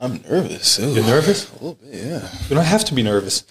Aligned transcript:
I'm 0.00 0.22
nervous. 0.22 0.78
Ooh. 0.80 0.92
You're 0.94 1.04
nervous? 1.04 1.50
A 1.50 1.52
little 1.54 1.74
bit, 1.74 1.92
yeah. 1.92 2.28
You 2.48 2.56
don't 2.56 2.64
have 2.64 2.84
to 2.86 2.94
be 2.94 3.02
nervous. 3.02 3.44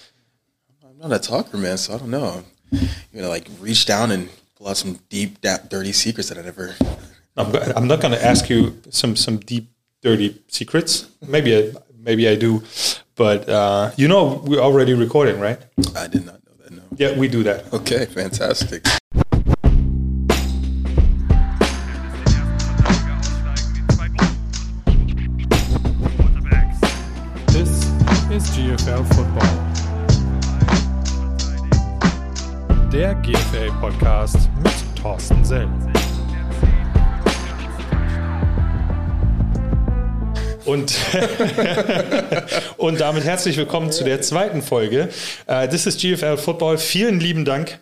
I'm 0.83 0.97
not 0.97 1.15
a 1.15 1.19
talker, 1.19 1.57
man, 1.57 1.77
so 1.77 1.93
I 1.93 1.97
don't 1.99 2.09
know. 2.09 2.43
You're 2.71 2.81
gonna 3.13 3.29
like 3.29 3.47
reach 3.59 3.85
down 3.85 4.11
and 4.11 4.29
pull 4.57 4.67
out 4.67 4.77
some 4.77 4.99
deep, 5.09 5.41
da- 5.41 5.57
dirty 5.69 5.91
secrets 5.91 6.29
that 6.29 6.37
I 6.37 6.41
never. 6.41 6.75
I'm, 7.37 7.55
I'm 7.55 7.87
not 7.87 8.01
going 8.01 8.13
to 8.13 8.23
ask 8.25 8.49
you 8.49 8.81
some 8.89 9.15
some 9.15 9.37
deep, 9.37 9.71
dirty 10.01 10.41
secrets. 10.47 11.07
Maybe 11.25 11.55
I, 11.55 11.71
maybe 11.97 12.27
I 12.27 12.35
do, 12.35 12.63
but 13.15 13.47
uh, 13.47 13.91
you 13.95 14.07
know 14.07 14.41
we're 14.45 14.59
already 14.59 14.93
recording, 14.93 15.39
right? 15.39 15.59
I 15.95 16.07
did 16.07 16.25
not 16.25 16.43
know 16.45 16.53
that. 16.63 16.71
No. 16.71 16.81
Yeah, 16.97 17.17
we 17.17 17.27
do 17.29 17.43
that. 17.43 17.71
Okay, 17.73 18.05
fantastic. 18.07 18.85
Der 32.99 33.15
GFL 33.15 33.71
Podcast 33.79 34.49
mit 34.61 34.73
Thorsten 35.01 35.45
Sell. 35.45 35.69
Und, 40.65 40.93
und 42.77 42.99
damit 42.99 43.23
herzlich 43.23 43.55
willkommen 43.55 43.93
zu 43.93 44.03
der 44.03 44.21
zweiten 44.21 44.61
Folge. 44.61 45.07
Äh, 45.47 45.69
das 45.69 45.85
ist 45.85 46.01
GFL 46.01 46.35
Football. 46.35 46.77
Vielen 46.77 47.21
lieben 47.21 47.45
Dank 47.45 47.79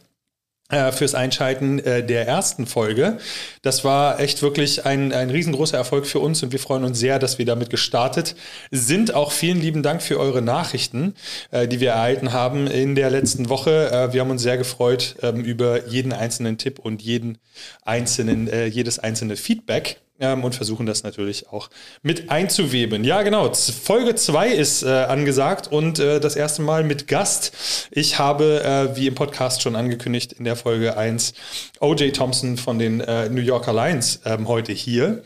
fürs 0.69 1.15
Einschalten 1.15 1.79
äh, 1.79 2.05
der 2.05 2.27
ersten 2.27 2.65
Folge. 2.65 3.19
Das 3.61 3.85
war 3.85 4.19
echt 4.19 4.41
wirklich 4.41 4.85
ein, 4.85 5.13
ein 5.13 5.29
riesengroßer 5.29 5.77
Erfolg 5.77 6.05
für 6.05 6.19
uns 6.19 6.43
und 6.43 6.51
wir 6.51 6.59
freuen 6.59 6.83
uns 6.83 6.99
sehr, 6.99 7.19
dass 7.19 7.37
wir 7.37 7.45
damit 7.45 7.69
gestartet 7.69 8.35
sind. 8.69 9.13
Auch 9.13 9.31
vielen 9.31 9.61
lieben 9.61 9.81
Dank 9.81 10.01
für 10.01 10.19
eure 10.19 10.41
Nachrichten, 10.41 11.15
äh, 11.51 11.69
die 11.69 11.79
wir 11.79 11.91
erhalten 11.91 12.33
haben 12.33 12.67
in 12.67 12.95
der 12.95 13.09
letzten 13.09 13.47
Woche. 13.47 13.89
Äh, 13.91 14.13
wir 14.13 14.19
haben 14.19 14.31
uns 14.31 14.41
sehr 14.41 14.57
gefreut 14.57 15.15
ähm, 15.21 15.41
über 15.45 15.87
jeden 15.87 16.11
einzelnen 16.11 16.57
Tipp 16.57 16.79
und 16.79 17.01
jeden 17.01 17.37
einzelnen, 17.83 18.49
äh, 18.49 18.65
jedes 18.65 18.99
einzelne 18.99 19.37
Feedback 19.37 20.01
ähm, 20.19 20.43
und 20.43 20.55
versuchen 20.55 20.85
das 20.85 21.03
natürlich 21.03 21.49
auch 21.49 21.69
mit 22.01 22.29
einzuweben. 22.29 23.03
Ja, 23.03 23.21
genau. 23.21 23.53
Folge 23.53 24.15
2 24.15 24.49
ist 24.49 24.83
äh, 24.83 24.87
angesagt 24.87 25.71
und 25.71 25.99
äh, 25.99 26.19
das 26.19 26.35
erste 26.35 26.61
Mal 26.61 26.83
mit 26.83 27.07
Gast. 27.07 27.53
Ich 27.91 28.19
habe, 28.19 28.63
äh, 28.63 28.95
wie 28.95 29.07
im 29.07 29.15
Podcast 29.15 29.61
schon 29.61 29.75
angekündigt, 29.75 30.33
in 30.33 30.45
der 30.45 30.55
Folge 30.55 30.97
1 30.97 31.33
OJ 31.79 32.11
Thompson 32.11 32.57
von 32.57 32.79
den 32.79 33.01
äh, 33.01 33.29
New 33.29 33.41
Yorker 33.41 33.73
Lions 33.73 34.21
ähm, 34.25 34.47
heute 34.47 34.71
hier. 34.71 35.23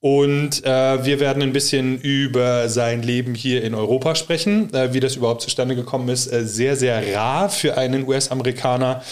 Und 0.00 0.64
äh, 0.64 1.04
wir 1.04 1.20
werden 1.20 1.42
ein 1.42 1.52
bisschen 1.52 1.98
über 1.98 2.68
sein 2.68 3.02
Leben 3.02 3.34
hier 3.34 3.64
in 3.64 3.74
Europa 3.74 4.14
sprechen, 4.14 4.72
äh, 4.74 4.92
wie 4.92 5.00
das 5.00 5.16
überhaupt 5.16 5.40
zustande 5.42 5.74
gekommen 5.74 6.08
ist. 6.10 6.30
Äh, 6.30 6.44
sehr, 6.44 6.76
sehr 6.76 7.14
rar 7.14 7.48
für 7.48 7.78
einen 7.78 8.06
US-Amerikaner 8.06 9.02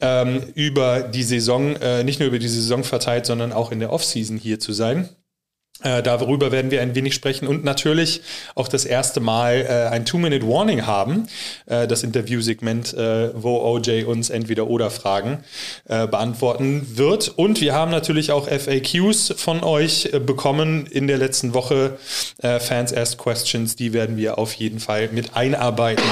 ähm, 0.00 0.42
über 0.54 1.00
die 1.00 1.22
Saison, 1.22 1.76
äh, 1.76 2.04
nicht 2.04 2.20
nur 2.20 2.28
über 2.28 2.38
die 2.38 2.48
Saison 2.48 2.84
verteilt, 2.84 3.26
sondern 3.26 3.52
auch 3.52 3.72
in 3.72 3.80
der 3.80 3.92
Offseason 3.92 4.36
hier 4.36 4.60
zu 4.60 4.72
sein. 4.72 5.08
Äh, 5.82 6.02
darüber 6.02 6.52
werden 6.52 6.70
wir 6.70 6.80
ein 6.80 6.94
wenig 6.94 7.14
sprechen 7.14 7.46
und 7.46 7.62
natürlich 7.62 8.22
auch 8.54 8.66
das 8.66 8.86
erste 8.86 9.20
Mal 9.20 9.66
äh, 9.68 9.94
ein 9.94 10.06
Two-Minute-Warning 10.06 10.86
haben, 10.86 11.26
äh, 11.66 11.86
das 11.86 12.02
Interviewsegment, 12.02 12.94
äh, 12.94 13.30
wo 13.34 13.58
OJ 13.58 14.04
uns 14.04 14.30
entweder 14.30 14.68
oder 14.68 14.90
Fragen 14.90 15.44
äh, 15.86 16.06
beantworten 16.06 16.86
wird. 16.96 17.28
Und 17.28 17.60
wir 17.60 17.74
haben 17.74 17.90
natürlich 17.90 18.32
auch 18.32 18.48
FAQs 18.48 19.34
von 19.36 19.62
euch 19.62 20.10
bekommen 20.24 20.86
in 20.86 21.06
der 21.08 21.18
letzten 21.18 21.52
Woche. 21.52 21.98
Fans 22.40 22.94
Ask 22.94 23.18
Questions, 23.18 23.76
die 23.76 23.92
werden 23.92 24.16
wir 24.16 24.38
auf 24.38 24.52
jeden 24.54 24.78
Fall 24.78 25.08
mit 25.12 25.36
einarbeiten. 25.36 26.04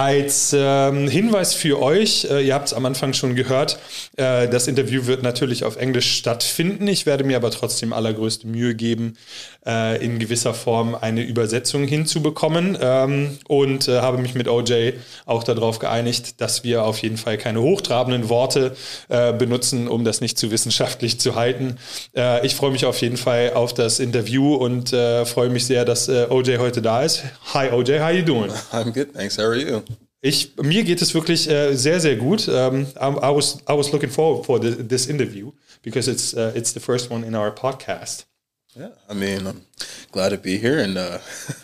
Als 0.00 0.56
ähm, 0.56 1.08
Hinweis 1.08 1.52
für 1.52 1.78
euch, 1.78 2.26
äh, 2.30 2.40
ihr 2.40 2.54
habt 2.54 2.68
es 2.68 2.72
am 2.72 2.86
Anfang 2.86 3.12
schon 3.12 3.34
gehört, 3.34 3.78
äh, 4.16 4.48
das 4.48 4.66
Interview 4.66 5.04
wird 5.04 5.22
natürlich 5.22 5.62
auf 5.62 5.76
Englisch 5.76 6.16
stattfinden. 6.16 6.88
Ich 6.88 7.04
werde 7.04 7.22
mir 7.22 7.36
aber 7.36 7.50
trotzdem 7.50 7.92
allergrößte 7.92 8.46
Mühe 8.46 8.74
geben, 8.74 9.18
äh, 9.66 10.02
in 10.02 10.18
gewisser 10.18 10.54
Form 10.54 10.94
eine 10.94 11.22
Übersetzung 11.22 11.86
hinzubekommen 11.86 12.78
ähm, 12.80 13.36
und 13.46 13.88
äh, 13.88 14.00
habe 14.00 14.16
mich 14.16 14.34
mit 14.34 14.48
OJ 14.48 14.92
auch 15.26 15.44
darauf 15.44 15.78
geeinigt, 15.80 16.40
dass 16.40 16.64
wir 16.64 16.84
auf 16.84 17.02
jeden 17.02 17.18
Fall 17.18 17.36
keine 17.36 17.60
hochtrabenden 17.60 18.30
Worte 18.30 18.74
äh, 19.10 19.34
benutzen, 19.34 19.86
um 19.86 20.06
das 20.06 20.22
nicht 20.22 20.38
zu 20.38 20.50
wissenschaftlich 20.50 21.20
zu 21.20 21.34
halten. 21.34 21.76
Äh, 22.16 22.46
ich 22.46 22.54
freue 22.54 22.70
mich 22.70 22.86
auf 22.86 22.98
jeden 23.02 23.18
Fall 23.18 23.52
auf 23.52 23.74
das 23.74 24.00
Interview 24.00 24.54
und 24.54 24.88
freue 24.88 25.50
mich 25.50 25.66
sehr, 25.66 25.84
dass 25.84 26.08
OJ 26.08 26.56
heute 26.56 26.80
da 26.80 27.02
ist. 27.02 27.22
Hi 27.52 27.70
OJ, 27.70 28.00
how 28.00 28.10
you 28.10 28.22
doing? 28.22 28.50
I'm 28.72 28.92
good, 28.92 29.12
thanks. 29.12 29.36
How 29.36 29.44
are 29.44 29.56
you? 29.56 29.89
Ich, 30.22 30.54
mir 30.56 30.84
geht 30.84 31.00
es 31.00 31.14
wirklich 31.14 31.48
äh, 31.48 31.74
sehr, 31.74 31.98
sehr 31.98 32.16
gut. 32.16 32.46
Um, 32.46 32.86
I, 33.00 33.34
was, 33.34 33.58
I 33.66 33.72
was 33.72 33.90
looking 33.90 34.10
forward 34.10 34.44
for 34.44 34.60
the, 34.60 34.70
this 34.86 35.06
interview 35.06 35.52
because 35.82 36.08
it's, 36.08 36.34
uh, 36.34 36.52
it's 36.54 36.72
the 36.74 36.80
first 36.80 37.10
one 37.10 37.24
in 37.24 37.34
our 37.34 37.50
podcast. 37.50 38.26
Yeah, 38.76 38.90
I 39.08 39.14
mean, 39.14 39.46
I'm 39.46 39.62
glad 40.12 40.30
to 40.30 40.38
be 40.38 40.58
here, 40.58 40.78
and 40.78 40.96
uh, 40.96 41.18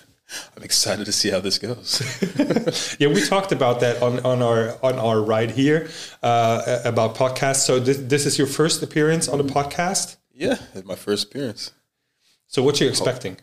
I'm 0.56 0.62
excited 0.64 1.04
to 1.04 1.12
see 1.12 1.30
how 1.30 1.40
this 1.40 1.58
goes. 1.58 2.02
yeah, 2.98 3.08
we 3.08 3.22
talked 3.24 3.52
about 3.52 3.78
that 3.80 4.02
on, 4.02 4.18
on 4.24 4.42
our 4.42 4.76
on 4.82 4.98
our 4.98 5.22
ride 5.22 5.52
here 5.52 5.88
uh, 6.22 6.80
about 6.84 7.14
podcasts. 7.14 7.64
So 7.64 7.78
this, 7.78 7.98
this 7.98 8.26
is 8.26 8.38
your 8.38 8.48
first 8.48 8.82
appearance 8.82 9.28
on 9.28 9.38
a 9.38 9.44
podcast. 9.44 10.16
yeah, 10.34 10.56
it's 10.74 10.84
my 10.84 10.96
first 10.96 11.26
appearance. 11.26 11.72
So 12.48 12.62
what 12.62 12.80
you 12.80 12.88
expecting? 12.88 13.36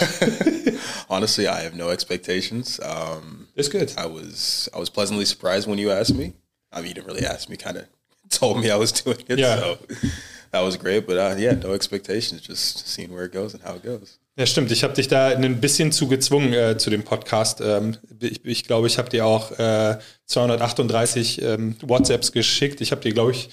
Honestly, 1.08 1.46
I 1.46 1.60
have 1.62 1.74
no 1.74 1.90
expectations. 1.90 2.80
Um, 2.82 3.48
It's 3.56 3.68
good. 3.68 3.92
I 3.96 4.06
was 4.06 4.68
I 4.74 4.78
was 4.78 4.90
pleasantly 4.90 5.24
surprised 5.24 5.68
when 5.68 5.78
you 5.78 5.90
asked 5.92 6.14
me. 6.14 6.32
I 6.72 6.78
mean, 6.80 6.88
you 6.88 6.94
didn't 6.94 7.06
really 7.06 7.26
ask 7.26 7.48
me; 7.48 7.56
kind 7.56 7.76
of 7.76 7.84
told 8.30 8.58
me 8.58 8.70
I 8.70 8.76
was 8.76 8.92
doing 8.92 9.24
it. 9.28 9.38
Yeah. 9.38 9.58
So 9.60 9.78
that 10.52 10.62
was 10.64 10.76
great. 10.76 11.06
But 11.06 11.16
uh, 11.18 11.36
yeah, 11.38 11.54
no 11.54 11.72
expectations. 11.72 12.40
Just 12.40 12.86
seeing 12.88 13.12
where 13.12 13.24
it 13.26 13.32
goes 13.32 13.54
and 13.54 13.62
how 13.62 13.76
it 13.76 13.82
goes. 13.84 14.18
Ja, 14.36 14.46
stimmt. 14.46 14.72
Ich 14.72 14.82
habe 14.82 14.94
dich 14.94 15.06
da 15.06 15.28
ein 15.28 15.60
bisschen 15.60 15.92
zu 15.92 16.08
gezwungen 16.08 16.52
äh, 16.52 16.76
zu 16.76 16.90
dem 16.90 17.04
Podcast. 17.04 17.60
Ähm, 17.60 17.96
ich, 18.18 18.44
ich 18.44 18.64
glaube, 18.64 18.88
ich 18.88 18.98
habe 18.98 19.08
dir 19.08 19.24
auch 19.24 19.52
äh, 19.52 19.98
238 20.26 21.40
ähm, 21.42 21.76
WhatsApps 21.82 22.32
geschickt. 22.32 22.80
Ich 22.80 22.90
habe 22.90 23.00
dir, 23.00 23.12
glaube 23.12 23.30
ich, 23.30 23.48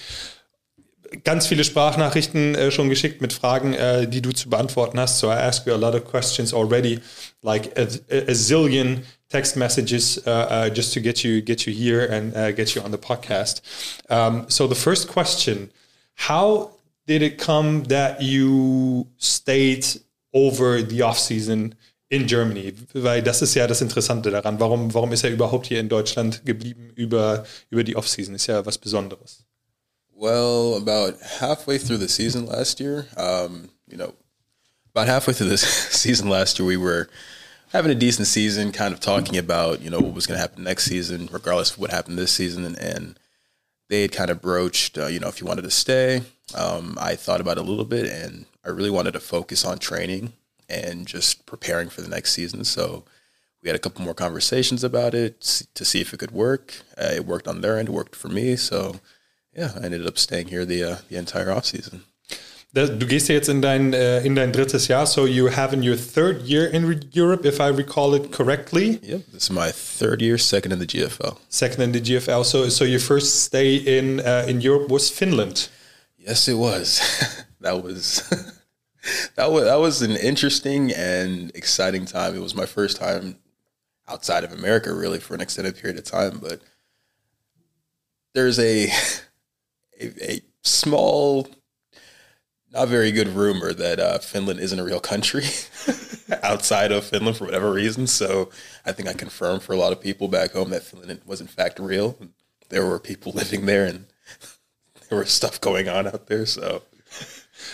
ganz 1.24 1.46
viele 1.46 1.64
Sprachnachrichten 1.64 2.54
äh, 2.54 2.70
schon 2.70 2.88
geschickt 2.88 3.20
mit 3.20 3.32
Fragen, 3.32 3.74
äh, 3.74 4.08
die 4.08 4.22
du 4.22 4.32
zu 4.32 4.48
beantworten 4.48 4.98
hast. 4.98 5.18
So 5.18 5.28
I 5.28 5.34
asked 5.34 5.66
you 5.66 5.72
a 5.72 5.76
lot 5.76 5.94
of 5.94 6.04
questions 6.04 6.52
already, 6.52 7.00
like 7.42 7.70
a, 7.76 7.82
a, 8.10 8.34
zillion 8.34 9.02
text 9.28 9.56
messages 9.56 10.18
uh, 10.26 10.30
uh, 10.30 10.70
just 10.74 10.92
to 10.94 11.00
get 11.00 11.22
you 11.22 11.42
get 11.42 11.66
you 11.66 11.72
here 11.72 12.08
and 12.10 12.34
uh, 12.36 12.52
get 12.52 12.74
you 12.74 12.82
on 12.82 12.92
the 12.92 12.98
podcast. 12.98 13.62
Um, 14.08 14.44
so 14.48 14.66
the 14.66 14.74
first 14.74 15.08
question: 15.08 15.70
How 16.28 16.70
did 17.06 17.22
it 17.22 17.38
come 17.38 17.84
that 17.84 18.20
you 18.22 19.06
stayed 19.18 19.86
over 20.32 20.82
the 20.82 21.02
off 21.02 21.18
season 21.18 21.74
in 22.10 22.26
Germany? 22.26 22.74
Weil 22.92 23.22
das 23.22 23.42
ist 23.42 23.54
ja 23.54 23.66
das 23.66 23.80
Interessante 23.80 24.30
daran. 24.30 24.60
Warum 24.60 24.92
warum 24.92 25.12
ist 25.12 25.24
er 25.24 25.30
überhaupt 25.30 25.66
hier 25.66 25.80
in 25.80 25.88
Deutschland 25.88 26.44
geblieben 26.44 26.90
über 26.94 27.44
über 27.70 27.84
die 27.84 27.96
Off 27.96 28.08
Season? 28.08 28.34
Ist 28.34 28.46
ja 28.46 28.64
was 28.64 28.78
Besonderes. 28.78 29.44
Well, 30.22 30.76
about 30.76 31.18
halfway 31.20 31.78
through 31.78 31.96
the 31.96 32.08
season 32.08 32.46
last 32.46 32.78
year, 32.78 33.08
um, 33.16 33.70
you 33.88 33.96
know, 33.96 34.14
about 34.94 35.08
halfway 35.08 35.34
through 35.34 35.48
this 35.48 35.62
season 35.90 36.28
last 36.28 36.60
year, 36.60 36.68
we 36.68 36.76
were 36.76 37.10
having 37.72 37.90
a 37.90 37.96
decent 37.96 38.28
season, 38.28 38.70
kind 38.70 38.94
of 38.94 39.00
talking 39.00 39.36
about, 39.36 39.82
you 39.82 39.90
know, 39.90 39.98
what 39.98 40.14
was 40.14 40.28
going 40.28 40.38
to 40.38 40.40
happen 40.40 40.62
next 40.62 40.84
season, 40.84 41.28
regardless 41.32 41.72
of 41.72 41.80
what 41.80 41.90
happened 41.90 42.18
this 42.18 42.30
season. 42.30 42.64
And, 42.64 42.78
and 42.78 43.18
they 43.88 44.02
had 44.02 44.12
kind 44.12 44.30
of 44.30 44.40
broached, 44.40 44.96
uh, 44.96 45.08
you 45.08 45.18
know, 45.18 45.26
if 45.26 45.40
you 45.40 45.46
wanted 45.48 45.62
to 45.62 45.72
stay. 45.72 46.22
Um, 46.54 46.96
I 47.00 47.16
thought 47.16 47.40
about 47.40 47.58
it 47.58 47.64
a 47.66 47.68
little 47.68 47.84
bit 47.84 48.06
and 48.06 48.46
I 48.64 48.68
really 48.68 48.90
wanted 48.90 49.14
to 49.14 49.20
focus 49.20 49.64
on 49.64 49.80
training 49.80 50.34
and 50.68 51.04
just 51.04 51.46
preparing 51.46 51.88
for 51.88 52.00
the 52.00 52.08
next 52.08 52.30
season. 52.30 52.62
So 52.62 53.02
we 53.60 53.68
had 53.68 53.74
a 53.74 53.80
couple 53.80 54.04
more 54.04 54.14
conversations 54.14 54.84
about 54.84 55.14
it 55.14 55.40
to 55.74 55.84
see 55.84 56.00
if 56.00 56.14
it 56.14 56.18
could 56.18 56.30
work. 56.30 56.76
Uh, 56.96 57.10
it 57.12 57.26
worked 57.26 57.48
on 57.48 57.60
their 57.60 57.76
end, 57.76 57.88
it 57.88 57.92
worked 57.92 58.14
for 58.14 58.28
me. 58.28 58.54
So 58.54 59.00
yeah, 59.54 59.72
I 59.80 59.84
ended 59.84 60.06
up 60.06 60.18
staying 60.18 60.48
here 60.48 60.64
the 60.64 60.84
uh, 60.84 60.96
the 61.08 61.16
entire 61.16 61.50
off 61.50 61.66
season. 61.66 62.04
Du 62.74 63.06
gehst 63.06 63.28
ja 63.28 63.34
jetzt 63.34 63.50
in 63.50 63.60
dein, 63.60 63.92
äh, 63.92 64.24
in 64.24 64.34
dein 64.34 64.50
drittes 64.50 64.88
Jahr, 64.88 65.06
so 65.06 65.26
you 65.26 65.50
have 65.54 65.74
in 65.74 65.82
your 65.82 65.94
third 65.94 66.40
year 66.46 66.66
in 66.66 67.00
Europe, 67.12 67.44
if 67.44 67.60
I 67.60 67.68
recall 67.68 68.14
it 68.14 68.32
correctly. 68.32 68.98
Yep, 69.02 69.26
this 69.30 69.42
is 69.42 69.50
my 69.50 69.70
third 69.70 70.22
year, 70.22 70.38
second 70.38 70.72
in 70.72 70.78
the 70.78 70.86
GFL. 70.86 71.36
Second 71.50 71.82
in 71.82 71.92
the 71.92 72.00
GFL. 72.00 72.46
So, 72.46 72.70
so 72.70 72.86
your 72.86 72.98
first 72.98 73.44
stay 73.44 73.76
in 73.76 74.20
uh, 74.20 74.46
in 74.48 74.62
Europe 74.62 74.88
was 74.88 75.10
Finland. 75.10 75.68
Yes, 76.16 76.48
it 76.48 76.54
was. 76.54 77.02
that 77.60 77.82
was 77.82 78.22
that 79.36 79.52
was 79.52 79.64
that 79.64 79.78
was 79.78 80.00
an 80.00 80.16
interesting 80.16 80.92
and 80.92 81.52
exciting 81.54 82.06
time. 82.06 82.34
It 82.34 82.42
was 82.42 82.54
my 82.54 82.66
first 82.66 82.96
time 82.96 83.36
outside 84.08 84.44
of 84.44 84.52
America, 84.52 84.94
really, 84.94 85.18
for 85.18 85.34
an 85.34 85.42
extended 85.42 85.76
period 85.76 85.98
of 85.98 86.04
time. 86.04 86.38
But 86.38 86.60
there's 88.32 88.58
a 88.58 88.88
a, 90.02 90.32
a 90.32 90.40
small 90.62 91.48
not 92.72 92.88
very 92.88 93.12
good 93.12 93.28
rumor 93.28 93.74
that 93.74 94.00
uh, 94.00 94.18
Finland 94.18 94.58
isn't 94.58 94.78
a 94.78 94.84
real 94.84 95.00
country 95.00 95.44
outside 96.42 96.90
of 96.90 97.04
Finland 97.04 97.36
for 97.36 97.44
whatever 97.44 97.70
reason. 97.70 98.06
So 98.06 98.48
I 98.86 98.92
think 98.92 99.08
I 99.08 99.12
confirmed 99.12 99.62
for 99.62 99.74
a 99.74 99.76
lot 99.76 99.92
of 99.92 100.00
people 100.00 100.28
back 100.28 100.52
home 100.52 100.70
that 100.70 100.82
Finland 100.82 101.20
was 101.26 101.40
in 101.40 101.48
fact 101.48 101.78
real. 101.78 102.16
There 102.70 102.86
were 102.86 102.98
people 102.98 103.32
living 103.34 103.66
there 103.66 103.86
and 103.86 104.06
there 105.08 105.18
was 105.18 105.30
stuff 105.30 105.60
going 105.60 105.88
on 105.88 106.06
out 106.06 106.26
there. 106.26 106.46
So 106.46 106.82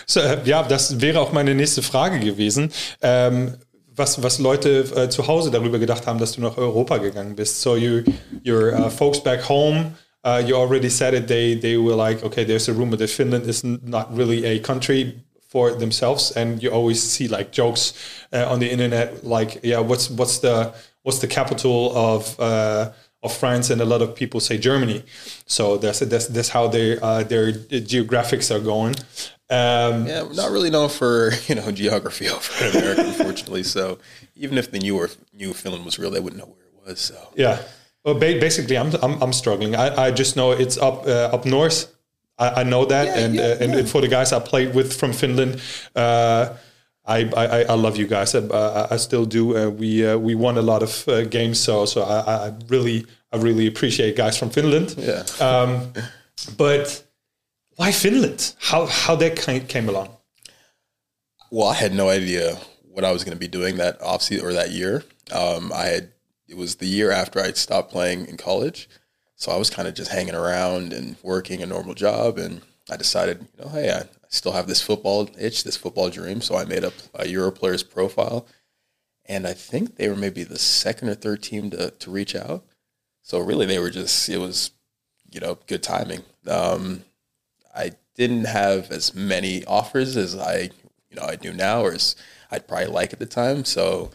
So, 0.05 0.19
ja, 0.45 0.63
das 0.63 1.01
wäre 1.01 1.19
auch 1.19 1.31
meine 1.31 1.55
nächste 1.55 1.81
Frage 1.81 2.19
gewesen. 2.19 2.71
Ähm, 3.01 3.57
was, 3.95 4.23
was 4.23 4.39
Leute 4.39 4.79
äh, 4.95 5.09
zu 5.09 5.27
Hause 5.27 5.51
darüber 5.51 5.77
gedacht 5.77 6.07
haben, 6.07 6.19
dass 6.19 6.33
du 6.33 6.41
nach 6.41 6.57
Europa 6.57 6.97
gegangen 6.97 7.35
bist. 7.35 7.61
So 7.61 7.75
you, 7.75 8.03
your 8.45 8.73
uh, 8.73 8.89
folks 8.89 9.21
back 9.21 9.47
home, 9.49 9.93
uh, 10.29 10.41
you 10.45 10.55
already 10.55 10.89
said 10.89 11.13
it. 11.13 11.27
They 11.27 11.55
they 11.55 11.77
were 11.77 11.95
like, 11.95 12.23
okay, 12.23 12.43
there's 12.43 12.69
a 12.69 12.73
rumor 12.73 12.97
that 12.97 13.09
Finland 13.09 13.45
is 13.47 13.63
not 13.63 14.05
really 14.15 14.45
a 14.45 14.59
country 14.59 15.15
for 15.49 15.71
themselves, 15.71 16.31
and 16.31 16.61
you 16.61 16.69
always 16.71 17.01
see 17.01 17.27
like 17.27 17.51
jokes 17.51 17.93
uh, 18.33 18.51
on 18.51 18.59
the 18.59 18.69
internet, 18.69 19.23
like, 19.23 19.59
yeah, 19.63 19.79
what's 19.79 20.09
what's 20.09 20.39
the 20.39 20.73
what's 21.03 21.19
the 21.19 21.27
capital 21.27 21.91
of 21.95 22.39
uh, 22.39 22.91
of 23.23 23.35
France? 23.35 23.73
And 23.73 23.81
a 23.81 23.85
lot 23.85 24.01
of 24.01 24.15
people 24.15 24.39
say 24.39 24.57
Germany. 24.57 25.03
So 25.45 25.77
that's 25.77 25.99
that's 25.99 26.27
that's 26.27 26.49
how 26.49 26.67
their 26.67 27.03
uh, 27.03 27.23
their 27.23 27.51
geographics 27.93 28.51
are 28.55 28.63
going. 28.63 28.95
Um, 29.51 30.05
yeah, 30.05 30.21
we're 30.21 30.33
not 30.33 30.51
really 30.51 30.69
known 30.69 30.89
for 30.89 31.31
you 31.47 31.55
know 31.55 31.71
geography 31.71 32.29
over 32.29 32.65
in 32.65 32.75
America, 32.77 33.01
unfortunately. 33.07 33.63
So 33.63 33.97
even 34.35 34.57
if 34.57 34.69
they 34.71 34.79
knew 34.79 34.97
or 34.97 35.09
knew 35.33 35.53
Finland 35.53 35.85
was 35.85 35.97
real, 35.97 36.11
they 36.11 36.19
wouldn't 36.19 36.39
know 36.41 36.51
where 36.53 36.67
it 36.67 36.89
was. 36.89 36.99
So 36.99 37.15
Yeah. 37.35 37.57
Well, 38.05 38.15
ba- 38.15 38.39
basically, 38.39 38.77
I'm, 38.77 38.93
I'm, 39.03 39.21
I'm 39.21 39.33
struggling. 39.33 39.75
I, 39.75 40.05
I 40.07 40.11
just 40.11 40.35
know 40.35 40.51
it's 40.51 40.77
up 40.77 41.05
uh, 41.05 41.29
up 41.35 41.45
north. 41.45 41.93
I, 42.37 42.61
I 42.61 42.63
know 42.63 42.85
that, 42.85 43.05
Yeah, 43.07 43.17
and 43.25 43.35
yeah, 43.35 43.41
uh, 43.43 43.57
and 43.63 43.73
yeah. 43.73 43.83
for 43.85 44.01
the 44.01 44.07
guys 44.07 44.31
I 44.31 44.39
played 44.39 44.73
with 44.73 44.93
from 44.93 45.11
Finland, 45.13 45.61
uh, 45.95 46.53
I, 47.05 47.29
I 47.35 47.63
I 47.63 47.73
love 47.75 47.97
you 47.97 48.07
guys. 48.07 48.35
I, 48.35 48.39
I, 48.39 48.93
I 48.93 48.97
still 48.97 49.25
do. 49.25 49.57
Uh, 49.57 49.69
we 49.69 50.05
uh, 50.07 50.17
we 50.17 50.35
won 50.35 50.57
a 50.57 50.61
lot 50.61 50.81
of 50.83 51.07
uh, 51.07 51.23
games, 51.25 51.59
so 51.59 51.85
so 51.85 52.01
I, 52.03 52.47
I 52.47 52.53
really 52.69 53.05
I 53.33 53.37
really 53.37 53.67
appreciate 53.67 54.15
guys 54.15 54.37
from 54.37 54.49
Finland. 54.49 54.95
Yeah. 54.97 55.23
Um, 55.41 55.91
but 56.57 57.03
why 57.75 57.91
Finland? 57.91 58.55
How 58.59 58.85
how 58.85 59.15
that 59.17 59.35
came 59.67 59.89
along? 59.89 60.09
Well, 61.51 61.67
I 61.67 61.73
had 61.73 61.93
no 61.93 62.09
idea 62.09 62.57
what 62.93 63.03
I 63.03 63.11
was 63.11 63.23
going 63.23 63.35
to 63.37 63.39
be 63.39 63.47
doing 63.47 63.77
that 63.77 64.01
off 64.01 64.21
season 64.21 64.45
or 64.45 64.53
that 64.53 64.71
year. 64.71 65.03
Um, 65.31 65.71
I 65.73 65.85
had 65.85 66.11
it 66.49 66.57
was 66.57 66.75
the 66.75 66.87
year 66.87 67.11
after 67.11 67.39
I'd 67.39 67.57
stopped 67.57 67.91
playing 67.91 68.25
in 68.27 68.37
college, 68.37 68.89
so 69.35 69.51
I 69.51 69.57
was 69.57 69.69
kind 69.69 69.87
of 69.87 69.93
just 69.93 70.11
hanging 70.11 70.35
around 70.35 70.91
and 70.91 71.15
working 71.23 71.61
a 71.61 71.65
normal 71.65 71.93
job. 71.93 72.37
And 72.37 72.61
I 72.89 72.97
decided, 72.97 73.47
you 73.57 73.63
know, 73.63 73.69
hey, 73.69 73.91
I, 73.91 73.99
I 73.99 74.07
still 74.29 74.51
have 74.51 74.67
this 74.67 74.81
football 74.81 75.29
itch, 75.37 75.63
this 75.63 75.77
football 75.77 76.09
dream. 76.09 76.41
So 76.41 76.57
I 76.57 76.65
made 76.65 76.83
up 76.83 76.93
a 77.13 77.27
Euro 77.27 77.51
players 77.51 77.83
profile, 77.83 78.47
and 79.25 79.47
I 79.47 79.53
think 79.53 79.95
they 79.95 80.09
were 80.09 80.15
maybe 80.15 80.43
the 80.43 80.59
second 80.59 81.09
or 81.09 81.15
third 81.15 81.43
team 81.43 81.69
to 81.69 81.91
to 81.91 82.11
reach 82.11 82.35
out. 82.35 82.65
So 83.21 83.39
really, 83.39 83.65
they 83.65 83.79
were 83.79 83.91
just 83.91 84.27
it 84.27 84.37
was, 84.37 84.71
you 85.31 85.39
know, 85.39 85.59
good 85.67 85.83
timing. 85.83 86.23
Um, 86.47 87.03
I 87.75 87.91
didn't 88.15 88.45
have 88.45 88.91
as 88.91 89.13
many 89.13 89.63
offers 89.65 90.17
as 90.17 90.35
I, 90.35 90.71
you 91.09 91.15
know, 91.15 91.23
I 91.23 91.35
do 91.35 91.53
now, 91.53 91.83
or 91.83 91.93
as 91.93 92.15
I'd 92.51 92.67
probably 92.67 92.87
like 92.87 93.13
at 93.13 93.19
the 93.19 93.25
time. 93.25 93.63
So 93.63 94.11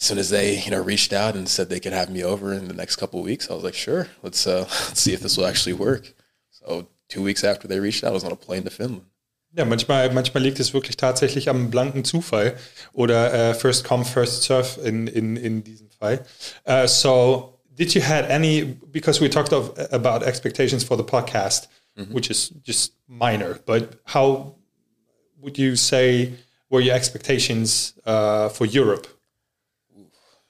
as 0.00 0.06
soon 0.06 0.18
as 0.18 0.30
they, 0.30 0.58
you 0.58 0.70
know, 0.70 0.82
reached 0.82 1.12
out 1.12 1.36
and 1.36 1.48
said 1.48 1.68
they 1.68 1.80
could 1.80 1.92
have 1.92 2.08
me 2.08 2.24
over 2.24 2.54
in 2.54 2.68
the 2.68 2.74
next 2.74 2.96
couple 2.96 3.20
of 3.20 3.26
weeks, 3.26 3.50
I 3.50 3.54
was 3.54 3.64
like, 3.64 3.74
sure, 3.74 4.08
let's 4.22 4.46
uh, 4.46 4.60
let's 4.88 5.00
see 5.00 5.12
if 5.12 5.20
this 5.20 5.36
will 5.36 5.46
actually 5.46 5.74
work. 5.74 6.14
So 6.50 6.88
two 7.08 7.22
weeks 7.22 7.44
after 7.44 7.68
they 7.68 7.80
reached 7.80 8.02
out, 8.02 8.10
I 8.10 8.14
was 8.14 8.24
on 8.24 8.32
a 8.32 8.36
plane 8.36 8.64
to 8.64 8.70
Finland. 8.70 9.04
Ja, 9.52 9.64
manchmal, 9.64 10.12
manchmal 10.12 10.44
liegt 10.44 10.60
es 10.60 10.72
wirklich 10.72 10.96
tatsächlich 10.96 11.48
am 11.48 11.70
blanken 11.70 12.04
Zufall 12.04 12.56
oder 12.92 13.34
äh, 13.34 13.54
first 13.54 13.84
come, 13.84 14.04
first 14.04 14.44
serve 14.44 14.80
in, 14.80 15.08
in, 15.08 15.36
in 15.36 15.64
diesem 15.64 15.90
Fall. 15.90 16.24
Uh, 16.64 16.86
so, 16.86 17.58
did 17.74 17.92
you 17.92 18.00
had 18.00 18.30
any, 18.30 18.76
because 18.92 19.20
we 19.20 19.28
talked 19.28 19.52
of, 19.52 19.76
about 19.90 20.22
expectations 20.22 20.84
for 20.84 20.96
the 20.96 21.02
podcast, 21.02 21.66
which 22.12 22.30
is 22.30 22.50
just 22.62 22.94
minor, 23.08 23.58
but 23.66 24.00
how 24.04 24.54
would 25.40 25.58
you 25.58 25.74
say 25.74 26.32
were 26.70 26.80
your 26.80 26.94
expectations 26.94 27.94
uh, 28.06 28.48
for 28.48 28.66
Europe? 28.66 29.08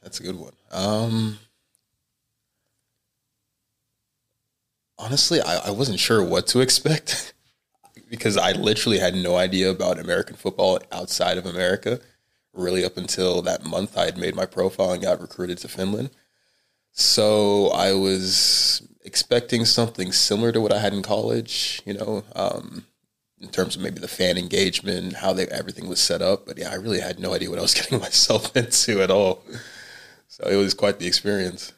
That's 0.02 0.20
a 0.20 0.23
good 0.23 0.37
one. 0.37 0.52
Um, 0.73 1.38
honestly, 4.99 5.41
I, 5.41 5.69
I 5.69 5.70
wasn't 5.70 6.00
sure 6.00 6.23
what 6.23 6.47
to 6.49 6.61
expect 6.61 7.35
because 8.11 8.37
I 8.37 8.52
literally 8.52 8.99
had 8.99 9.14
no 9.14 9.37
idea 9.37 9.70
about 9.70 9.99
American 9.99 10.37
football 10.37 10.81
outside 10.93 11.38
of 11.38 11.47
America. 11.47 12.00
Really, 12.52 12.85
up 12.85 12.97
until 12.97 13.43
that 13.43 13.64
month, 13.64 13.97
I 13.97 14.06
had 14.06 14.19
made 14.19 14.35
my 14.35 14.47
profile 14.47 14.93
and 14.93 15.02
got 15.02 15.20
recruited 15.20 15.58
to 15.58 15.69
Finland. 15.69 16.11
So 16.93 17.69
I 17.69 17.93
was 17.93 18.82
expecting 19.05 19.64
something 19.64 20.11
similar 20.11 20.50
to 20.53 20.61
what 20.61 20.73
I 20.73 20.79
had 20.79 20.93
in 20.93 21.03
college, 21.03 21.81
you 21.87 21.94
know, 21.94 22.25
um, 22.35 22.85
in 23.41 23.49
terms 23.49 23.76
of 23.76 23.82
maybe 23.82 24.00
the 24.00 24.08
fan 24.08 24.37
engagement, 24.37 25.14
how 25.14 25.32
they 25.32 25.46
everything 25.46 25.88
was 25.88 26.00
set 26.00 26.20
up. 26.20 26.46
But 26.46 26.58
yeah, 26.58 26.70
I 26.70 26.75
really 26.75 27.00
had 27.00 27.20
no 27.20 27.32
idea 27.32 27.50
what 27.50 27.58
I 27.58 27.62
was 27.62 27.75
getting 27.81 28.00
myself 28.00 28.56
into 28.56 29.00
at 29.00 29.11
all. 29.11 29.44
So 30.32 30.44
it 30.49 30.56
was 30.56 30.77
quite 30.77 30.99
the 31.00 31.06
experience. 31.09 31.73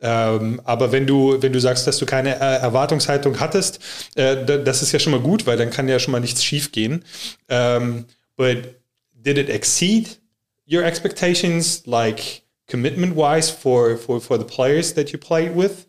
Ähm, 0.00 0.60
aber 0.64 0.90
wenn 0.92 1.06
du, 1.06 1.40
wenn 1.42 1.52
du 1.52 1.60
sagst, 1.60 1.86
dass 1.86 1.98
du 1.98 2.06
keine 2.06 2.34
äh, 2.36 2.58
Erwartungshaltung 2.60 3.38
hattest, 3.38 3.78
äh, 4.14 4.44
da- 4.44 4.58
das 4.58 4.82
ist 4.82 4.92
ja 4.92 4.98
schon 4.98 5.12
mal 5.12 5.20
gut, 5.20 5.46
weil 5.46 5.56
dann 5.56 5.70
kann 5.70 5.88
ja 5.88 5.98
schon 5.98 6.12
mal 6.12 6.20
nichts 6.20 6.42
schief 6.44 6.72
gehen. 6.72 7.04
Ähm, 7.48 8.06
but 8.36 8.76
did 9.12 9.36
it 9.36 9.48
exceed 9.48 10.18
your 10.66 10.84
expectations, 10.84 11.82
like 11.86 12.42
commitment 12.68 13.16
wise, 13.16 13.50
for, 13.50 13.96
for, 13.96 14.20
for 14.20 14.38
the 14.38 14.44
players 14.44 14.94
that 14.94 15.10
you 15.10 15.18
played 15.18 15.54
with? 15.56 15.86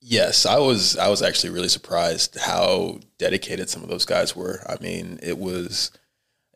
Yes, 0.00 0.44
I 0.46 0.58
was. 0.58 0.96
I 0.96 1.08
was 1.08 1.22
actually 1.22 1.52
really 1.52 1.68
surprised 1.68 2.36
how 2.38 3.00
dedicated 3.18 3.68
some 3.68 3.82
of 3.82 3.88
those 3.88 4.04
guys 4.04 4.36
were. 4.36 4.60
I 4.68 4.76
mean, 4.80 5.18
it 5.22 5.38
was. 5.38 5.90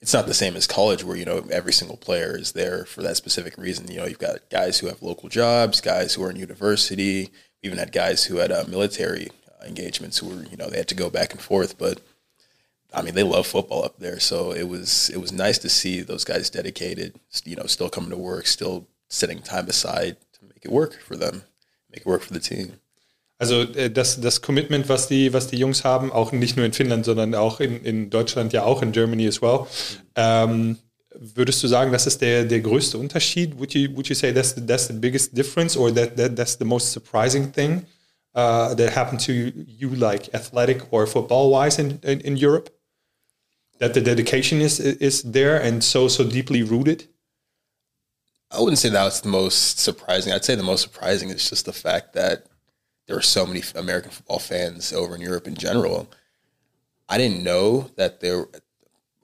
It's 0.00 0.14
not 0.14 0.26
the 0.26 0.34
same 0.34 0.56
as 0.56 0.66
college, 0.66 1.04
where 1.04 1.16
you 1.16 1.26
know 1.26 1.46
every 1.50 1.72
single 1.72 1.96
player 1.96 2.36
is 2.36 2.52
there 2.52 2.84
for 2.86 3.02
that 3.02 3.16
specific 3.16 3.58
reason. 3.58 3.90
You 3.90 3.98
know, 3.98 4.06
you've 4.06 4.18
got 4.18 4.48
guys 4.50 4.78
who 4.78 4.86
have 4.86 5.02
local 5.02 5.28
jobs, 5.28 5.80
guys 5.80 6.14
who 6.14 6.22
are 6.22 6.30
in 6.30 6.36
university. 6.36 7.30
We 7.62 7.66
even 7.66 7.78
had 7.78 7.92
guys 7.92 8.24
who 8.24 8.36
had 8.36 8.50
uh, 8.50 8.64
military 8.66 9.28
uh, 9.48 9.66
engagements 9.66 10.18
who 10.18 10.28
were, 10.28 10.44
you 10.44 10.56
know, 10.56 10.70
they 10.70 10.78
had 10.78 10.88
to 10.88 10.94
go 10.94 11.10
back 11.10 11.32
and 11.32 11.40
forth. 11.40 11.76
But 11.76 12.00
I 12.94 13.02
mean, 13.02 13.14
they 13.14 13.22
love 13.22 13.46
football 13.46 13.84
up 13.84 13.98
there, 13.98 14.18
so 14.18 14.52
it 14.52 14.68
was 14.68 15.10
it 15.10 15.18
was 15.18 15.32
nice 15.32 15.58
to 15.58 15.68
see 15.68 16.00
those 16.00 16.24
guys 16.24 16.48
dedicated. 16.48 17.20
You 17.44 17.56
know, 17.56 17.66
still 17.66 17.90
coming 17.90 18.10
to 18.10 18.16
work, 18.16 18.46
still 18.46 18.86
setting 19.08 19.42
time 19.42 19.68
aside 19.68 20.16
to 20.32 20.44
make 20.46 20.64
it 20.64 20.72
work 20.72 21.00
for 21.02 21.16
them, 21.16 21.42
make 21.90 22.00
it 22.00 22.06
work 22.06 22.22
for 22.22 22.32
the 22.32 22.40
team. 22.40 22.80
Also 23.40 23.62
äh, 23.62 23.90
das, 23.90 24.20
das 24.20 24.42
Commitment, 24.42 24.90
was 24.90 25.08
die, 25.08 25.32
was 25.32 25.46
die 25.46 25.56
Jungs 25.56 25.82
haben, 25.82 26.12
auch 26.12 26.30
nicht 26.30 26.58
nur 26.58 26.66
in 26.66 26.74
Finnland, 26.74 27.06
sondern 27.06 27.34
auch 27.34 27.58
in, 27.58 27.82
in 27.82 28.10
Deutschland, 28.10 28.52
ja 28.52 28.64
auch 28.64 28.82
in 28.82 28.92
Germany 28.92 29.26
as 29.26 29.40
well. 29.40 29.66
Ähm, 30.14 30.76
würdest 31.18 31.62
du 31.62 31.66
sagen, 31.66 31.90
das 31.90 32.06
ist 32.06 32.20
der, 32.20 32.44
der 32.44 32.60
größte 32.60 32.98
Unterschied? 32.98 33.58
Would 33.58 33.72
you, 33.72 33.88
would 33.94 34.08
you 34.08 34.14
say 34.14 34.30
that's 34.30 34.54
the, 34.54 34.60
that's 34.60 34.88
the 34.88 34.92
biggest 34.92 35.34
difference 35.34 35.74
or 35.74 35.90
that, 35.94 36.18
that 36.18 36.36
that's 36.36 36.58
the 36.58 36.66
most 36.66 36.92
surprising 36.92 37.50
thing 37.50 37.86
uh, 38.34 38.74
that 38.74 38.94
happened 38.94 39.24
to 39.24 39.32
you, 39.32 39.88
like 39.94 40.28
athletic 40.34 40.82
or 40.92 41.06
football 41.06 41.50
wise 41.50 41.78
in, 41.78 41.98
in, 42.02 42.20
in 42.20 42.36
Europe? 42.36 42.68
That 43.78 43.94
the 43.94 44.02
dedication 44.02 44.60
is 44.60 44.78
is 44.78 45.22
there 45.22 45.56
and 45.56 45.82
so 45.82 46.06
so 46.06 46.22
deeply 46.22 46.62
rooted? 46.62 47.08
I 48.50 48.60
wouldn't 48.60 48.76
say 48.76 48.90
that 48.90 49.04
was 49.04 49.22
the 49.22 49.30
most 49.30 49.78
surprising. 49.78 50.34
I'd 50.34 50.44
say 50.44 50.54
the 50.54 50.62
most 50.62 50.82
surprising 50.82 51.30
is 51.30 51.48
just 51.48 51.64
the 51.64 51.72
fact 51.72 52.12
that 52.12 52.49
there 53.10 53.18
are 53.18 53.22
so 53.22 53.44
many 53.44 53.60
American 53.74 54.12
football 54.12 54.38
fans 54.38 54.92
over 54.92 55.16
in 55.16 55.20
Europe 55.20 55.48
in 55.48 55.56
general. 55.56 56.08
I 57.08 57.18
didn't 57.18 57.42
know 57.42 57.90
that 57.96 58.20
there 58.20 58.46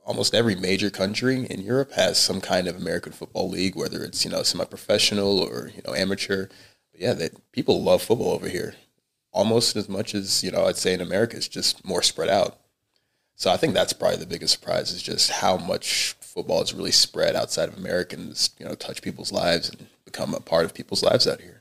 almost 0.05 0.35
every 0.35 0.57
major 0.57 0.91
country 0.91 1.47
in 1.47 1.61
Europe 1.61 1.93
has 1.93 2.19
some 2.19 2.41
kind 2.41 2.67
of 2.67 2.77
American 2.77 3.13
football 3.13 3.49
league, 3.49 3.77
whether 3.77 4.03
it's 4.03 4.25
you 4.25 4.31
know 4.33 4.43
semi-professional 4.43 5.39
or 5.39 5.71
you 5.73 5.83
know 5.87 5.95
amateur. 5.95 6.49
But 6.91 7.01
yeah, 7.01 7.13
that 7.15 7.53
people 7.53 7.81
love 7.81 8.03
football 8.03 8.33
over 8.33 8.49
here 8.49 8.75
almost 9.31 9.77
as 9.77 9.89
much 9.89 10.17
as 10.17 10.43
you 10.43 10.51
know. 10.51 10.65
I'd 10.65 10.77
say 10.77 10.93
in 10.93 11.01
America, 11.01 11.37
it's 11.37 11.47
just 11.47 11.85
more 11.85 12.03
spread 12.03 12.29
out. 12.29 12.59
So 13.37 13.53
I 13.53 13.57
think 13.57 13.73
that's 13.73 13.93
probably 13.93 14.17
the 14.17 14.27
biggest 14.27 14.55
surprise 14.55 14.91
is 14.91 15.03
just 15.03 15.31
how 15.31 15.59
much 15.59 16.17
football 16.21 16.61
is 16.61 16.75
really 16.75 16.91
spread 16.91 17.37
outside 17.37 17.69
of 17.69 17.79
America 17.79 18.17
and 18.17 18.51
you 18.59 18.67
know 18.67 18.75
touch 18.75 19.01
people's 19.01 19.31
lives 19.31 19.69
and 19.69 19.87
become 20.05 20.35
a 20.35 20.41
part 20.41 20.65
of 20.65 20.75
people's 20.75 21.05
lives 21.05 21.29
out 21.29 21.41
here. 21.41 21.56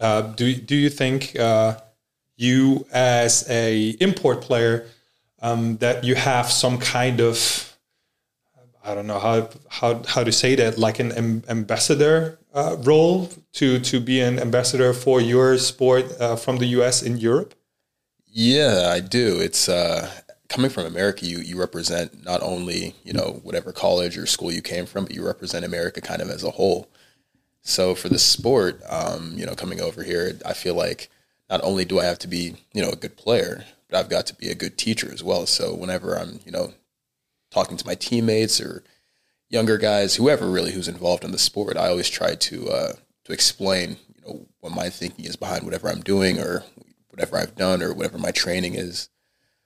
Uh, 0.00 0.22
do 0.22 0.54
do 0.54 0.74
you 0.74 0.90
think 0.90 1.38
uh, 1.38 1.76
you 2.36 2.86
as 2.92 3.48
a 3.50 3.90
import 4.00 4.40
player 4.40 4.86
um, 5.42 5.76
that 5.78 6.04
you 6.04 6.14
have 6.14 6.50
some 6.50 6.78
kind 6.78 7.20
of 7.20 7.76
I 8.82 8.94
don't 8.94 9.06
know 9.06 9.18
how 9.18 9.50
how 9.68 10.02
how 10.06 10.24
to 10.24 10.32
say 10.32 10.54
that 10.56 10.78
like 10.78 10.98
an 10.98 11.12
am- 11.12 11.44
ambassador 11.48 12.38
uh, 12.54 12.76
role 12.80 13.30
to 13.54 13.78
to 13.78 14.00
be 14.00 14.20
an 14.20 14.38
ambassador 14.38 14.92
for 14.94 15.20
your 15.20 15.58
sport 15.58 16.06
uh, 16.18 16.36
from 16.36 16.56
the 16.58 16.66
U.S. 16.78 17.02
in 17.02 17.18
Europe? 17.18 17.54
Yeah, 18.26 18.90
I 18.92 19.00
do. 19.00 19.40
It's 19.40 19.68
uh, 19.68 20.10
coming 20.50 20.70
from 20.70 20.84
America, 20.84 21.24
you 21.24 21.38
you 21.38 21.58
represent 21.58 22.24
not 22.24 22.42
only 22.42 22.94
you 23.04 23.12
know 23.12 23.40
whatever 23.42 23.72
college 23.72 24.18
or 24.18 24.26
school 24.26 24.52
you 24.52 24.60
came 24.60 24.84
from, 24.84 25.04
but 25.04 25.14
you 25.14 25.24
represent 25.24 25.64
America 25.64 26.00
kind 26.00 26.20
of 26.20 26.28
as 26.28 26.44
a 26.44 26.50
whole. 26.50 26.88
So 27.62 27.94
for 27.94 28.08
the 28.08 28.18
sport, 28.18 28.80
um, 28.88 29.34
you 29.36 29.44
know, 29.44 29.54
coming 29.54 29.80
over 29.80 30.02
here, 30.02 30.38
I 30.46 30.54
feel 30.54 30.74
like 30.74 31.10
not 31.48 31.62
only 31.62 31.84
do 31.84 31.98
I 32.00 32.04
have 32.04 32.18
to 32.20 32.28
be 32.28 32.54
you 32.72 32.82
know 32.82 32.90
a 32.90 32.96
good 32.96 33.16
player, 33.16 33.64
but 33.88 33.98
I've 33.98 34.08
got 34.08 34.26
to 34.26 34.34
be 34.34 34.48
a 34.48 34.54
good 34.54 34.78
teacher 34.78 35.12
as 35.12 35.22
well. 35.22 35.46
So 35.46 35.74
whenever 35.74 36.16
I'm 36.16 36.40
you 36.46 36.52
know 36.52 36.72
talking 37.50 37.76
to 37.76 37.86
my 37.86 37.94
teammates 37.94 38.60
or 38.60 38.84
younger 39.48 39.76
guys, 39.76 40.14
whoever 40.14 40.48
really 40.48 40.72
who's 40.72 40.88
involved 40.88 41.24
in 41.24 41.32
the 41.32 41.38
sport, 41.38 41.76
I 41.76 41.88
always 41.88 42.08
try 42.08 42.34
to 42.36 42.68
uh, 42.70 42.92
to 43.24 43.32
explain 43.32 43.96
you 44.14 44.22
know 44.24 44.46
what 44.60 44.72
my 44.72 44.88
thinking 44.88 45.24
is 45.24 45.36
behind 45.36 45.64
whatever 45.64 45.88
I'm 45.88 46.02
doing 46.02 46.38
or 46.38 46.64
whatever 47.10 47.36
I've 47.36 47.56
done 47.56 47.82
or 47.82 47.92
whatever 47.92 48.18
my 48.18 48.30
training 48.30 48.74
is. 48.74 49.08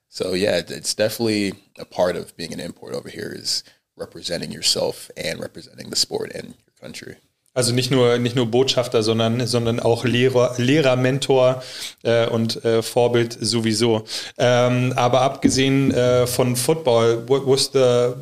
So 0.09 0.35
yeah, 0.35 0.61
it's 0.67 0.95
definitely 0.95 1.55
a 1.79 1.85
part 1.85 2.17
of 2.17 2.37
being 2.37 2.53
an 2.53 2.61
import 2.61 2.95
over 2.95 3.09
here 3.09 3.33
is 3.35 3.63
representing 3.97 4.51
yourself 4.51 5.11
and 5.17 5.41
representing 5.41 5.91
the 5.91 5.97
sport 5.97 6.33
and 6.33 6.47
your 6.47 6.75
country. 6.81 7.17
Also 7.57 7.73
nicht 7.73 7.93
nur, 7.93 8.19
nicht 8.19 8.35
nur 8.35 8.47
Botschafter, 8.47 9.05
sondern, 9.05 9.47
sondern 9.47 9.79
auch 9.79 10.05
Lehrer, 10.05 10.55
Lehrer 10.59 10.97
Mentor 10.97 11.63
äh, 12.03 12.27
und 12.27 12.65
äh, 12.65 12.83
Vorbild 12.83 13.39
sowieso. 13.41 14.05
Ähm, 14.37 14.93
aber 14.97 15.21
abgesehen 15.21 15.93
äh, 15.93 16.27
von 16.27 16.57
Football, 16.57 17.29
what 17.29 17.47
was 17.47 17.71
the 17.73 18.15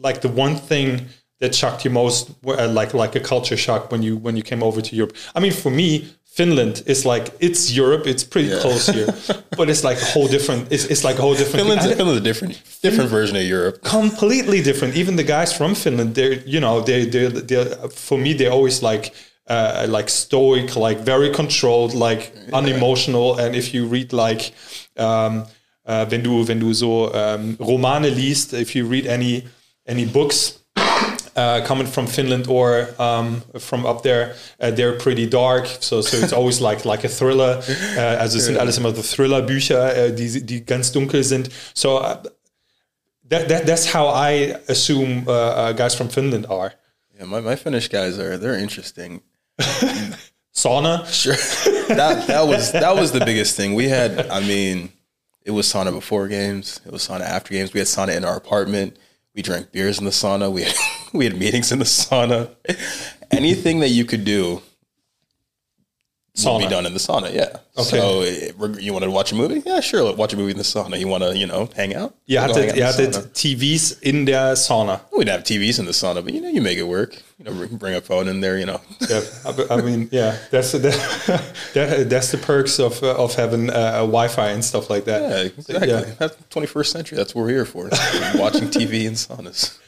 like 0.00 0.22
the 0.22 0.28
one 0.28 0.60
thing 0.68 1.08
that 1.40 1.54
shocked 1.54 1.84
you 1.84 1.90
most, 1.90 2.30
uh, 2.46 2.68
like 2.68 2.94
like 2.94 3.14
a 3.16 3.20
culture 3.20 3.56
shock 3.56 3.90
when 3.92 4.02
you 4.02 4.16
when 4.16 4.36
you 4.36 4.42
came 4.42 4.62
over 4.62 4.80
to 4.82 4.96
Europe? 4.96 5.16
I 5.34 5.40
mean, 5.40 5.52
for 5.52 5.70
me, 5.70 6.04
Finland 6.24 6.82
is 6.86 7.04
like 7.04 7.32
it's 7.40 7.70
Europe, 7.76 8.06
it's 8.06 8.24
pretty 8.24 8.48
Yeah. 8.48 8.60
close 8.60 8.86
here, 8.92 9.06
but 9.56 9.68
it's 9.68 9.82
like 9.82 10.00
a 10.00 10.04
whole 10.04 10.28
different. 10.28 10.70
It's, 10.70 10.84
it's 10.84 11.02
like 11.04 11.18
a 11.18 11.22
whole 11.22 11.34
different. 11.34 11.66
Finland's, 11.66 11.86
Finland's 11.96 12.20
a 12.20 12.24
different 12.24 12.54
different 12.82 13.10
version 13.10 13.36
of 13.36 13.42
Europe. 13.42 13.80
completely 13.82 14.62
different. 14.62 14.94
Even 14.96 15.16
the 15.16 15.24
guys 15.24 15.52
from 15.52 15.74
Finland, 15.74 16.14
they're 16.14 16.42
you 16.46 16.60
know 16.60 16.80
they 16.82 17.06
they 17.06 17.26
they 17.28 17.64
for 17.90 18.18
me 18.18 18.34
they're 18.34 18.52
always 18.52 18.82
like 18.82 19.12
uh, 19.50 19.86
like 19.88 20.10
stoic, 20.10 20.76
like 20.76 21.00
very 21.00 21.30
controlled, 21.30 21.94
like 21.94 22.32
unemotional. 22.52 23.38
And 23.38 23.54
if 23.54 23.72
you 23.74 23.86
read 23.86 24.12
like 24.12 24.52
um, 24.96 25.44
uh, 25.86 26.04
wenn 26.10 26.22
du 26.22 26.44
wenn 26.46 26.60
du 26.60 26.72
so 26.74 27.12
um, 27.14 27.56
Romane 27.58 28.10
liest, 28.14 28.52
if 28.52 28.74
you 28.74 28.86
read 28.86 29.06
any 29.06 29.42
any 29.86 30.04
books. 30.04 30.57
Uh, 31.38 31.64
coming 31.64 31.86
from 31.86 32.08
Finland 32.08 32.48
or 32.48 32.88
um, 32.98 33.42
from 33.60 33.86
up 33.86 34.02
there, 34.02 34.34
uh, 34.58 34.72
they're 34.72 34.98
pretty 34.98 35.24
dark. 35.24 35.66
So, 35.80 36.00
so 36.00 36.16
it's 36.16 36.32
always 36.32 36.60
like 36.68 36.84
like 36.84 37.04
a 37.04 37.08
thriller. 37.08 37.62
Uh, 37.96 38.22
also 38.22 38.38
es 38.38 38.46
sind 38.46 38.58
alles 38.58 38.76
immer 38.76 38.92
so 38.92 39.02
Thriller-Bücher, 39.02 39.94
äh, 39.94 40.12
die 40.12 40.44
die 40.44 40.64
ganz 40.64 40.90
dunkel 40.90 41.22
sind. 41.22 41.48
So 41.74 41.98
uh, 41.98 42.16
that, 43.28 43.48
that 43.48 43.66
that's 43.66 43.94
how 43.94 44.08
I 44.08 44.56
assume 44.68 45.28
uh, 45.28 45.32
uh, 45.32 45.72
guys 45.74 45.94
from 45.94 46.08
Finland 46.08 46.46
are. 46.50 46.72
Yeah, 47.16 47.26
my, 47.26 47.40
my 47.40 47.54
Finnish 47.54 47.88
guys 47.88 48.18
are 48.18 48.36
they're 48.36 48.58
interesting. 48.58 49.22
Sauna. 50.52 51.06
Sure. 51.06 51.36
that 51.94 52.26
that 52.26 52.48
was 52.48 52.72
that 52.72 52.96
was 52.96 53.12
the 53.12 53.24
biggest 53.24 53.56
thing. 53.56 53.74
We 53.74 53.88
had 53.88 54.28
I 54.28 54.40
mean, 54.40 54.90
it 55.44 55.52
was 55.52 55.72
sauna 55.72 55.92
before 55.92 56.26
games, 56.26 56.80
it 56.84 56.90
was 56.90 57.06
sauna 57.06 57.20
after 57.20 57.54
games. 57.54 57.72
We 57.72 57.78
had 57.78 57.86
sauna 57.86 58.16
in 58.16 58.24
our 58.24 58.36
apartment. 58.36 58.96
We 59.38 59.42
drank 59.42 59.70
beers 59.70 60.00
in 60.00 60.04
the 60.04 60.10
sauna. 60.10 60.50
We 60.50 60.64
had 60.64 60.74
we 61.12 61.24
had 61.24 61.38
meetings 61.38 61.70
in 61.70 61.78
the 61.78 61.84
sauna. 61.84 62.50
Anything 63.30 63.78
that 63.78 63.90
you 63.90 64.04
could 64.04 64.24
do 64.24 64.62
will 66.44 66.58
be 66.58 66.66
done 66.68 66.86
in 66.86 66.92
the 66.92 66.98
sauna. 66.98 67.32
Yeah. 67.32 67.58
Okay. 67.76 67.82
So 67.98 68.22
eh, 68.22 68.78
you 68.80 68.92
want 68.92 69.04
to 69.04 69.10
watch 69.10 69.32
a 69.32 69.34
movie? 69.34 69.62
Yeah, 69.64 69.80
sure. 69.80 70.14
Watch 70.14 70.32
a 70.32 70.36
movie 70.36 70.52
in 70.52 70.56
the 70.58 70.62
sauna. 70.64 70.98
You 70.98 71.08
want 71.08 71.22
to 71.24 71.36
you 71.36 71.46
know 71.46 71.68
hang 71.76 71.94
out? 71.94 72.14
Go 72.28 72.40
hang 72.40 72.50
hattet, 72.50 72.50
out 72.50 72.56
in 72.58 72.64
ihr 72.64 72.74
the 72.74 72.82
hattet 72.82 73.12
sauna. 73.14 73.32
TVs 73.32 74.02
in 74.02 74.24
der 74.24 74.54
Sauna. 74.54 75.00
We 75.12 75.24
didn't 75.24 75.36
have 75.36 75.44
TVs 75.44 75.78
in 75.78 75.84
the 75.86 75.92
sauna, 75.92 76.24
but 76.24 76.34
you 76.34 76.40
know 76.40 76.48
you 76.48 76.60
make 76.62 76.78
it 76.78 76.84
work. 76.88 77.14
You 77.38 77.44
know, 77.44 77.66
bring- 77.78 77.94
a 77.94 78.00
phone 78.00 78.28
in 78.28 78.40
there. 78.40 78.58
You 78.58 78.66
know. 78.66 78.80
Yeah, 79.08 79.20
I, 79.44 79.74
I 79.76 79.80
mean, 79.80 80.08
yeah, 80.12 80.36
that's 80.50 80.72
the 80.72 80.78
that, 81.74 82.10
that's 82.10 82.30
the 82.32 82.38
perks 82.38 82.78
of 82.78 83.02
uh, 83.02 83.14
of 83.16 83.34
having 83.34 83.70
uh, 83.70 84.00
Wi-Fi 84.00 84.48
and 84.50 84.64
stuff 84.64 84.90
like 84.90 85.04
that. 85.04 85.22
Yeah, 85.22 85.42
exactly. 85.58 85.88
Yeah. 85.88 86.14
That's 86.18 86.36
21st 86.50 86.86
century. 86.86 87.16
That's 87.16 87.34
what 87.34 87.42
we're 87.42 87.50
here 87.50 87.64
for. 87.64 87.84
Watching 88.34 88.68
TV 88.68 89.04
in 89.06 89.14
saunas. 89.14 89.78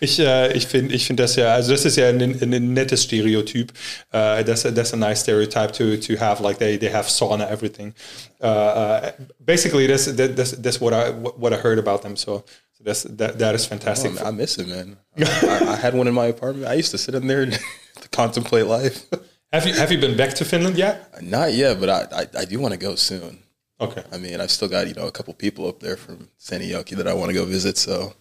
Ich, 0.00 0.18
äh, 0.18 0.52
ich 0.52 0.66
finde 0.66 0.94
ich 0.94 1.06
find 1.06 1.18
das 1.18 1.36
ja, 1.36 1.54
also 1.54 1.72
das 1.72 1.84
ist 1.84 1.96
ja 1.96 2.08
ein, 2.08 2.20
ein 2.20 2.72
nettes 2.72 3.02
Stereotyp. 3.02 3.72
Uh, 4.12 4.42
that's, 4.42 4.64
a, 4.64 4.70
that's 4.70 4.92
a 4.92 4.96
nice 4.96 5.20
stereotype 5.20 5.72
to, 5.72 5.96
to 5.96 6.16
have, 6.16 6.42
like 6.42 6.58
they, 6.58 6.76
they 6.76 6.90
have 6.90 7.08
sauna 7.08 7.48
everything. 7.48 7.94
Uh, 8.40 8.46
uh, 8.46 9.12
basically, 9.44 9.86
that's, 9.86 10.06
that, 10.06 10.36
that's, 10.36 10.52
that's 10.52 10.80
what, 10.80 10.92
I, 10.92 11.10
what 11.10 11.52
I 11.52 11.56
heard 11.56 11.78
about 11.78 12.02
them. 12.02 12.16
So, 12.16 12.44
so 12.72 12.84
that's, 12.84 13.04
that, 13.04 13.38
that 13.38 13.54
is 13.54 13.66
fantastic. 13.66 14.12
Oh, 14.20 14.26
I 14.26 14.30
miss 14.30 14.58
it, 14.58 14.68
man. 14.68 14.96
I, 15.16 15.66
I 15.68 15.76
had 15.76 15.94
one 15.94 16.08
in 16.08 16.14
my 16.14 16.26
apartment. 16.26 16.66
I 16.66 16.74
used 16.74 16.90
to 16.90 16.98
sit 16.98 17.14
in 17.14 17.26
there 17.26 17.46
to 18.00 18.08
contemplate 18.10 18.66
life. 18.66 19.06
have, 19.52 19.66
you, 19.66 19.74
have 19.74 19.92
you 19.92 19.98
been 19.98 20.16
back 20.16 20.34
to 20.34 20.44
Finland 20.44 20.76
yet? 20.76 21.22
Not 21.22 21.52
yet, 21.54 21.80
but 21.80 21.88
I, 21.88 22.06
I, 22.12 22.40
I 22.40 22.44
do 22.44 22.58
want 22.58 22.72
to 22.72 22.78
go 22.78 22.94
soon. 22.94 23.38
Okay. 23.80 24.04
I 24.12 24.18
mean, 24.18 24.40
I've 24.40 24.50
still 24.50 24.68
got 24.68 24.86
you 24.86 24.94
know 24.94 25.06
a 25.06 25.12
couple 25.12 25.34
people 25.34 25.66
up 25.68 25.80
there 25.80 25.96
from 25.96 26.28
Seinäjoki 26.38 26.96
that 26.96 27.08
I 27.08 27.14
want 27.14 27.30
to 27.30 27.34
go 27.34 27.44
visit. 27.44 27.76
So 27.76 28.14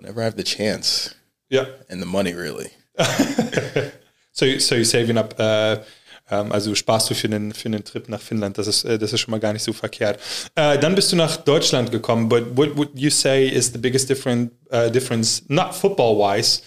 whenever 0.00 0.20
I 0.22 0.24
have 0.24 0.36
the 0.36 0.44
chance 0.44 1.14
Yeah. 1.50 1.66
and 1.88 2.00
the 2.00 2.06
money, 2.06 2.32
really. 2.34 2.70
So, 4.32 4.46
so 4.58 4.76
you're 4.76 4.84
saving 4.84 5.18
up, 5.18 5.38
äh, 5.38 5.80
ähm, 6.30 6.52
also 6.52 6.74
sparst 6.74 7.10
du 7.10 7.14
für 7.14 7.28
den, 7.28 7.52
für 7.52 7.68
den 7.68 7.84
Trip 7.84 8.08
nach 8.08 8.20
Finnland, 8.20 8.56
das 8.56 8.68
ist, 8.68 8.84
äh, 8.84 8.96
das 8.96 9.12
ist 9.12 9.20
schon 9.20 9.32
mal 9.32 9.40
gar 9.40 9.52
nicht 9.52 9.64
so 9.64 9.72
verkehrt. 9.72 10.20
Äh, 10.54 10.78
dann 10.78 10.94
bist 10.94 11.10
du 11.10 11.16
nach 11.16 11.36
Deutschland 11.36 11.90
gekommen, 11.90 12.28
but 12.28 12.56
what 12.56 12.76
would 12.76 12.90
you 12.94 13.10
say 13.10 13.48
is 13.48 13.72
the 13.72 13.78
biggest 13.78 14.08
different, 14.08 14.52
uh, 14.72 14.88
difference, 14.88 15.42
not 15.48 15.74
football-wise, 15.74 16.62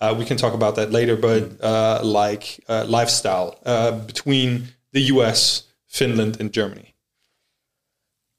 uh, 0.00 0.14
we 0.16 0.24
can 0.24 0.36
talk 0.36 0.54
about 0.54 0.74
that 0.80 0.92
later, 0.92 1.16
but 1.16 1.60
uh, 1.60 2.00
like 2.04 2.62
uh, 2.68 2.84
lifestyle 2.86 3.56
uh, 3.66 3.90
between 4.06 4.68
the 4.92 5.12
US, 5.12 5.64
Finland, 5.88 6.40
and 6.40 6.52
Germany? 6.52 6.94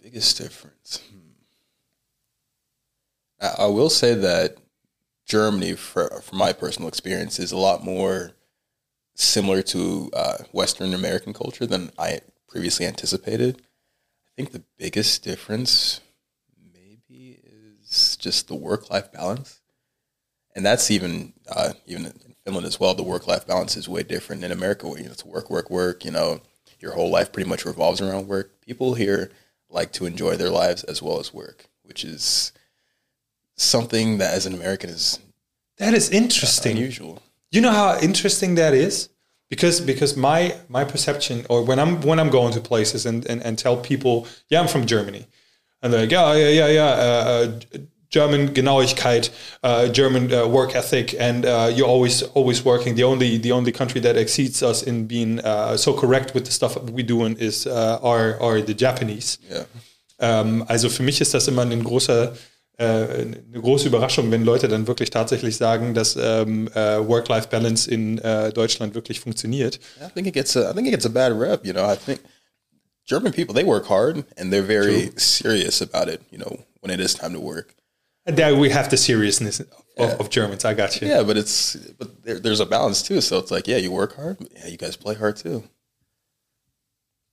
Biggest 0.02 0.38
difference. 0.38 0.79
I, 3.42 3.66
will 3.68 3.90
say 3.90 4.14
that 4.16 4.58
Germany, 5.26 5.76
for, 5.76 6.10
from 6.22 6.38
my 6.38 6.54
personal 6.54 6.90
experience, 6.90 7.40
is 7.40 7.52
a 7.52 7.58
lot 7.58 7.84
more 7.84 8.32
similar 9.16 9.62
to 9.62 10.10
uh, 10.14 10.38
Western 10.52 10.94
American 10.94 11.34
culture 11.34 11.66
than 11.66 11.92
I 11.98 12.20
previously 12.48 12.86
anticipated. 12.86 13.62
I 14.28 14.32
think 14.36 14.52
the 14.52 14.64
biggest 14.78 15.24
difference 15.24 16.02
maybe 16.74 17.40
is 17.44 18.18
just 18.18 18.48
the 18.48 18.56
work 18.56 18.90
life 18.90 19.12
balance, 19.12 19.62
and 20.56 20.66
that's 20.66 20.90
even 20.90 21.34
uh, 21.50 21.74
even 21.86 22.06
in 22.06 22.36
Finland 22.44 22.66
as 22.66 22.80
well. 22.80 22.96
The 22.96 23.04
work 23.04 23.28
life 23.28 23.46
balance 23.46 23.78
is 23.78 23.90
way 23.90 24.04
different 24.04 24.44
in 24.44 24.52
America. 24.52 24.88
Where 24.88 24.98
you 24.98 25.06
know 25.06 25.12
it's 25.12 25.26
work, 25.26 25.50
work, 25.50 25.70
work. 25.70 26.06
You 26.06 26.12
know, 26.12 26.42
your 26.80 26.94
whole 26.94 27.10
life 27.10 27.32
pretty 27.32 27.50
much 27.50 27.66
revolves 27.66 28.02
around 28.02 28.28
work. 28.28 28.62
People 28.62 28.94
here 28.96 29.32
like 29.70 29.92
to 29.94 30.06
enjoy 30.06 30.36
their 30.36 30.50
lives 30.50 30.84
as 30.84 31.02
well 31.02 31.20
as 31.20 31.34
work, 31.34 31.70
which 31.84 32.04
is 32.04 32.54
something 33.60 34.18
that 34.20 34.34
as 34.34 34.46
an 34.46 34.54
American 34.54 34.90
is 34.90 35.20
That 35.78 35.94
is 35.94 36.10
interesting. 36.10 36.78
unusual. 36.78 37.22
You 37.52 37.62
know 37.62 37.72
how 37.72 38.00
interesting 38.02 38.56
that 38.56 38.74
is? 38.74 39.10
Because 39.50 39.82
because 39.82 40.16
my 40.16 40.54
my 40.68 40.84
perception 40.86 41.46
or 41.50 41.64
when 41.66 41.80
I'm 41.80 42.02
when 42.02 42.20
I'm 42.20 42.30
going 42.30 42.54
to 42.54 42.62
places 42.62 43.06
and, 43.06 43.26
and, 43.30 43.42
and 43.44 43.58
tell 43.58 43.78
people, 43.78 44.28
yeah, 44.50 44.62
I'm 44.62 44.68
from 44.68 44.86
Germany. 44.86 45.26
And 45.82 45.92
they're 45.94 46.02
like, 46.02 46.12
yeah, 46.12 46.36
yeah, 46.36 46.50
yeah, 46.50 46.68
yeah, 46.68 46.88
uh, 46.88 47.24
uh, 47.32 47.78
German 48.10 48.50
Genauigkeit, 48.54 49.30
uh, 49.64 49.88
German 49.88 50.32
uh, 50.34 50.46
work 50.48 50.76
ethic, 50.76 51.16
and 51.20 51.46
uh, 51.46 51.72
you're 51.74 51.88
always 51.88 52.22
always 52.36 52.64
working. 52.66 52.96
The 52.96 53.04
only 53.04 53.38
the 53.40 53.52
only 53.52 53.72
country 53.72 54.02
that 54.02 54.16
exceeds 54.18 54.62
us 54.62 54.84
in 54.84 55.08
being 55.08 55.40
uh, 55.40 55.78
so 55.78 55.94
correct 55.94 56.34
with 56.34 56.46
the 56.46 56.52
stuff 56.52 56.74
that 56.74 56.92
we 56.92 57.02
doing 57.04 57.38
is 57.40 57.66
uh, 57.66 58.00
are 58.04 58.38
are 58.42 58.62
the 58.62 58.74
Japanese. 58.76 59.38
Yeah. 59.50 59.66
Ähm, 60.20 60.66
also 60.68 60.90
für 60.90 61.04
mich 61.04 61.22
ist 61.22 61.34
das 61.34 61.48
immer 61.48 61.62
ein 61.64 61.84
großer, 61.84 62.34
eine 62.84 63.62
große 63.62 63.88
Überraschung, 63.88 64.32
wenn 64.32 64.44
Leute 64.46 64.68
dann 64.68 64.88
wirklich 64.88 65.10
tatsächlich 65.10 65.58
sagen, 65.58 65.94
dass 65.94 66.16
ähm, 66.16 66.70
äh, 66.74 67.06
Work-Life-Balance 67.08 67.90
in 67.92 68.20
äh, 68.20 68.52
Deutschland 68.54 68.96
wirklich 68.96 69.20
funktioniert. 69.20 69.80
I 70.02 70.10
think 70.14 70.28
it 70.28 70.34
gets 70.34 70.56
a 70.56 70.72
I 70.72 70.74
think 70.74 70.88
it 70.88 70.92
gets 70.92 71.06
a 71.06 71.10
bad 71.10 71.34
rep. 71.34 71.66
You 71.66 71.74
know, 71.74 71.86
I 71.92 71.96
think 71.98 72.22
German 73.06 73.34
people 73.34 73.54
they 73.54 73.66
work 73.66 73.90
hard 73.90 74.24
and 74.38 74.52
they're 74.52 74.66
very 74.66 75.12
serious 75.18 75.82
about 75.82 76.10
it. 76.12 76.22
You 76.32 76.40
know, 76.40 76.60
when 76.82 76.94
it 76.94 77.00
is 77.00 77.14
time 77.16 77.34
to 77.34 77.40
work. 77.42 77.76
And 78.26 78.38
there 78.38 78.56
we 78.56 78.70
have 78.70 78.90
the 78.90 78.98
seriousness 78.98 79.60
of, 79.98 80.20
of 80.20 80.30
Germans. 80.30 80.64
I 80.64 80.74
got 80.74 81.02
you. 81.02 81.08
Yeah, 81.08 81.24
but 81.24 81.36
it's 81.36 81.76
but 81.98 82.24
there, 82.24 82.40
there's 82.40 82.60
a 82.60 82.66
balance 82.66 83.02
too. 83.02 83.22
So 83.22 83.40
it's 83.40 83.52
like, 83.52 83.68
yeah, 83.68 83.78
you 83.78 83.92
work 83.92 84.16
hard. 84.16 84.38
but 84.38 84.52
Yeah, 84.56 84.68
you 84.68 84.78
guys 84.78 84.96
play 84.96 85.16
hard 85.16 85.36
too. 85.38 85.64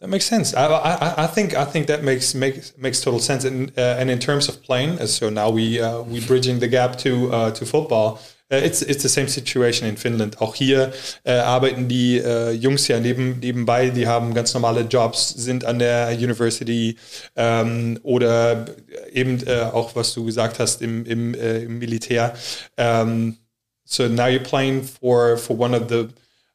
That 0.00 0.08
makes 0.08 0.26
sense. 0.26 0.54
I, 0.54 0.66
I, 0.66 1.24
I 1.24 1.26
think 1.26 1.54
I 1.54 1.64
think 1.64 1.86
that 1.86 2.02
makes 2.02 2.34
makes 2.34 2.76
makes 2.76 3.00
total 3.00 3.18
sense. 3.18 3.44
And 3.44 3.72
uh, 3.78 3.96
and 3.98 4.10
in 4.10 4.18
terms 4.18 4.48
of 4.48 4.62
playing, 4.62 4.98
so 5.06 5.30
now 5.30 5.48
we 5.48 5.80
uh, 5.80 6.02
we 6.02 6.20
bridging 6.20 6.58
the 6.58 6.68
gap 6.68 6.98
to 6.98 7.32
uh, 7.32 7.50
to 7.52 7.64
football. 7.64 8.20
Uh, 8.52 8.56
it's 8.56 8.82
it's 8.82 9.02
the 9.02 9.08
same 9.08 9.26
situation 9.26 9.88
in 9.88 9.96
Finland. 9.96 10.40
Auch 10.40 10.54
hier 10.54 10.92
äh, 11.24 11.32
arbeiten 11.32 11.88
die 11.88 12.18
äh, 12.18 12.52
Jungs 12.52 12.86
ja 12.86 13.00
neben, 13.00 13.40
nebenbei. 13.40 13.90
Die 13.90 14.06
haben 14.06 14.34
ganz 14.34 14.54
normale 14.54 14.82
Jobs, 14.82 15.30
sind 15.30 15.64
an 15.64 15.80
der 15.80 16.10
University 16.10 16.96
ähm, 17.34 17.98
oder 18.04 18.66
eben 19.12 19.44
äh, 19.48 19.62
auch 19.62 19.96
was 19.96 20.14
du 20.14 20.26
gesagt 20.26 20.60
hast 20.60 20.80
im 20.80 21.04
im, 21.06 21.34
im 21.34 21.78
Militär. 21.78 22.34
Um, 22.76 23.38
so 23.84 24.06
now 24.08 24.26
you're 24.26 24.38
playing 24.38 24.84
for 24.84 25.36
for 25.38 25.58
one 25.58 25.74
of 25.74 25.88
the 25.88 26.08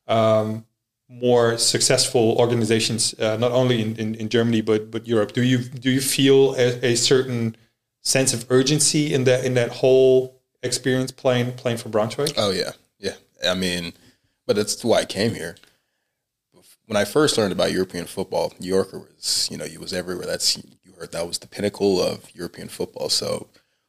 um, 0.08 0.64
more 1.12 1.58
successful 1.58 2.36
organizations, 2.38 3.14
uh, 3.20 3.36
not 3.38 3.52
only 3.52 3.82
in, 3.82 3.96
in, 3.98 4.16
in, 4.16 4.30
Germany 4.30 4.62
but 4.62 4.90
but 4.90 5.08
Europe. 5.08 5.34
Do 5.34 5.44
you 5.44 5.58
do 5.58 5.92
you 5.92 6.00
feel 6.00 6.56
a, 6.56 6.86
a, 6.86 6.96
certain 6.96 7.58
sense 8.02 8.34
of 8.34 8.46
urgency 8.50 9.14
in 9.14 9.26
that 9.26 9.44
in 9.44 9.54
that 9.56 9.72
whole 9.72 10.42
experience 10.64 11.12
playing 11.12 11.54
playing 11.54 11.78
for 11.78 11.90
Braunschweig? 11.90 12.34
Oh 12.38 12.52
yeah, 12.52 12.72
yeah. 12.98 13.16
I 13.46 13.56
mean, 13.56 13.94
but 14.48 14.56
that's 14.56 14.84
why 14.84 15.00
I 15.00 15.06
came 15.06 15.36
here. 15.36 15.58
When 16.86 16.98
I 16.98 17.06
first 17.06 17.38
learned 17.38 17.54
about 17.54 17.72
European 17.72 18.06
football, 18.06 18.54
New 18.60 18.70
Yorker 18.70 19.00
was 19.00 19.50
you 19.52 19.58
know 19.58 19.66
he 19.66 19.78
was 19.78 19.92
everywhere. 19.92 20.26
That's 20.26 20.58
you 20.58 20.94
heard 20.98 21.12
that 21.12 21.28
was 21.28 21.40
the 21.40 21.48
pinnacle 21.48 22.02
of 22.02 22.34
European 22.34 22.70
football. 22.70 23.10
So 23.10 23.48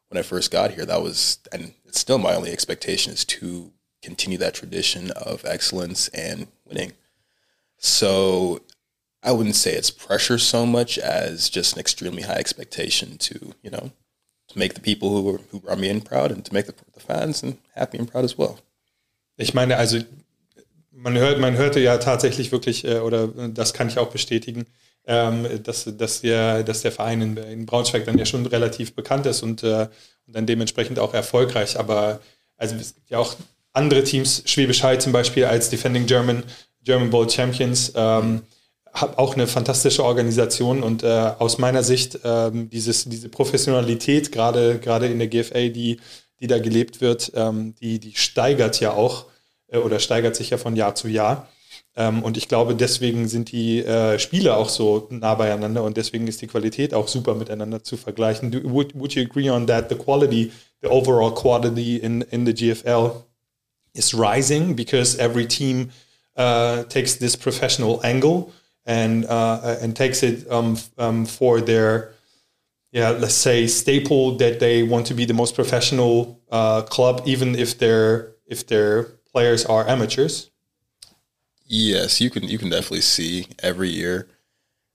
when 0.09 0.19
I 0.19 0.23
first 0.23 0.51
got 0.51 0.73
here, 0.73 0.85
that 0.87 1.03
was 1.03 1.39
and 1.53 1.75
it's 1.87 2.01
still 2.01 2.19
my 2.19 2.35
only 2.35 2.51
expectation 2.51 3.13
is 3.13 3.25
to 3.27 3.71
continue 4.03 4.39
that 4.39 4.55
tradition 4.55 5.13
of 5.13 5.45
excellence 5.45 6.09
and 6.09 6.49
winning. 6.67 6.95
So 7.83 8.61
I 9.25 9.33
wouldn't 9.33 9.57
say 9.57 9.75
it's 9.75 9.91
pressure 9.91 10.39
so 10.39 10.65
much 10.65 10.99
as 10.99 11.51
just 11.51 11.75
an 11.75 11.81
extremely 11.81 12.23
high 12.23 12.39
expectation 12.39 13.19
to, 13.19 13.55
you 13.63 13.71
know, 13.71 13.91
to 14.49 14.59
make 14.59 14.75
the 14.75 14.81
people 14.81 15.11
who 15.11 15.35
are, 15.35 15.41
who 15.51 15.63
are 15.69 15.77
me 15.77 15.91
and 15.91 16.05
proud 16.05 16.31
and 16.31 16.45
to 16.45 16.55
make 16.55 16.67
the, 16.67 16.75
the 16.95 17.01
fans 17.01 17.43
and 17.43 17.59
happy 17.75 17.99
and 17.99 18.11
proud 18.11 18.25
as 18.25 18.39
well. 18.39 18.59
Ich 19.37 19.53
meine, 19.53 19.77
also 19.77 19.99
man 20.93 21.17
hört, 21.19 21.41
man 21.41 21.57
hörte 21.57 21.81
ja 21.81 21.99
tatsächlich 21.99 22.53
wirklich, 22.53 22.85
äh, 22.85 22.99
oder 22.99 23.27
das 23.49 23.73
kann 23.73 23.89
ich 23.89 23.99
auch 23.99 24.11
bestätigen, 24.11 24.67
ähm, 25.07 25.47
dass, 25.65 25.85
dass, 25.97 26.21
der, 26.21 26.63
dass 26.63 26.83
der 26.83 26.93
Verein 26.93 27.21
in, 27.23 27.37
in, 27.37 27.67
Braunschweig 27.67 28.05
dann 28.05 28.19
ja 28.19 28.27
schon 28.27 28.47
relativ 28.47 28.95
bekannt 28.95 29.27
ist 29.27 29.43
und, 29.43 29.65
äh, 29.65 29.89
und 30.27 30.37
dann 30.37 30.47
dementsprechend 30.47 31.01
auch 31.01 31.15
erfolgreich. 31.15 31.79
Aber 31.79 32.21
also 32.57 32.77
es 32.77 32.95
gibt 32.95 33.11
ja 33.11 33.19
auch 33.19 33.35
andere 33.73 34.05
Teams, 34.05 34.43
Schwäbisch 34.47 34.85
Hall 34.85 35.01
zum 35.01 35.13
Beispiel 35.13 35.47
als 35.47 35.71
Defending 35.71 36.07
German, 36.07 36.45
German 36.85 37.11
Bowl 37.11 37.29
Champions, 37.29 37.93
ähm, 37.95 38.43
hat 38.93 39.17
auch 39.17 39.35
eine 39.35 39.47
fantastische 39.47 40.05
Organisation 40.05 40.83
und 40.83 41.03
äh, 41.03 41.33
aus 41.39 41.59
meiner 41.59 41.83
Sicht 41.83 42.19
ähm, 42.25 42.69
dieses, 42.69 43.05
diese 43.05 43.31
Professionalität, 43.31 44.33
gerade 44.33 44.79
gerade 44.79 45.07
in 45.07 45.19
der 45.19 45.29
GFA, 45.29 45.69
die, 45.69 45.99
die 46.41 46.47
da 46.47 46.59
gelebt 46.59 47.01
wird, 47.01 47.33
ähm, 47.35 47.75
die, 47.81 47.99
die 47.99 48.15
steigert 48.15 48.81
ja 48.81 48.93
auch 48.93 49.27
äh, 49.69 49.79
oder 49.79 49.99
steigert 49.99 50.37
sich 50.37 50.51
ja 50.51 50.59
von 50.59 50.77
Jahr 50.77 50.95
zu 50.95 51.09
Jahr. 51.09 51.49
Ähm, 51.97 52.23
und 52.23 52.37
ich 52.37 52.49
glaube, 52.49 52.75
deswegen 52.75 53.29
sind 53.29 53.53
die 53.53 53.85
äh, 53.85 54.19
Spiele 54.19 54.57
auch 54.57 54.69
so 54.69 55.07
nah 55.11 55.35
beieinander 55.35 55.83
und 55.83 55.97
deswegen 55.97 56.27
ist 56.27 56.41
die 56.43 56.47
Qualität 56.47 56.95
auch 56.95 57.09
super 57.09 57.35
miteinander 57.35 57.83
zu 57.83 57.97
vergleichen. 57.97 58.51
Do, 58.51 58.61
would, 58.65 58.95
would 58.95 59.15
you 59.15 59.23
agree 59.23 59.51
on 59.51 59.67
that? 59.67 59.89
The 59.89 59.97
quality, 59.97 60.53
the 60.83 60.89
overall 60.89 61.33
quality 61.33 61.97
in, 61.97 62.23
in 62.31 62.47
the 62.47 62.53
GFL 62.53 63.13
is 63.95 64.15
rising 64.15 64.75
because 64.75 65.19
every 65.19 65.47
team 65.47 65.91
uh, 66.37 66.85
takes 66.85 67.17
this 67.17 67.37
professional 67.37 68.05
angle 68.05 68.53
and 68.85 69.25
uh, 69.27 69.77
and 69.81 69.95
takes 69.95 70.23
it 70.23 70.51
um, 70.51 70.77
um, 70.99 71.25
for 71.25 71.61
their 71.61 72.13
yeah 72.91 73.11
let's 73.11 73.35
say 73.35 73.67
staple 73.67 74.37
that 74.37 74.61
they 74.61 74.83
want 74.83 75.07
to 75.07 75.15
be 75.15 75.25
the 75.25 75.35
most 75.35 75.55
professional 75.55 76.41
uh, 76.51 76.83
club 76.83 77.23
even 77.27 77.55
if 77.55 77.79
their 77.79 78.33
if 78.47 78.67
their 78.67 79.05
players 79.33 79.65
are 79.65 79.87
amateurs. 79.89 80.51
Yes, 81.67 82.21
you 82.21 82.31
can 82.31 82.45
you 82.45 82.59
can 82.59 82.71
definitely 82.71 83.01
see 83.01 83.47
every 83.63 83.89
year 83.89 84.29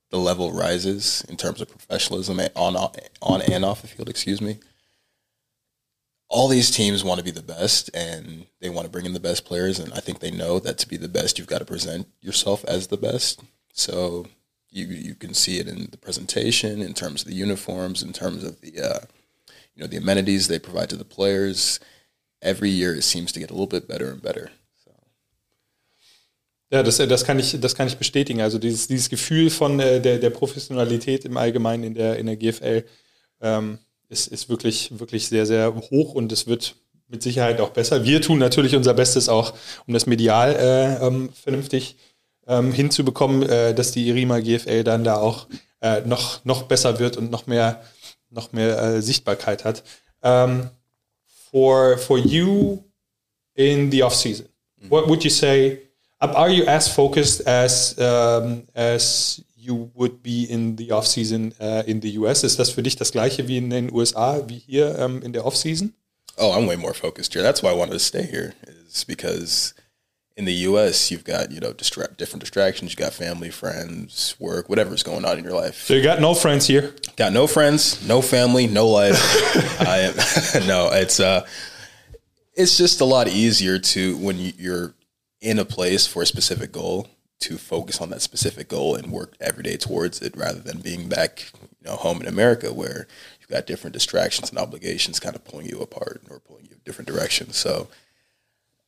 the 0.09 0.17
level 0.17 0.51
rises 0.51 1.25
in 1.27 1.35
terms 1.35 1.59
of 1.61 1.69
professionalism 1.69 2.39
on 2.55 2.75
on 3.21 3.41
and 3.41 3.65
off 3.65 3.81
the 3.81 3.87
field. 3.87 4.09
Excuse 4.09 4.41
me 4.41 4.59
all 6.29 6.47
these 6.47 6.69
teams 6.69 7.03
want 7.03 7.19
to 7.19 7.23
be 7.23 7.31
the 7.31 7.41
best 7.41 7.89
and 7.93 8.45
they 8.59 8.69
want 8.69 8.85
to 8.85 8.91
bring 8.91 9.05
in 9.05 9.13
the 9.13 9.19
best 9.19 9.45
players 9.45 9.79
and 9.79 9.93
I 9.93 9.99
think 9.99 10.19
they 10.19 10.31
know 10.31 10.59
that 10.59 10.77
to 10.79 10.87
be 10.87 10.97
the 10.97 11.07
best 11.07 11.37
you've 11.37 11.47
got 11.47 11.59
to 11.59 11.65
present 11.65 12.07
yourself 12.21 12.65
as 12.65 12.87
the 12.87 12.97
best. 12.97 13.41
So 13.71 14.25
you 14.69 14.85
you 14.87 15.15
can 15.15 15.33
see 15.33 15.59
it 15.59 15.67
in 15.67 15.87
the 15.91 15.97
presentation, 15.97 16.81
in 16.81 16.93
terms 16.93 17.21
of 17.21 17.27
the 17.27 17.35
uniforms, 17.35 18.03
in 18.03 18.13
terms 18.13 18.43
of 18.43 18.61
the 18.61 18.79
uh, 18.79 18.99
you 19.75 19.81
know 19.81 19.87
the 19.87 19.97
amenities 19.97 20.47
they 20.47 20.59
provide 20.59 20.89
to 20.89 20.97
the 20.97 21.05
players. 21.05 21.79
Every 22.41 22.69
year 22.69 22.93
it 22.95 23.03
seems 23.03 23.31
to 23.31 23.39
get 23.39 23.49
a 23.49 23.53
little 23.53 23.67
bit 23.67 23.87
better 23.87 24.11
and 24.11 24.21
better. 24.21 24.51
Ja, 26.69 26.83
das, 26.83 26.97
das, 26.97 27.23
kann 27.23 27.39
ich, 27.39 27.57
das 27.61 27.75
kann 27.75 27.87
ich 27.87 27.95
bestätigen. 27.95 28.41
Also 28.41 28.59
dieses, 28.59 28.87
dieses 28.87 29.09
Gefühl 29.09 29.49
von 29.49 29.79
äh, 29.79 30.01
der, 30.01 30.19
der 30.19 30.29
Professionalität 30.31 31.23
im 31.23 31.37
Allgemeinen 31.37 31.85
in 31.85 31.93
der, 31.93 32.17
in 32.17 32.25
der 32.25 32.35
GFL, 32.35 32.83
ähm, 33.39 33.79
ist, 34.09 34.27
ist 34.27 34.49
wirklich, 34.49 34.99
wirklich 34.99 35.27
sehr, 35.27 35.45
sehr 35.45 35.75
hoch 35.75 36.13
und 36.13 36.31
es 36.31 36.47
wird 36.47 36.75
mit 37.07 37.23
Sicherheit 37.23 37.61
auch 37.61 37.69
besser. 37.69 38.03
Wir 38.03 38.21
tun 38.21 38.37
natürlich 38.37 38.75
unser 38.75 38.93
Bestes 38.93 39.29
auch, 39.29 39.53
um 39.85 39.93
das 39.93 40.05
medial 40.05 40.55
äh, 40.55 41.05
ähm, 41.05 41.29
vernünftig 41.33 41.95
ähm, 42.47 42.71
hinzubekommen, 42.71 43.43
äh, 43.43 43.73
dass 43.73 43.91
die 43.91 44.07
Irima 44.07 44.39
GFL 44.39 44.83
dann 44.83 45.03
da 45.03 45.17
auch 45.17 45.47
äh, 45.81 46.01
noch, 46.01 46.43
noch 46.43 46.63
besser 46.63 46.99
wird 46.99 47.17
und 47.17 47.31
noch 47.31 47.47
mehr, 47.47 47.81
noch 48.29 48.51
mehr 48.51 48.81
äh, 48.81 49.01
Sichtbarkeit 49.01 49.63
hat. 49.63 49.83
Um, 50.21 50.31
ähm, 50.31 50.69
for, 51.51 51.97
for 51.97 52.17
you 52.17 52.83
in 53.53 53.91
the 53.91 54.03
off 54.03 54.15
season, 54.15 54.47
mhm. 54.81 54.89
what 54.89 55.07
would 55.07 55.23
you 55.23 55.29
say? 55.29 55.81
Are 56.19 56.49
you 56.49 56.65
as 56.65 56.87
focused 56.87 57.45
as 57.45 57.95
um, 57.99 58.63
as 58.73 59.43
you 59.67 59.91
would 59.93 60.23
be 60.23 60.45
in 60.45 60.77
the 60.77 60.91
off-season 60.91 61.53
uh, 61.59 61.83
in 61.85 61.99
the 62.01 62.17
US. 62.17 62.43
Ist 62.43 62.57
das 62.57 62.69
für 62.69 62.81
dich 62.81 62.95
das 62.95 63.11
gleiche 63.11 63.47
wie 63.47 63.57
in 63.57 63.69
den 63.69 63.93
USA, 63.93 64.41
wie 64.47 64.61
hier 64.65 64.97
um, 64.99 65.21
in 65.21 65.33
der 65.33 65.45
off-season? 65.45 65.93
Oh, 66.37 66.53
I'm 66.53 66.67
way 66.67 66.77
more 66.77 66.93
focused 66.93 67.33
here. 67.33 67.43
That's 67.43 67.61
why 67.61 67.69
I 67.71 67.75
wanted 67.75 67.93
to 67.93 67.99
stay 67.99 68.23
here 68.23 68.53
is 68.87 69.03
because 69.03 69.73
in 70.35 70.45
the 70.45 70.53
U.S. 70.69 71.09
you've 71.11 71.23
got 71.23 71.51
you 71.51 71.59
know 71.59 71.73
distra- 71.73 72.15
different 72.15 72.41
distractions. 72.41 72.91
You've 72.91 72.99
got 72.99 73.13
family, 73.13 73.49
friends, 73.49 74.35
work, 74.39 74.69
whatever's 74.69 75.03
going 75.03 75.25
on 75.25 75.37
in 75.39 75.43
your 75.43 75.53
life. 75.53 75.83
So 75.85 75.95
you 75.95 76.03
got 76.03 76.21
no 76.21 76.35
friends 76.35 76.67
here. 76.67 76.93
Got 77.15 77.33
no 77.33 77.47
friends, 77.47 78.07
no 78.07 78.21
family, 78.21 78.67
no 78.67 78.87
life. 78.87 79.19
I 79.81 79.97
am 79.99 80.13
no. 80.67 80.91
It's 80.91 81.19
uh, 81.19 81.45
it's 82.53 82.77
just 82.77 83.01
a 83.01 83.05
lot 83.05 83.27
easier 83.27 83.79
to 83.79 84.17
when 84.17 84.37
you're 84.37 84.93
in 85.41 85.59
a 85.59 85.65
place 85.65 86.05
for 86.05 86.21
a 86.21 86.25
specific 86.25 86.71
goal 86.71 87.07
to 87.39 87.57
focus 87.57 88.01
on 88.01 88.09
that 88.09 88.21
specific 88.21 88.67
goal 88.67 88.95
and 88.95 89.11
work 89.11 89.35
every 89.39 89.63
day 89.63 89.77
towards 89.77 90.21
it 90.21 90.35
rather 90.35 90.59
than 90.59 90.79
being 90.79 91.07
back 91.07 91.51
you 91.61 91.89
know 91.89 91.95
home 91.95 92.19
in 92.21 92.27
America 92.27 92.73
where 92.73 93.07
you've 93.39 93.49
got 93.49 93.67
different 93.67 93.93
distractions 93.93 94.49
and 94.49 94.57
obligations 94.57 95.19
kind 95.19 95.35
of 95.35 95.45
pulling 95.45 95.67
you 95.67 95.79
apart 95.79 96.21
or 96.29 96.39
pulling 96.39 96.65
you 96.65 96.71
in 96.71 96.81
different 96.83 97.07
directions. 97.07 97.55
So 97.57 97.87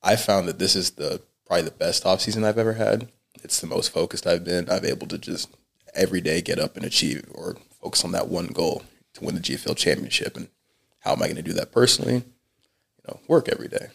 I 0.01 0.15
found 0.15 0.47
that 0.47 0.59
this 0.59 0.75
is 0.75 0.91
the 0.91 1.21
probably 1.45 1.65
the 1.65 1.71
best 1.71 2.05
off 2.05 2.21
season 2.21 2.43
I've 2.43 2.57
ever 2.57 2.73
had. 2.73 3.09
It's 3.43 3.61
the 3.61 3.67
most 3.67 3.91
focused 3.91 4.27
I've 4.27 4.43
been. 4.43 4.69
I've 4.69 4.85
able 4.85 5.07
to 5.07 5.17
just 5.17 5.49
every 5.95 6.21
day 6.21 6.41
get 6.41 6.59
up 6.59 6.75
and 6.75 6.85
achieve 6.85 7.25
or 7.33 7.57
focus 7.81 8.03
on 8.03 8.11
that 8.11 8.27
one 8.27 8.47
goal 8.47 8.83
to 9.13 9.23
win 9.23 9.35
the 9.35 9.41
GFL 9.41 9.77
championship 9.77 10.35
and 10.35 10.49
how 10.99 11.13
am 11.13 11.23
I 11.23 11.27
going 11.27 11.37
to 11.37 11.41
do 11.41 11.53
that 11.53 11.71
personally? 11.71 12.15
You 12.15 13.03
know, 13.07 13.19
work 13.27 13.47
every 13.49 13.67
day. 13.67 13.87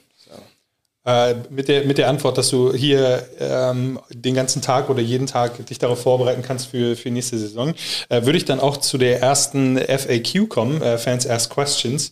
Äh, 1.07 1.35
mit, 1.51 1.69
der, 1.69 1.85
mit 1.85 1.99
der 1.99 2.09
Antwort, 2.09 2.39
dass 2.39 2.49
du 2.49 2.73
hier 2.73 3.29
ähm, 3.39 4.01
den 4.09 4.35
ganzen 4.35 4.63
Tag 4.63 4.89
oder 4.89 5.03
jeden 5.03 5.27
Tag 5.27 5.67
dich 5.67 5.79
darauf 5.79 6.01
vorbereiten 6.01 6.41
kannst 6.41 6.69
für, 6.69 6.97
für 6.97 7.11
nächste 7.11 7.39
Saison, 7.39 7.75
äh, 8.09 8.25
würde 8.25 8.39
ich 8.39 8.47
dann 8.47 8.59
auch 8.59 8.79
zu 8.79 8.97
der 8.97 9.21
ersten 9.21 9.77
FAQ 9.77 10.49
kommen, 10.49 10.81
äh, 10.81 10.97
Fans 10.97 11.29
Ask 11.29 11.53
Questions. 11.53 12.11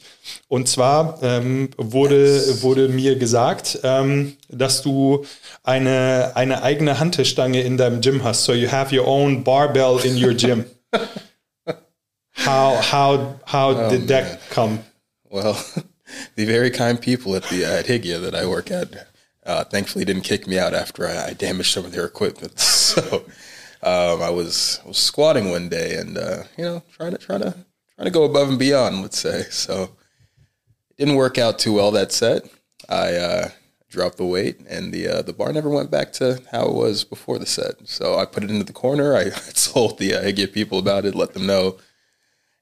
Und 0.48 0.68
zwar 0.68 1.18
ähm, 1.22 1.70
wurde, 1.78 2.62
wurde 2.62 2.88
mir 2.88 3.16
gesagt, 3.16 3.78
ähm, 3.82 4.36
dass 4.50 4.82
du 4.82 5.24
eine, 5.62 6.32
eine 6.34 6.62
eigene 6.62 6.98
Hantelstange 6.98 7.62
in 7.62 7.78
deinem 7.78 8.02
Gym 8.02 8.22
hast. 8.22 8.44
So 8.44 8.52
you 8.52 8.70
have 8.70 8.94
your 8.94 9.08
own 9.08 9.42
barbell 9.42 10.00
in 10.04 10.22
your 10.22 10.34
gym. 10.34 10.66
how 12.44 12.92
how 12.92 13.36
how 13.46 13.74
oh, 13.74 13.88
did 13.88 14.06
that 14.08 14.38
come? 14.50 14.80
Well, 15.30 15.56
the 16.34 16.44
very 16.44 16.70
kind 16.70 17.00
people 17.00 17.34
at 17.34 17.44
the 17.44 17.64
at 17.64 17.86
Higia 17.86 18.20
that 18.20 18.34
I 18.34 18.46
work 18.46 18.70
at 18.70 19.08
uh, 19.44 19.64
thankfully 19.64 20.04
didn't 20.04 20.22
kick 20.22 20.46
me 20.46 20.58
out 20.58 20.74
after 20.74 21.06
I, 21.06 21.28
I 21.28 21.32
damaged 21.32 21.72
some 21.72 21.84
of 21.84 21.92
their 21.92 22.06
equipment. 22.06 22.54
So 22.92 23.24
um, 23.82 24.20
I 24.20 24.28
was 24.28 24.80
was 24.84 24.98
squatting 24.98 25.48
one 25.48 25.70
day 25.70 25.96
and 25.96 26.18
uh, 26.18 26.42
you 26.58 26.64
know 26.64 26.82
trying 26.92 27.12
to 27.12 27.18
trying 27.18 27.40
to 27.40 27.52
trying 27.96 28.04
to 28.04 28.10
go 28.10 28.24
above 28.24 28.50
and 28.50 28.58
beyond. 28.58 29.00
Let's 29.00 29.18
say 29.18 29.44
so. 29.44 29.96
It 30.90 30.98
didn't 30.98 31.14
work 31.14 31.38
out 31.38 31.58
too 31.58 31.72
well 31.72 31.90
that 31.92 32.12
set. 32.12 32.42
I 32.90 33.14
uh, 33.14 33.48
drop 33.88 34.16
the 34.16 34.26
weight, 34.26 34.60
and 34.68 34.92
the 34.92 35.08
uh, 35.08 35.22
the 35.22 35.32
bar 35.32 35.52
never 35.52 35.70
went 35.70 35.90
back 35.90 36.12
to 36.14 36.42
how 36.52 36.66
it 36.66 36.74
was 36.74 37.04
before 37.04 37.38
the 37.38 37.46
set. 37.46 37.88
So 37.88 38.18
I 38.18 38.26
put 38.26 38.44
it 38.44 38.50
into 38.50 38.64
the 38.64 38.74
corner. 38.74 39.16
I 39.16 39.30
told 39.54 39.98
the 39.98 40.16
I 40.16 40.32
get 40.32 40.52
people 40.52 40.78
about 40.78 41.06
it, 41.06 41.14
let 41.14 41.32
them 41.32 41.46
know, 41.46 41.78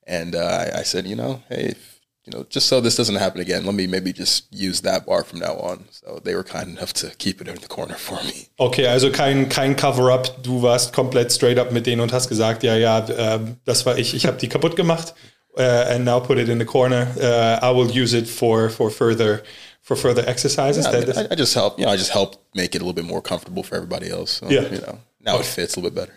and 0.07 0.37
uh, 0.37 0.69
I, 0.75 0.81
I 0.81 0.83
said, 0.83 1.07
you 1.07 1.17
know, 1.17 1.43
hey, 1.49 1.71
if, 1.71 1.90
you 2.25 2.33
know, 2.33 2.45
just 2.49 2.67
so 2.67 2.81
this 2.81 2.97
doesn't 2.97 3.17
happen 3.17 3.41
again, 3.41 3.65
let 3.65 3.75
me 3.75 3.87
maybe 3.87 4.13
just 4.13 4.53
use 4.53 4.83
that 4.83 5.07
bar 5.07 5.25
from 5.25 5.39
now 5.41 5.55
on. 5.57 5.85
So 5.91 6.21
they 6.23 6.35
were 6.35 6.45
kind 6.45 6.69
enough 6.69 6.93
to 6.95 7.11
keep 7.17 7.41
it 7.41 7.49
in 7.49 7.57
the 7.57 7.69
corner 7.69 7.95
for 7.95 8.23
me. 8.25 8.49
Okay, 8.59 8.87
also 8.87 9.11
kein, 9.11 9.49
kein 9.49 9.75
Cover-up. 9.75 10.43
Du 10.43 10.61
warst 10.63 10.93
komplett 10.93 11.33
straight 11.33 11.59
up 11.59 11.73
mit 11.73 11.87
denen 11.87 12.01
und 12.01 12.13
hast 12.13 12.29
gesagt, 12.29 12.63
ja, 12.63 12.77
ja, 12.77 13.07
ähm, 13.09 13.57
das 13.65 13.87
war 13.87 13.97
ich. 13.99 14.15
Ich 14.15 14.27
habe 14.27 14.37
die 14.37 14.49
kaputt 14.49 14.77
gemacht. 14.77 15.15
Uh, 15.59 15.63
and 15.91 16.05
now 16.05 16.21
put 16.21 16.39
it 16.39 16.49
in 16.49 16.59
the 16.59 16.65
corner. 16.65 17.09
Uh, 17.21 17.59
I 17.61 17.73
will 17.73 17.91
use 17.91 18.15
it 18.15 18.29
for 18.29 18.71
for 18.71 18.89
further 18.89 19.43
for 19.83 19.97
further 19.97 20.23
exercises. 20.29 20.87
Yeah, 20.87 20.93
I, 20.93 21.01
mean, 21.01 21.19
I, 21.19 21.33
I 21.33 21.35
just 21.35 21.55
help, 21.55 21.77
you 21.77 21.87
know, 21.87 21.91
I 21.91 21.97
just 21.97 22.13
help 22.13 22.37
make 22.55 22.77
it 22.77 22.83
a 22.83 22.85
little 22.85 22.93
bit 22.93 23.05
more 23.05 23.21
comfortable 23.21 23.65
for 23.65 23.75
everybody 23.75 24.09
else. 24.11 24.31
So, 24.39 24.49
Yeah. 24.49 24.69
you 24.71 24.81
know, 24.81 25.01
now 25.21 25.39
it 25.41 25.47
fits 25.47 25.75
a 25.75 25.81
little 25.81 25.91
bit 25.91 26.01
better. 26.07 26.15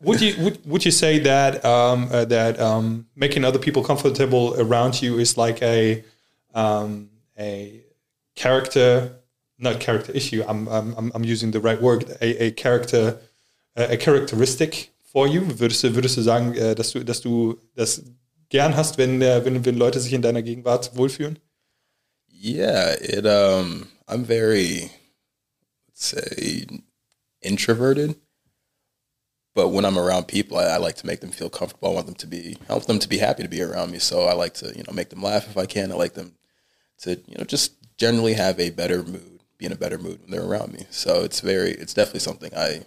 Would 0.00 0.20
you 0.20 0.34
would, 0.42 0.66
would 0.66 0.84
you 0.84 0.90
say 0.90 1.18
that 1.20 1.64
um, 1.64 2.08
uh, 2.10 2.24
that 2.26 2.60
um, 2.60 3.06
making 3.16 3.44
other 3.44 3.58
people 3.58 3.82
comfortable 3.82 4.54
around 4.58 5.00
you 5.02 5.18
is 5.18 5.36
like 5.36 5.62
a 5.62 6.04
um, 6.54 7.10
a 7.38 7.80
character, 8.36 9.16
not 9.58 9.80
character 9.80 10.12
issue. 10.12 10.44
I'm 10.46 10.68
I'm 10.68 11.12
I'm- 11.12 11.24
using 11.24 11.50
the 11.52 11.60
right 11.60 11.80
word. 11.80 12.04
A, 12.20 12.44
a 12.46 12.50
character, 12.52 13.18
a 13.76 13.94
a 13.94 13.96
characteristic 13.96 14.90
for 15.02 15.26
you. 15.26 15.40
Würdest 15.58 15.82
du 15.82 15.94
würdest 15.94 16.16
du 16.16 16.22
sagen, 16.22 16.54
äh, 16.54 16.74
dass 16.74 16.92
du 16.92 17.04
dass 17.04 17.20
du 17.20 17.58
das 17.74 18.02
gern 18.48 18.76
hast, 18.76 18.98
wenn 18.98 19.22
äh, 19.22 19.44
wenn 19.44 19.64
wenn 19.64 19.76
Leute 19.76 20.00
sich 20.00 20.12
in 20.12 20.22
deiner 20.22 20.42
Gegenwart 20.42 20.96
wohlfühlen? 20.96 21.38
Yeah, 22.30 22.94
it 23.00 23.24
um 23.26 23.88
I'm 24.06 24.24
very 24.24 24.90
let's 25.88 26.06
say 26.10 26.66
introverted. 27.40 28.16
But 29.54 29.68
when 29.68 29.84
I'm 29.84 29.98
around 29.98 30.26
people, 30.26 30.58
I, 30.58 30.64
I 30.64 30.76
like 30.78 30.96
to 30.96 31.06
make 31.06 31.20
them 31.20 31.30
feel 31.30 31.48
comfortable. 31.48 31.90
I 31.90 31.94
want 31.94 32.06
them 32.06 32.16
to 32.16 32.26
be 32.26 32.56
want 32.68 32.86
them 32.86 32.98
to 32.98 33.08
be 33.08 33.18
happy 33.18 33.42
to 33.42 33.48
be 33.48 33.62
around 33.62 33.92
me. 33.92 33.98
So 34.00 34.24
I 34.24 34.34
like 34.34 34.54
to, 34.54 34.66
you 34.76 34.82
know, 34.82 34.92
make 34.92 35.10
them 35.10 35.22
laugh 35.22 35.48
if 35.48 35.56
I 35.56 35.66
can. 35.66 35.92
I 35.92 35.94
like 35.94 36.14
them 36.14 36.34
to, 37.02 37.10
you 37.26 37.38
know, 37.38 37.44
just 37.44 37.72
generally 37.96 38.34
have 38.34 38.58
a 38.58 38.70
better 38.70 39.02
mood, 39.02 39.40
be 39.58 39.66
in 39.66 39.72
a 39.72 39.76
better 39.76 39.98
mood 39.98 40.20
when 40.20 40.30
they're 40.30 40.44
around 40.44 40.72
me. 40.72 40.86
So 40.90 41.22
it's 41.22 41.40
very 41.40 41.70
it's 41.70 41.94
definitely 41.94 42.20
something 42.20 42.52
I 42.56 42.82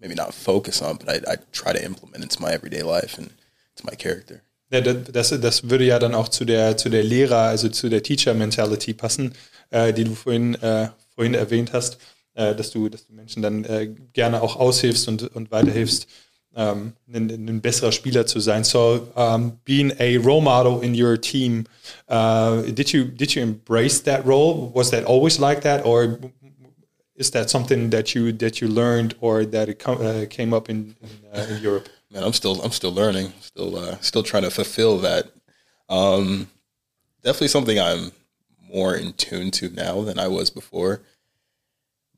maybe 0.00 0.14
not 0.14 0.34
focus 0.34 0.82
on, 0.82 0.96
but 0.96 1.08
I, 1.08 1.32
I 1.32 1.36
try 1.52 1.72
to 1.72 1.82
implement 1.82 2.22
into 2.24 2.42
my 2.42 2.52
everyday 2.52 2.82
life 2.82 3.16
and 3.16 3.30
to 3.76 3.86
my 3.86 3.94
character. 3.94 4.42
Ja, 4.70 4.80
das, 4.80 5.28
das 5.28 5.68
würde 5.68 5.84
ja 5.84 5.98
dann 5.98 6.14
auch 6.14 6.28
zu 6.28 6.46
der, 6.46 6.78
zu 6.78 6.88
der 6.88 7.04
Lehrer, 7.04 7.48
also 7.48 7.68
zu 7.68 7.90
der 7.90 8.02
Teacher-Mentality 8.02 8.94
passen, 8.94 9.34
äh, 9.70 9.92
die 9.92 10.04
du 10.04 10.14
vorhin, 10.14 10.54
äh, 10.62 10.88
vorhin 11.14 11.34
erwähnt 11.34 11.74
hast, 11.74 11.98
äh, 12.34 12.54
dass, 12.54 12.70
du, 12.70 12.88
dass 12.88 13.06
du 13.06 13.12
Menschen 13.12 13.42
dann 13.42 13.64
äh, 13.64 13.94
gerne 14.12 14.42
auch 14.42 14.56
aushilfst 14.56 15.08
und, 15.08 15.34
und 15.34 15.50
weiterhilfst, 15.50 16.06
ähm, 16.54 16.92
ein, 17.12 17.30
ein 17.30 17.60
besserer 17.60 17.92
Spieler 17.92 18.26
zu 18.26 18.40
sein. 18.40 18.64
So, 18.64 19.08
um, 19.14 19.58
being 19.64 19.92
a 19.98 20.18
role 20.18 20.42
model 20.42 20.82
in 20.82 20.94
your 20.94 21.18
team, 21.18 21.64
uh, 22.08 22.62
did 22.62 22.92
you 22.92 23.04
did 23.04 23.34
you 23.34 23.42
embrace 23.42 24.02
that 24.02 24.26
role? 24.26 24.70
Was 24.74 24.90
that 24.90 25.06
always 25.06 25.38
like 25.38 25.62
that, 25.62 25.86
or 25.86 26.18
is 27.14 27.30
that 27.30 27.48
something 27.48 27.90
that 27.90 28.14
you 28.14 28.32
that 28.32 28.60
you 28.60 28.68
learned 28.68 29.14
or 29.20 29.46
that 29.46 29.70
it 29.70 29.78
com- 29.78 30.02
uh, 30.02 30.26
came 30.28 30.52
up 30.52 30.68
in 30.68 30.94
in, 31.00 31.10
uh, 31.32 31.46
in 31.48 31.62
Europe? 31.62 31.88
man, 32.12 32.22
I'm 32.22 32.32
still 32.32 32.60
I'm 32.62 32.70
still 32.70 32.92
learning, 32.92 33.32
still 33.40 33.76
uh, 33.76 33.96
still 34.00 34.22
trying 34.22 34.42
to 34.42 34.50
fulfill 34.50 34.98
that. 34.98 35.32
Um, 35.88 36.48
definitely 37.22 37.48
something 37.48 37.80
I'm 37.80 38.12
more 38.72 38.94
in 38.94 39.12
tune 39.14 39.50
to 39.52 39.70
now 39.70 40.02
than 40.02 40.18
I 40.18 40.28
was 40.28 40.50
before. 40.50 41.02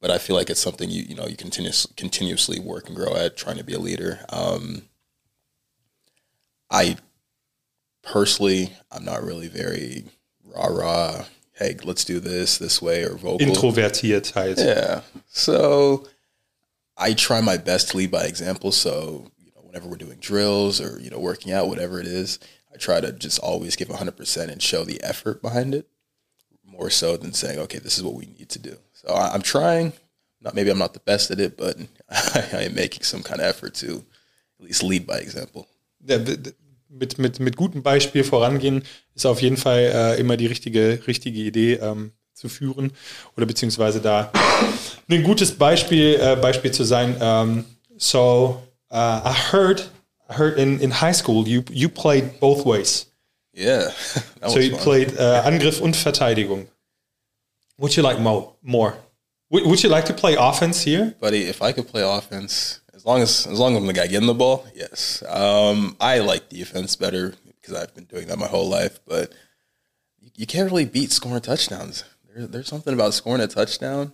But 0.05 0.11
I 0.11 0.19
feel 0.19 0.37
like 0.37 0.51
it's 0.51 0.61
something 0.61 0.91
you 0.91 1.03
you 1.03 1.15
know 1.15 1.27
you 1.27 1.35
continuous, 1.35 1.87
continuously 1.97 2.61
work 2.61 2.89
and 2.89 2.95
grow 2.95 3.17
at 3.17 3.39
trying 3.39 3.57
to 3.57 3.65
be 3.65 3.73
a 3.73 3.79
leader. 3.79 4.21
Um, 4.29 4.83
I 6.71 6.99
personally 8.03 8.75
I'm 8.93 9.07
not 9.07 9.23
really 9.23 9.49
very 9.49 10.05
rah 10.45 10.67
rah. 10.67 11.25
Hey, 11.53 11.79
let's 11.85 12.05
do 12.05 12.21
this 12.21 12.59
this 12.59 12.83
way 12.83 13.05
or 13.05 13.17
vocal. 13.17 13.47
Introvertiert 13.47 14.31
halt. 14.35 14.59
Yeah. 14.59 15.01
So 15.27 16.07
I 16.99 17.15
try 17.15 17.41
my 17.41 17.57
best 17.57 17.93
to 17.93 17.97
lead 17.97 18.11
by 18.11 18.25
example. 18.25 18.73
So, 18.73 19.31
you 19.39 19.53
know, 19.57 19.63
whenever 19.63 19.89
we're 19.89 19.97
doing 19.97 20.19
drills 20.19 20.83
or, 20.83 21.01
you 21.01 21.09
know, 21.09 21.19
working 21.19 21.51
out, 21.51 21.69
whatever 21.69 21.99
it 21.99 22.07
is, 22.07 22.39
I 22.71 22.77
try 22.77 23.01
to 23.01 23.11
just 23.11 23.39
always 23.39 23.75
give 23.75 23.89
100% 23.89 24.49
and 24.51 24.61
show 24.61 24.85
the 24.85 25.03
effort 25.03 25.41
behind 25.41 25.75
it 25.75 25.89
more 26.63 26.91
so 26.91 27.17
than 27.17 27.33
saying, 27.33 27.59
okay, 27.61 27.79
this 27.79 27.97
is 27.97 28.05
what 28.05 28.15
we 28.15 28.27
need 28.27 28.51
to 28.51 28.59
do. 28.59 28.77
So 29.07 29.15
I, 29.15 29.35
I'm 29.35 29.43
trying. 29.43 29.93
Not 30.41 30.55
maybe 30.55 30.71
I'm 30.71 30.79
not 30.79 30.93
the 30.93 31.01
best 31.01 31.31
at 31.31 31.41
it, 31.41 31.57
but 31.57 31.77
I 32.11 32.65
am 32.65 32.75
making 32.75 33.03
some 33.03 33.23
kind 33.23 33.41
of 33.41 33.47
effort 33.47 33.75
to 33.77 34.05
at 34.59 34.67
least 34.67 34.83
lead 34.83 35.07
by 35.07 35.19
example. 35.19 35.67
Ja, 36.07 36.19
mit, 36.89 37.19
mit, 37.19 37.41
mit 37.41 37.57
gutem 37.57 37.83
Beispiel 37.83 38.25
vorangehen 38.25 38.83
ist 39.15 39.27
auf 39.27 39.41
jeden 39.43 39.57
Fall 39.57 39.91
äh, 39.95 40.21
immer 40.21 40.37
die 40.37 40.47
richtige, 40.47 41.01
richtige 41.07 41.41
Idee 41.41 41.75
ähm, 41.75 42.13
zu 42.35 42.49
führen 42.49 42.93
oder 43.37 43.47
beziehungsweise 43.47 44.01
da 44.01 44.31
ein 45.09 45.23
gutes 45.23 45.53
Beispiel, 45.57 46.19
äh, 46.21 46.37
Beispiel 46.37 46.73
zu 46.73 46.85
sein. 46.85 47.21
Um, 47.21 47.65
so 47.97 48.63
uh, 48.91 48.97
I 48.97 49.35
heard, 49.53 49.91
I 50.29 50.35
heard 50.35 50.59
in, 50.59 50.79
in 50.81 51.01
high 51.01 51.15
school 51.15 51.47
you, 51.49 51.63
you 51.71 51.89
played 51.89 52.39
both 52.39 52.65
ways. 52.65 53.07
Yeah. 53.57 53.91
So 54.47 54.59
you 54.59 54.73
fun. 54.73 54.81
played 54.81 55.17
äh, 55.17 55.23
Angriff 55.23 55.81
und 55.81 55.97
Verteidigung. 55.97 56.69
Would 57.79 57.97
you 57.97 58.03
like 58.03 58.21
mo 58.21 58.57
more? 58.63 58.97
Would, 59.51 59.67
would 59.67 59.83
you 59.83 59.89
like 59.89 60.05
to 60.07 60.15
play 60.15 60.37
offense 60.39 60.83
here? 60.83 61.15
buddy. 61.21 61.43
If 61.43 61.63
I 61.63 61.73
could 61.73 61.89
play 61.89 62.03
offense, 62.03 62.81
as 62.95 63.05
long 63.05 63.21
as 63.21 63.47
as 63.47 63.59
long 63.59 63.73
as 63.75 63.79
I'm 63.79 63.87
the 63.87 63.93
guy 63.93 64.07
getting 64.07 64.27
the 64.27 64.35
ball, 64.35 64.67
yes. 64.75 65.23
Um, 65.29 65.97
I 66.01 66.21
like 66.21 66.49
defense 66.49 66.97
better 66.97 67.35
because 67.61 67.75
I've 67.75 67.95
been 67.95 68.05
doing 68.05 68.29
that 68.29 68.39
my 68.39 68.47
whole 68.47 68.69
life. 68.69 69.01
But 69.07 69.33
you, 70.21 70.31
you 70.37 70.47
can't 70.47 70.71
really 70.71 70.85
beat 70.85 71.11
scoring 71.11 71.41
touchdowns. 71.41 72.05
There, 72.33 72.47
there's 72.47 72.69
something 72.69 72.95
about 72.95 73.15
scoring 73.15 73.43
a 73.43 73.47
touchdown 73.47 74.13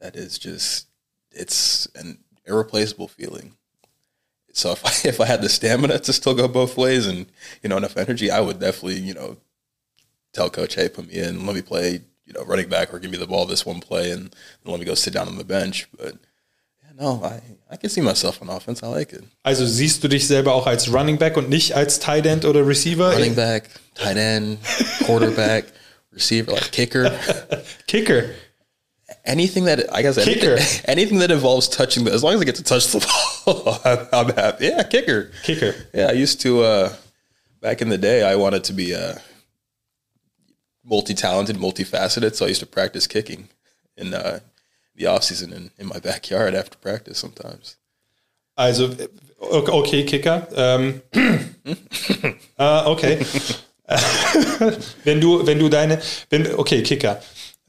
that 0.00 0.16
is 0.16 0.38
just 0.38 0.86
it's 1.32 1.86
an 1.94 2.18
irreplaceable 2.46 3.08
feeling. 3.08 3.54
So 4.52 4.72
if 4.72 4.84
I 4.84 4.90
if 5.08 5.20
I 5.20 5.26
had 5.26 5.42
the 5.42 5.48
stamina 5.48 5.98
to 5.98 6.12
still 6.12 6.34
go 6.34 6.48
both 6.48 6.76
ways 6.76 7.06
and 7.06 7.26
you 7.62 7.68
know 7.68 7.76
enough 7.76 7.96
energy, 7.96 8.30
I 8.30 8.40
would 8.40 8.60
definitely 8.60 9.00
you 9.00 9.14
know 9.14 9.36
tell 10.32 10.50
coach, 10.50 10.76
hey, 10.76 10.88
put 10.88 11.08
me 11.08 11.14
in, 11.14 11.44
let 11.44 11.56
me 11.56 11.62
play, 11.62 12.02
you 12.30 12.38
know, 12.38 12.46
running 12.46 12.68
back 12.68 12.94
or 12.94 13.00
give 13.00 13.10
me 13.10 13.18
the 13.18 13.26
ball 13.26 13.44
this 13.44 13.66
one 13.66 13.80
play 13.80 14.12
and 14.12 14.30
then 14.62 14.70
let 14.72 14.78
me 14.78 14.86
go 14.86 14.94
sit 14.94 15.12
down 15.12 15.26
on 15.26 15.36
the 15.36 15.44
bench. 15.44 15.88
But 15.98 16.14
yeah, 16.84 16.92
no, 17.00 17.20
I, 17.24 17.42
I 17.72 17.76
can 17.76 17.90
see 17.90 18.00
myself 18.00 18.40
on 18.40 18.48
offense. 18.48 18.84
I 18.84 18.86
like 18.86 19.12
it. 19.12 19.24
Also 19.44 19.66
siehst 19.66 20.04
du 20.04 20.08
dich 20.08 20.28
selber 20.28 20.54
auch 20.54 20.66
als 20.68 20.92
Running 20.92 21.18
Back 21.18 21.36
und 21.36 21.48
nicht 21.48 21.74
als 21.74 21.98
Tight 21.98 22.26
End 22.26 22.44
oder 22.44 22.64
Receiver? 22.64 23.12
Running 23.12 23.34
back, 23.34 23.68
tight 23.96 24.16
end, 24.16 24.58
quarterback, 25.04 25.64
receiver, 26.12 26.52
like 26.52 26.70
kicker. 26.70 27.10
Kicker. 27.88 28.30
Anything 29.24 29.64
that 29.64 29.92
I 29.92 30.02
guess 30.02 30.16
Kicker. 30.22 30.52
anything, 30.52 30.84
anything 30.86 31.18
that 31.18 31.32
involves 31.32 31.68
touching 31.68 32.04
the 32.04 32.12
as 32.12 32.22
long 32.22 32.34
as 32.34 32.40
I 32.40 32.44
get 32.44 32.54
to 32.56 32.62
touch 32.62 32.86
the 32.92 33.00
ball, 33.44 33.80
I'm, 33.84 34.06
I'm 34.12 34.34
happy. 34.36 34.66
Yeah, 34.66 34.84
kicker. 34.84 35.32
Kicker. 35.42 35.74
Yeah, 35.92 36.06
I 36.10 36.12
used 36.12 36.40
to 36.42 36.62
uh 36.62 36.92
back 37.60 37.82
in 37.82 37.88
the 37.88 37.98
day 37.98 38.22
I 38.22 38.36
wanted 38.36 38.62
to 38.64 38.72
be 38.72 38.94
uh 38.94 39.14
multi 40.84 41.14
talented, 41.14 41.56
multifaceted, 41.56 42.34
so 42.34 42.44
I 42.46 42.50
used 42.50 42.60
to 42.60 42.66
practice 42.66 43.06
kicking 43.06 43.48
in 43.96 44.14
uh 44.14 44.40
the 44.96 45.06
off 45.06 45.22
season 45.24 45.52
in, 45.52 45.70
in 45.78 45.86
my 45.86 45.98
backyard 46.00 46.54
after 46.54 46.76
practice 46.78 47.18
sometimes. 47.18 47.76
Also, 48.56 48.90
okay, 49.40 50.04
Kicker. 50.04 50.46
Ähm, 50.54 51.00
äh, 52.58 52.82
okay. 52.84 53.18
wenn 55.04 55.20
du, 55.20 55.46
wenn 55.46 55.58
du 55.58 55.68
deine, 55.68 56.00
wenn, 56.28 56.54
okay, 56.54 56.82
Kicker. 56.82 57.22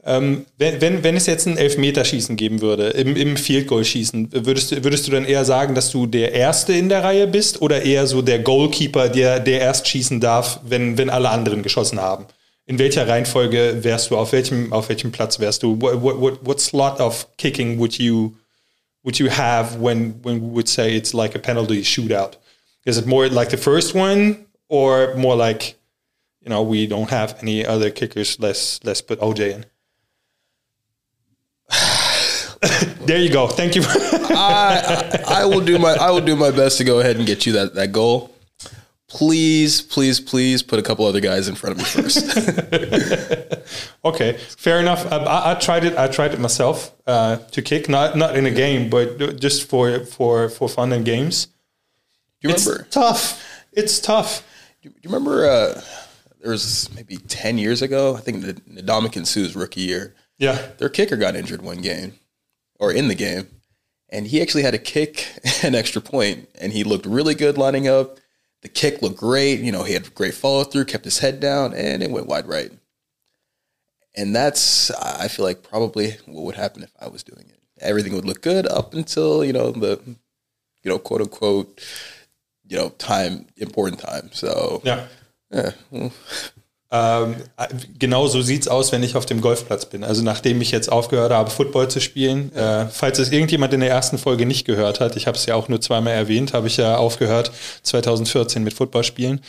Ähm, 0.04 0.46
wenn, 0.58 0.80
wenn, 0.80 1.04
wenn 1.04 1.16
es 1.16 1.26
jetzt 1.26 1.46
ein 1.46 1.56
Elfmeterschießen 1.56 2.36
geben 2.36 2.60
würde, 2.60 2.88
im, 2.88 3.16
im 3.16 3.36
Field 3.36 3.68
Goal 3.68 3.84
schießen, 3.84 4.30
würdest, 4.44 4.72
du- 4.72 4.84
würdest 4.84 5.06
du 5.06 5.12
dann 5.12 5.24
eher 5.24 5.44
sagen, 5.44 5.74
dass 5.76 5.90
du 5.90 6.06
der 6.06 6.32
Erste 6.32 6.72
in 6.72 6.88
der 6.88 7.04
Reihe 7.04 7.28
bist 7.28 7.62
oder 7.62 7.82
eher 7.82 8.06
so 8.08 8.20
der 8.20 8.40
Goalkeeper, 8.40 9.08
der, 9.08 9.38
der 9.40 9.60
erst 9.60 9.86
schießen 9.88 10.20
darf, 10.20 10.60
wenn, 10.64 10.98
wenn 10.98 11.08
alle 11.08 11.30
anderen 11.30 11.62
geschossen 11.62 12.00
haben? 12.00 12.26
In 12.66 12.78
welcher 12.78 13.08
Reihenfolge 13.08 13.82
wärst 13.82 14.10
du? 14.10 14.16
Auf 14.16 14.32
welchem, 14.32 14.72
auf 14.72 14.88
welchem 14.88 15.10
Platz 15.10 15.40
wärst 15.40 15.62
du? 15.62 15.80
What, 15.80 16.00
what, 16.00 16.46
what, 16.46 16.60
slot 16.60 17.00
of 17.00 17.26
kicking 17.36 17.78
would 17.78 17.98
you 17.98 18.36
would 19.04 19.18
you 19.18 19.28
have 19.28 19.80
when 19.80 20.20
when 20.22 20.40
we 20.40 20.48
would 20.48 20.68
say 20.68 20.96
it's 20.96 21.12
like 21.12 21.34
a 21.34 21.40
penalty 21.40 21.82
shootout? 21.82 22.36
Is 22.84 22.98
it 22.98 23.06
more 23.06 23.28
like 23.28 23.50
the 23.50 23.56
first 23.56 23.94
one, 23.94 24.46
or 24.68 25.14
more 25.16 25.36
like, 25.36 25.74
you 26.40 26.50
know, 26.50 26.62
we 26.62 26.86
don't 26.86 27.10
have 27.10 27.36
any 27.42 27.66
other 27.66 27.90
kickers? 27.90 28.38
Let's 28.38 28.82
let's 28.84 29.02
put 29.02 29.20
OJ 29.20 29.40
in. 29.40 29.66
there 33.06 33.18
you 33.18 33.28
go. 33.28 33.48
Thank 33.48 33.74
you. 33.74 33.82
I, 33.86 35.20
I 35.26 35.42
I 35.42 35.44
will 35.46 35.60
do 35.60 35.78
my 35.78 35.94
I 35.94 36.10
will 36.10 36.24
do 36.24 36.36
my 36.36 36.52
best 36.52 36.78
to 36.78 36.84
go 36.84 37.00
ahead 37.00 37.16
and 37.16 37.26
get 37.26 37.44
you 37.44 37.52
that, 37.54 37.74
that 37.74 37.90
goal. 37.90 38.31
Please, 39.12 39.82
please, 39.82 40.20
please 40.20 40.62
put 40.62 40.78
a 40.78 40.82
couple 40.82 41.04
other 41.04 41.20
guys 41.20 41.46
in 41.46 41.54
front 41.54 41.72
of 41.72 41.78
me 41.78 41.84
first. 41.84 43.52
Okay, 44.04 44.32
fair 44.32 44.80
enough. 44.80 45.10
Um, 45.12 45.28
I, 45.28 45.52
I 45.52 45.54
tried 45.54 45.84
it. 45.84 45.96
I 45.96 46.08
tried 46.08 46.34
it 46.34 46.40
myself 46.40 46.92
uh, 47.06 47.36
to 47.36 47.62
kick, 47.62 47.88
not 47.88 48.16
not 48.16 48.36
in 48.36 48.46
a 48.46 48.50
game, 48.50 48.90
but 48.90 49.38
just 49.38 49.68
for 49.68 50.00
for 50.04 50.48
for 50.48 50.68
fun 50.68 50.92
and 50.92 51.04
games. 51.04 51.46
you 52.40 52.50
remember? 52.50 52.80
It's 52.80 52.94
tough. 52.94 53.44
It's 53.72 54.00
tough. 54.00 54.42
Do 54.82 54.88
you 54.88 54.94
remember? 55.04 55.48
Uh, 55.48 55.80
there 56.40 56.50
was 56.50 56.92
maybe 56.96 57.16
ten 57.16 57.58
years 57.58 57.80
ago. 57.80 58.16
I 58.16 58.20
think 58.20 58.42
the 58.42 58.54
Ndamukong 58.54 59.26
Suh's 59.26 59.54
rookie 59.54 59.82
year. 59.82 60.16
Yeah. 60.38 60.60
Their 60.78 60.88
kicker 60.88 61.16
got 61.16 61.36
injured 61.36 61.62
one 61.62 61.80
game, 61.80 62.14
or 62.80 62.90
in 62.92 63.06
the 63.06 63.14
game, 63.14 63.46
and 64.08 64.26
he 64.26 64.42
actually 64.42 64.64
had 64.64 64.72
to 64.72 64.78
kick 64.78 65.28
an 65.62 65.76
extra 65.76 66.02
point, 66.02 66.48
and 66.60 66.72
he 66.72 66.82
looked 66.82 67.06
really 67.06 67.36
good 67.36 67.56
lining 67.56 67.86
up. 67.86 68.18
The 68.62 68.68
kick 68.68 69.02
looked 69.02 69.18
great. 69.18 69.60
You 69.60 69.72
know, 69.72 69.82
he 69.82 69.92
had 69.92 70.14
great 70.14 70.34
follow 70.34 70.64
through, 70.64 70.86
kept 70.86 71.04
his 71.04 71.18
head 71.18 71.40
down, 71.40 71.74
and 71.74 72.02
it 72.02 72.10
went 72.10 72.26
wide 72.26 72.46
right. 72.46 72.72
And 74.14 74.34
that's, 74.36 74.90
I 74.90 75.28
feel 75.28 75.44
like, 75.44 75.62
probably 75.62 76.12
what 76.26 76.44
would 76.44 76.54
happen 76.54 76.82
if 76.82 76.92
I 77.00 77.08
was 77.08 77.22
doing 77.22 77.46
it. 77.48 77.58
Everything 77.80 78.14
would 78.14 78.24
look 78.24 78.42
good 78.42 78.66
up 78.66 78.94
until 78.94 79.44
you 79.44 79.52
know 79.52 79.72
the, 79.72 80.00
you 80.06 80.90
know, 80.90 80.98
quote 80.98 81.22
unquote, 81.22 81.80
you 82.68 82.76
know, 82.76 82.90
time 82.90 83.46
important 83.56 84.00
time. 84.00 84.30
So 84.32 84.80
yeah, 84.84 85.06
well, 85.90 86.12
Ähm, 86.94 87.36
genau 87.98 88.26
so 88.26 88.42
sieht's 88.42 88.68
aus, 88.68 88.92
wenn 88.92 89.02
ich 89.02 89.16
auf 89.16 89.24
dem 89.24 89.40
Golfplatz 89.40 89.86
bin. 89.86 90.04
Also 90.04 90.22
nachdem 90.22 90.60
ich 90.60 90.70
jetzt 90.70 90.92
aufgehört 90.92 91.32
habe, 91.32 91.50
Football 91.50 91.88
zu 91.88 92.00
spielen. 92.00 92.54
Äh, 92.54 92.86
falls 92.92 93.18
es 93.18 93.32
irgendjemand 93.32 93.72
in 93.72 93.80
der 93.80 93.88
ersten 93.88 94.18
Folge 94.18 94.44
nicht 94.44 94.66
gehört 94.66 95.00
hat, 95.00 95.16
ich 95.16 95.26
habe 95.26 95.38
es 95.38 95.46
ja 95.46 95.54
auch 95.54 95.68
nur 95.68 95.80
zweimal 95.80 96.12
erwähnt, 96.12 96.52
habe 96.52 96.66
ich 96.66 96.76
ja 96.76 96.96
aufgehört 96.96 97.50
2014 97.82 98.62
mit 98.62 98.74
Football 98.74 99.04
spielen 99.04 99.40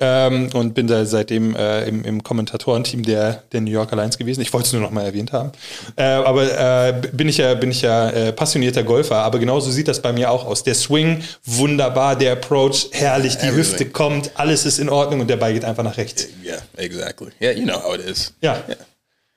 ähm, 0.00 0.50
und 0.54 0.74
bin 0.74 0.88
da 0.88 1.04
seitdem 1.04 1.54
äh, 1.54 1.84
im, 1.84 2.04
im 2.04 2.22
Kommentatorenteam 2.24 3.04
der, 3.04 3.44
der 3.52 3.60
New 3.60 3.70
Yorker 3.70 3.94
Lions 3.94 4.18
gewesen. 4.18 4.40
Ich 4.40 4.52
wollte 4.52 4.66
es 4.66 4.72
nur 4.72 4.82
noch 4.82 4.90
mal 4.90 5.04
erwähnt 5.04 5.32
haben. 5.32 5.52
Äh, 5.94 6.02
aber 6.02 6.88
äh, 6.88 7.00
bin 7.12 7.28
ich 7.28 7.38
ja, 7.38 7.54
bin 7.54 7.70
ich 7.70 7.82
ja 7.82 8.10
äh, 8.10 8.32
passionierter 8.32 8.82
Golfer. 8.82 9.18
Aber 9.18 9.38
genauso 9.38 9.70
sieht 9.70 9.86
das 9.86 10.02
bei 10.02 10.12
mir 10.12 10.32
auch 10.32 10.44
aus. 10.44 10.64
Der 10.64 10.74
Swing 10.74 11.22
wunderbar, 11.44 12.16
der 12.16 12.32
Approach 12.32 12.88
herrlich, 12.90 13.36
die 13.36 13.46
Everything. 13.46 13.56
Hüfte 13.56 13.84
kommt, 13.86 14.30
alles 14.34 14.66
ist 14.66 14.78
in 14.78 14.88
Ordnung 14.88 15.20
und 15.20 15.30
der 15.30 15.36
Ball 15.36 15.52
geht 15.52 15.64
einfach 15.64 15.84
nach 15.84 15.96
rechts. 15.96 16.26
yeah, 16.44 16.58
exactly. 16.88 17.30
Yeah, 17.40 17.52
you 17.58 17.66
know 17.70 17.80
how 17.84 17.92
it 17.92 18.00
is. 18.00 18.32
Yeah. 18.40 18.56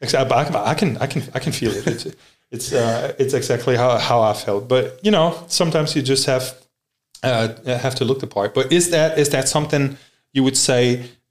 Exactly. 0.02 0.30
But 0.30 0.56
I, 0.56 0.72
I 0.72 0.74
can, 0.74 0.98
I 0.98 1.08
can, 1.08 1.22
I 1.36 1.40
can 1.40 1.52
feel 1.52 1.72
it. 1.72 1.86
It's, 1.88 2.06
it's, 2.54 2.74
uh, 2.74 3.14
it's 3.20 3.34
exactly 3.34 3.76
how, 3.76 3.98
how 3.98 4.20
I 4.32 4.34
felt. 4.34 4.68
But 4.68 4.86
you 5.06 5.12
know, 5.12 5.28
sometimes 5.48 5.96
you 5.96 6.02
just 6.02 6.26
have, 6.26 6.44
uh, 7.24 7.50
have 7.86 7.96
to 7.96 8.06
look 8.06 8.20
the 8.20 8.28
part. 8.28 8.54
But 8.54 8.72
is 8.72 8.90
that, 8.90 9.18
is 9.18 9.30
that 9.30 9.48
something 9.48 9.98
you 10.34 10.44
would 10.44 10.58
say 10.58 10.84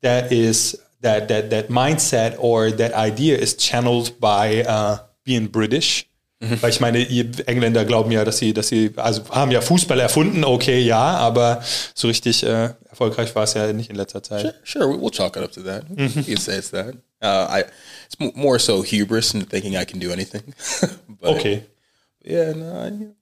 that 0.02 0.32
is 0.32 0.80
that, 1.00 1.28
that, 1.28 1.50
that 1.50 1.68
mindset 1.68 2.36
or 2.38 2.70
that 2.70 2.92
idea 2.92 3.36
is 3.36 3.54
channeled 3.54 4.20
by 4.20 4.62
uh, 4.62 4.98
being 5.24 5.46
British? 5.48 6.06
Weil 6.40 6.70
ich 6.70 6.80
meine, 6.80 6.98
ihr 7.04 7.26
Engländer 7.46 7.84
glauben 7.84 8.10
ja, 8.12 8.24
dass 8.24 8.38
sie, 8.38 8.54
dass 8.54 8.68
sie, 8.68 8.92
also 8.96 9.28
haben 9.28 9.50
ja 9.50 9.60
Fußball 9.60 10.00
erfunden, 10.00 10.42
okay, 10.42 10.80
ja, 10.80 10.98
aber 11.18 11.62
so 11.94 12.08
richtig 12.08 12.42
äh, 12.44 12.70
erfolgreich 12.88 13.34
war 13.34 13.44
es 13.44 13.52
ja 13.52 13.70
nicht 13.74 13.90
in 13.90 13.96
letzter 13.96 14.22
Zeit. 14.22 14.54
Sure, 14.64 14.88
we- 14.88 14.98
we'll 14.98 15.10
chalk 15.10 15.36
it 15.36 15.42
up 15.42 15.52
to 15.52 15.60
that. 15.62 15.84
You 15.96 16.22
can 16.24 16.36
say 16.38 16.56
it's 16.56 16.70
that. 16.70 16.94
Uh, 17.22 17.46
I 17.50 17.64
it's 18.06 18.34
more 18.36 18.58
so 18.58 18.82
hubris 18.82 19.34
and 19.34 19.46
thinking 19.50 19.74
I 19.76 19.84
can 19.84 20.00
do 20.00 20.10
anything. 20.10 20.42
but 21.20 21.36
Okay. 21.36 21.64
Yeah, 22.24 22.54
no. 22.54 23.14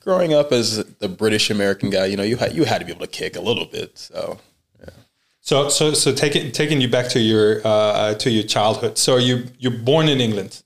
Growing 0.00 0.34
up 0.34 0.52
as 0.52 0.84
the 0.98 1.08
British 1.08 1.48
American 1.50 1.88
guy, 1.88 2.04
you 2.06 2.16
know, 2.16 2.24
you 2.24 2.36
had 2.36 2.54
you 2.54 2.64
had 2.64 2.80
to 2.80 2.84
be 2.84 2.92
able 2.92 3.06
to 3.06 3.10
kick 3.10 3.34
a 3.36 3.40
little 3.40 3.64
bit. 3.66 3.96
So 3.98 4.38
So, 5.44 5.68
so, 5.70 5.92
so 5.94 6.12
taking 6.12 6.52
taking 6.52 6.80
you 6.80 6.88
back 6.88 7.08
to 7.10 7.18
your 7.18 7.60
uh, 7.66 8.14
to 8.14 8.30
your 8.30 8.44
childhood. 8.44 8.96
So 8.98 9.16
you 9.16 9.44
you're 9.58 9.78
born 9.84 10.08
in 10.08 10.20
England. 10.20 10.62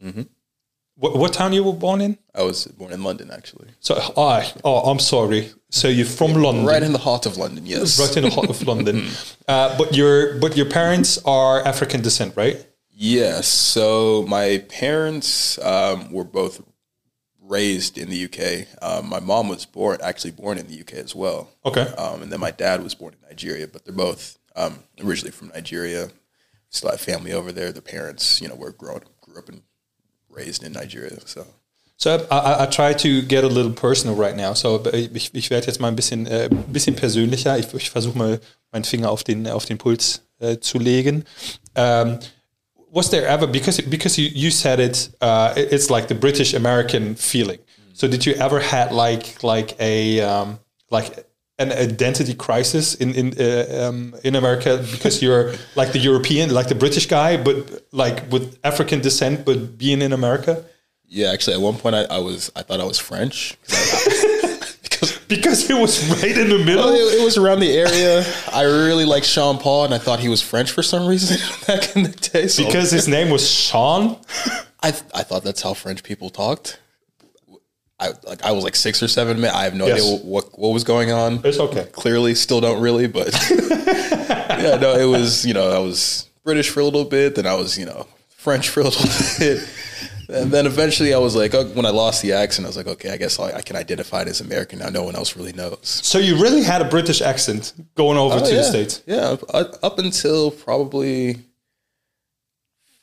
What, 0.99 1.17
what 1.17 1.33
town 1.35 1.53
you 1.53 1.63
were 1.63 1.75
born 1.75 2.01
in? 2.01 2.17
I 2.35 2.43
was 2.43 2.67
born 2.67 2.93
in 2.93 3.03
London, 3.03 3.31
actually, 3.31 3.69
So, 3.81 3.97
oh, 4.17 4.53
oh, 4.65 4.91
I'm 4.91 4.99
sorry. 4.99 5.51
So 5.69 5.89
you're 5.89 6.07
from 6.07 6.33
London, 6.33 6.65
right 6.65 6.83
in 6.83 6.93
the 6.93 6.99
heart 6.99 7.27
of 7.27 7.37
London. 7.37 7.67
Yes, 7.67 8.01
right 8.01 8.17
in 8.17 8.25
the 8.25 8.31
heart 8.31 8.49
of 8.49 8.63
London. 8.67 9.09
Uh, 9.47 9.77
but 9.77 9.95
your 9.95 10.39
but 10.39 10.57
your 10.57 10.67
parents 10.67 11.19
are 11.25 11.61
African 11.67 12.01
descent, 12.01 12.35
right? 12.35 12.67
Yes. 12.91 13.47
So 13.47 14.25
my 14.27 14.65
parents 14.71 15.59
um, 15.59 16.11
were 16.11 16.25
both 16.25 16.63
raised 17.43 17.99
in 17.99 18.09
the 18.09 18.25
UK. 18.25 18.67
Um, 18.83 19.09
my 19.09 19.21
mom 19.21 19.49
was 19.49 19.67
born 19.67 19.99
actually 20.03 20.31
born 20.31 20.57
in 20.57 20.67
the 20.67 20.81
UK 20.81 20.95
as 20.95 21.15
well. 21.15 21.51
Okay. 21.65 21.83
Um, 21.99 22.23
and 22.23 22.33
then 22.33 22.41
my 22.41 22.51
dad 22.51 22.83
was 22.83 22.95
born 22.95 23.15
in 23.15 23.29
Nigeria, 23.29 23.69
but 23.69 23.85
they're 23.85 23.95
both 23.95 24.39
um, 24.57 24.81
originally 25.05 25.31
from 25.31 25.49
Nigeria. 25.49 26.09
Still 26.71 26.91
have 26.91 27.01
family 27.01 27.33
over 27.33 27.53
there. 27.53 27.71
The 27.71 27.83
parents, 27.83 28.41
you 28.41 28.49
know, 28.49 28.55
were 28.55 28.73
grown 28.73 29.03
grew 29.21 29.39
up 29.39 29.49
and 29.49 29.63
raised 30.37 30.63
in 30.63 30.73
Nigeria. 30.73 31.19
So 31.25 31.47
So 31.99 32.27
I, 32.31 32.65
I, 32.65 32.67
try 32.67 32.93
to 32.93 33.23
get 33.23 33.43
a 33.43 33.49
little 33.49 33.73
personal 33.73 34.15
right 34.17 34.37
now. 34.37 34.55
So 34.55 34.85
ich, 34.93 35.35
ich 35.35 35.49
werde 35.49 35.67
jetzt 35.67 35.81
mal 35.81 35.89
ein 35.89 35.97
bisschen, 35.97 36.27
äh, 36.27 36.51
bisschen 36.69 36.95
persönlicher. 36.95 37.59
Ich, 37.59 37.73
ich 37.73 37.91
versuche 37.91 38.19
mal 38.19 38.41
meinen 38.71 38.85
Finger 38.85 39.11
auf 39.11 39.25
den, 39.25 39.49
auf 39.49 39.65
den 39.65 39.79
Puls 39.79 40.21
äh, 40.39 40.59
zu 40.59 40.79
legen. 40.79 41.25
Um, 41.75 42.19
was 42.93 43.09
there 43.11 43.27
ever 43.27 43.47
because 43.47 43.81
because 43.83 44.21
you, 44.21 44.29
you 44.35 44.51
said 44.51 44.79
it, 44.79 45.11
uh, 45.23 45.55
it's 45.57 45.89
like 45.89 46.09
the 46.09 46.15
British 46.15 46.55
American 46.55 47.17
feeling. 47.17 47.59
So 47.95 48.07
did 48.07 48.27
you 48.27 48.35
ever 48.35 48.61
had 48.61 48.93
like 48.93 49.43
like 49.43 49.75
a 49.81 50.21
um, 50.21 50.59
like 50.91 51.27
an 51.59 51.73
identity 51.73 52.35
crisis 52.35 52.95
in 52.95 53.15
in 53.15 53.35
uh, 53.41 53.89
um, 53.89 54.15
in 54.25 54.35
America 54.35 54.85
because 54.91 55.23
you're 55.23 55.55
like 55.75 55.93
the 55.93 55.99
European, 55.99 56.53
like 56.53 56.69
the 56.69 56.75
British 56.75 57.07
guy, 57.07 57.37
but 57.37 57.83
like 57.93 58.31
with 58.31 58.59
African 58.63 59.01
descent, 59.01 59.45
but 59.45 59.79
being 59.79 60.03
in 60.03 60.13
America? 60.13 60.65
yeah, 61.09 61.33
actually, 61.33 61.55
at 61.55 61.61
one 61.61 61.77
point 61.77 61.95
I, 61.95 62.05
I 62.05 62.19
was 62.19 62.51
I 62.57 62.63
thought 62.63 62.81
I 62.81 62.85
was 62.85 62.99
French 62.99 63.57
because 64.83 65.19
Because 65.29 65.69
it 65.69 65.75
was 65.75 66.09
right 66.23 66.39
in 66.39 66.49
the 66.49 66.59
middle. 66.59 66.85
Well, 66.85 66.95
it, 66.95 67.21
it 67.21 67.25
was 67.25 67.37
around 67.37 67.59
the 67.59 67.73
area. 67.73 68.25
I 68.53 68.63
really 68.63 69.05
liked 69.05 69.27
Sean 69.27 69.59
Paul, 69.59 69.85
and 69.85 69.93
I 69.93 69.99
thought 69.99 70.21
he 70.21 70.29
was 70.29 70.41
French 70.41 70.71
for 70.71 70.85
some 70.85 71.07
reason 71.09 71.39
back 71.67 71.97
in 71.97 72.05
the 72.05 72.11
day. 72.11 72.47
So 72.47 72.65
because 72.65 72.93
his 72.93 73.09
name 73.09 73.31
was 73.31 73.49
Sean. 73.49 74.19
I, 74.83 74.89
I 74.89 75.25
thought 75.25 75.43
that's 75.43 75.63
how 75.63 75.75
French 75.75 76.05
people 76.05 76.31
talked. 76.31 76.79
I 77.99 78.13
like 78.25 78.43
I 78.45 78.53
was 78.53 78.63
like 78.65 78.77
six 78.77 79.03
or 79.03 79.09
seven. 79.09 79.41
Man, 79.41 79.53
I 79.55 79.65
have 79.65 79.75
no 79.75 79.87
Yes. 79.87 80.03
idea 80.03 80.19
what 80.19 80.59
what 80.59 80.71
was 80.75 80.85
going 80.85 81.13
on. 81.13 81.41
It's 81.45 81.59
okay. 81.59 81.87
Clearly, 81.93 82.35
still 82.35 82.61
don't 82.61 82.81
really, 82.81 83.07
but 83.07 83.33
yeah, 83.51 84.79
no, 84.81 84.95
it 84.97 85.07
was 85.07 85.45
you 85.47 85.55
know 85.55 85.71
I 85.71 85.79
was 85.79 86.29
British 86.45 86.69
for 86.71 86.81
a 86.81 86.85
little 86.85 87.05
bit, 87.05 87.35
then 87.37 87.47
I 87.47 87.55
was 87.55 87.79
you 87.79 87.87
know 87.87 88.07
French 88.29 88.69
for 88.69 88.81
a 88.81 88.85
little 88.85 89.03
bit, 89.39 89.69
and 90.29 90.51
then 90.51 90.67
eventually 90.67 91.15
I 91.15 91.19
was 91.19 91.35
like, 91.35 91.55
oh, 91.55 91.65
when 91.69 91.87
I 91.87 91.91
lost 91.91 92.23
the 92.23 92.33
accent, 92.35 92.67
I 92.67 92.69
was 92.69 92.77
like, 92.77 92.87
okay, 92.87 93.11
I 93.11 93.17
guess 93.17 93.39
I, 93.41 93.53
I 93.53 93.63
can 93.63 93.77
identify 93.77 94.23
it 94.23 94.29
as 94.29 94.41
American 94.41 94.79
now. 94.81 94.89
No 94.91 95.03
one 95.03 95.17
else 95.17 95.35
really 95.37 95.53
knows. 95.55 95.79
So 95.83 96.19
you 96.19 96.41
really 96.41 96.63
had 96.63 96.83
a 96.83 96.89
British 96.89 97.21
accent 97.23 97.73
going 97.95 98.19
over 98.19 98.37
oh, 98.37 98.39
to 98.41 98.45
Oh, 98.45 98.49
yeah. 98.49 98.57
the 98.57 98.65
states. 98.65 99.03
Yeah, 99.07 99.37
up 99.83 99.99
until 99.99 100.51
probably 100.51 101.39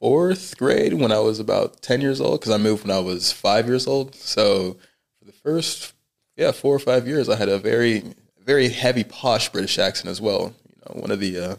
fourth 0.04 0.58
grade 0.58 0.94
when 0.94 1.14
I 1.14 1.20
was 1.20 1.40
about 1.40 1.82
10 1.82 2.02
years 2.02 2.20
old, 2.20 2.42
because 2.42 2.54
I 2.54 2.58
moved 2.58 2.84
when 2.86 2.92
I 2.92 3.00
was 3.00 3.32
five 3.32 3.68
years 3.68 3.88
old. 3.88 4.14
So 4.16 4.76
for 5.20 5.26
the 5.26 5.32
first, 5.32 5.94
yeah, 6.36 6.52
four 6.52 6.76
or 6.76 6.80
five 6.80 7.08
years, 7.08 7.30
I 7.30 7.38
had 7.38 7.48
a 7.48 7.58
very, 7.58 8.04
very 8.46 8.68
heavy, 8.68 9.06
posh 9.06 9.48
British 9.50 9.80
accent 9.80 10.10
as 10.10 10.20
well. 10.20 10.54
You 10.68 10.82
know, 10.82 11.02
one 11.04 11.12
of 11.12 11.22
the, 11.22 11.38
uh, 11.40 11.56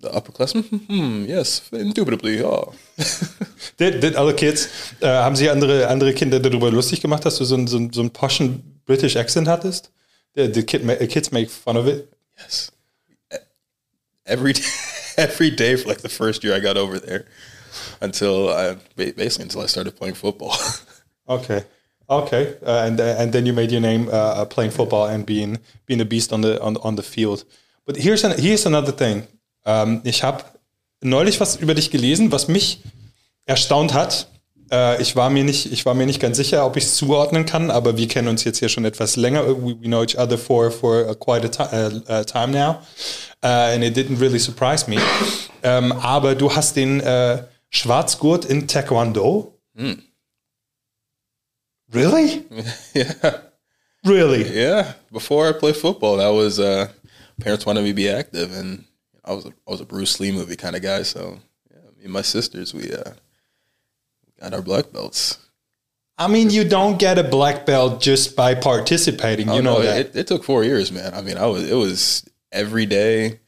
the 0.00 0.10
upperclassmen. 0.10 0.64
Hmm, 0.86 1.24
yes, 1.26 1.68
indubitably. 1.72 2.44
Oh. 2.44 2.74
Did, 3.76 4.00
did 4.00 4.14
alle 4.14 4.34
Kids, 4.34 4.68
äh, 5.00 5.06
haben 5.08 5.34
sie 5.34 5.48
andere, 5.50 5.88
andere 5.88 6.12
Kinder 6.14 6.38
darüber 6.38 6.70
lustig 6.70 7.00
gemacht, 7.00 7.24
dass 7.24 7.38
du 7.38 7.44
so 7.44 7.54
einen 7.56 7.66
so 7.66 7.76
einen- 7.78 7.92
so 7.92 8.00
einen 8.02 8.10
poshen 8.10 8.80
British 8.86 9.16
Accent 9.16 9.48
hattest? 9.48 9.90
The, 10.34 10.46
the 10.52 10.62
kid, 10.62 10.82
kids 11.10 11.32
make 11.32 11.48
fun 11.50 11.76
of 11.76 11.86
it. 11.88 12.08
Yes. 12.38 12.70
Every 14.24 14.52
day, 14.58 14.62
every 15.16 15.50
day 15.50 15.76
for 15.76 15.88
like 15.88 16.00
the 16.02 16.08
first 16.08 16.44
year 16.44 16.54
I 16.54 16.60
got 16.60 16.76
over 16.76 16.98
there 16.98 17.24
until 18.00 18.48
I, 18.48 18.76
basically 18.96 19.44
until 19.44 19.62
I 19.62 19.66
started 19.66 19.96
playing 19.96 20.14
football. 20.14 20.56
Okay. 21.28 21.64
Okay. 22.10 22.56
Uh, 22.66 22.84
and 22.86 23.00
uh, 23.00 23.14
and 23.18 23.32
then 23.32 23.46
you 23.46 23.52
made 23.52 23.70
your 23.70 23.80
name 23.80 24.08
uh, 24.08 24.42
uh, 24.42 24.44
playing 24.44 24.72
football 24.72 25.06
and 25.06 25.24
being 25.24 25.58
being 25.86 26.00
a 26.00 26.04
beast 26.04 26.32
on 26.32 26.40
the 26.42 26.60
on, 26.60 26.76
on 26.78 26.96
the 26.96 27.02
field. 27.02 27.44
But 27.86 27.96
here's 27.96 28.24
an, 28.24 28.38
here's 28.38 28.66
another 28.66 28.92
thing. 28.92 29.26
Ähm, 29.64 30.00
ich 30.04 30.22
habe 30.22 30.44
neulich 31.00 31.40
was 31.40 31.56
über 31.56 31.74
dich 31.74 31.90
gelesen, 31.90 32.32
was 32.32 32.48
mich 32.48 32.80
erstaunt 33.46 33.94
hat. 33.94 34.26
Äh, 34.72 35.02
ich 35.02 35.14
war 35.14 35.28
mir 35.28 35.44
nicht 35.44 35.70
ich 35.70 35.84
war 35.84 35.94
mir 35.94 36.06
nicht 36.06 36.20
ganz 36.20 36.38
sicher, 36.38 36.64
ob 36.64 36.76
ich 36.76 36.84
es 36.84 36.96
zuordnen 36.96 37.44
kann, 37.44 37.70
aber 37.70 37.98
wir 37.98 38.08
kennen 38.08 38.28
uns 38.28 38.42
jetzt 38.44 38.58
hier 38.58 38.70
schon 38.70 38.86
etwas 38.86 39.16
länger. 39.16 39.46
We, 39.46 39.76
we 39.82 39.86
know 39.86 40.02
each 40.02 40.18
other 40.18 40.38
for 40.38 40.70
for 40.70 41.08
uh, 41.08 41.14
quite 41.14 41.46
a 41.46 41.64
uh, 41.64 42.00
uh, 42.08 42.24
time 42.24 42.52
now, 42.52 42.80
uh, 43.44 43.74
and 43.74 43.84
it 43.84 43.94
didn't 43.94 44.18
really 44.18 44.38
surprise 44.38 44.88
me. 44.88 44.96
Ähm, 45.62 45.92
aber 45.92 46.34
du 46.34 46.54
hast 46.54 46.76
den 46.76 47.00
äh, 47.00 47.44
Schwarzgurt 47.68 48.46
in 48.46 48.66
Taekwondo. 48.66 49.58
Really? 51.92 52.46
yeah. 52.94 53.42
Really? 54.04 54.42
Yeah, 54.42 54.94
before 55.12 55.48
I 55.48 55.52
played 55.52 55.76
football, 55.76 56.16
that 56.16 56.30
was 56.30 56.58
uh, 56.58 56.88
parents 57.40 57.66
wanted 57.66 57.84
me 57.84 57.90
to 57.90 57.94
be 57.94 58.08
active, 58.08 58.52
and 58.52 58.84
I 59.24 59.32
was 59.32 59.44
a, 59.44 59.50
I 59.68 59.70
was 59.70 59.80
a 59.80 59.84
Bruce 59.84 60.18
Lee 60.18 60.32
movie 60.32 60.56
kind 60.56 60.74
of 60.74 60.82
guy. 60.82 61.02
So 61.02 61.38
yeah, 61.70 61.90
me 61.96 62.04
and 62.04 62.12
my 62.12 62.22
sisters, 62.22 62.74
we 62.74 62.92
uh, 62.92 63.12
got 64.42 64.54
our 64.54 64.62
black 64.62 64.92
belts. 64.92 65.38
I 66.18 66.28
mean, 66.28 66.50
you 66.50 66.68
don't 66.68 66.98
get 66.98 67.18
a 67.18 67.24
black 67.24 67.64
belt 67.66 68.00
just 68.00 68.36
by 68.36 68.54
participating. 68.54 69.48
You 69.48 69.54
Oh, 69.54 69.60
know 69.60 69.74
no, 69.78 69.82
that. 69.82 70.06
It, 70.06 70.16
it 70.16 70.26
took 70.26 70.44
four 70.44 70.62
years, 70.62 70.92
man. 70.92 71.14
I 71.14 71.22
mean, 71.22 71.36
I 71.36 71.46
was 71.46 71.68
it 71.70 71.74
was 71.74 72.28
every 72.52 72.86
day 72.86 73.40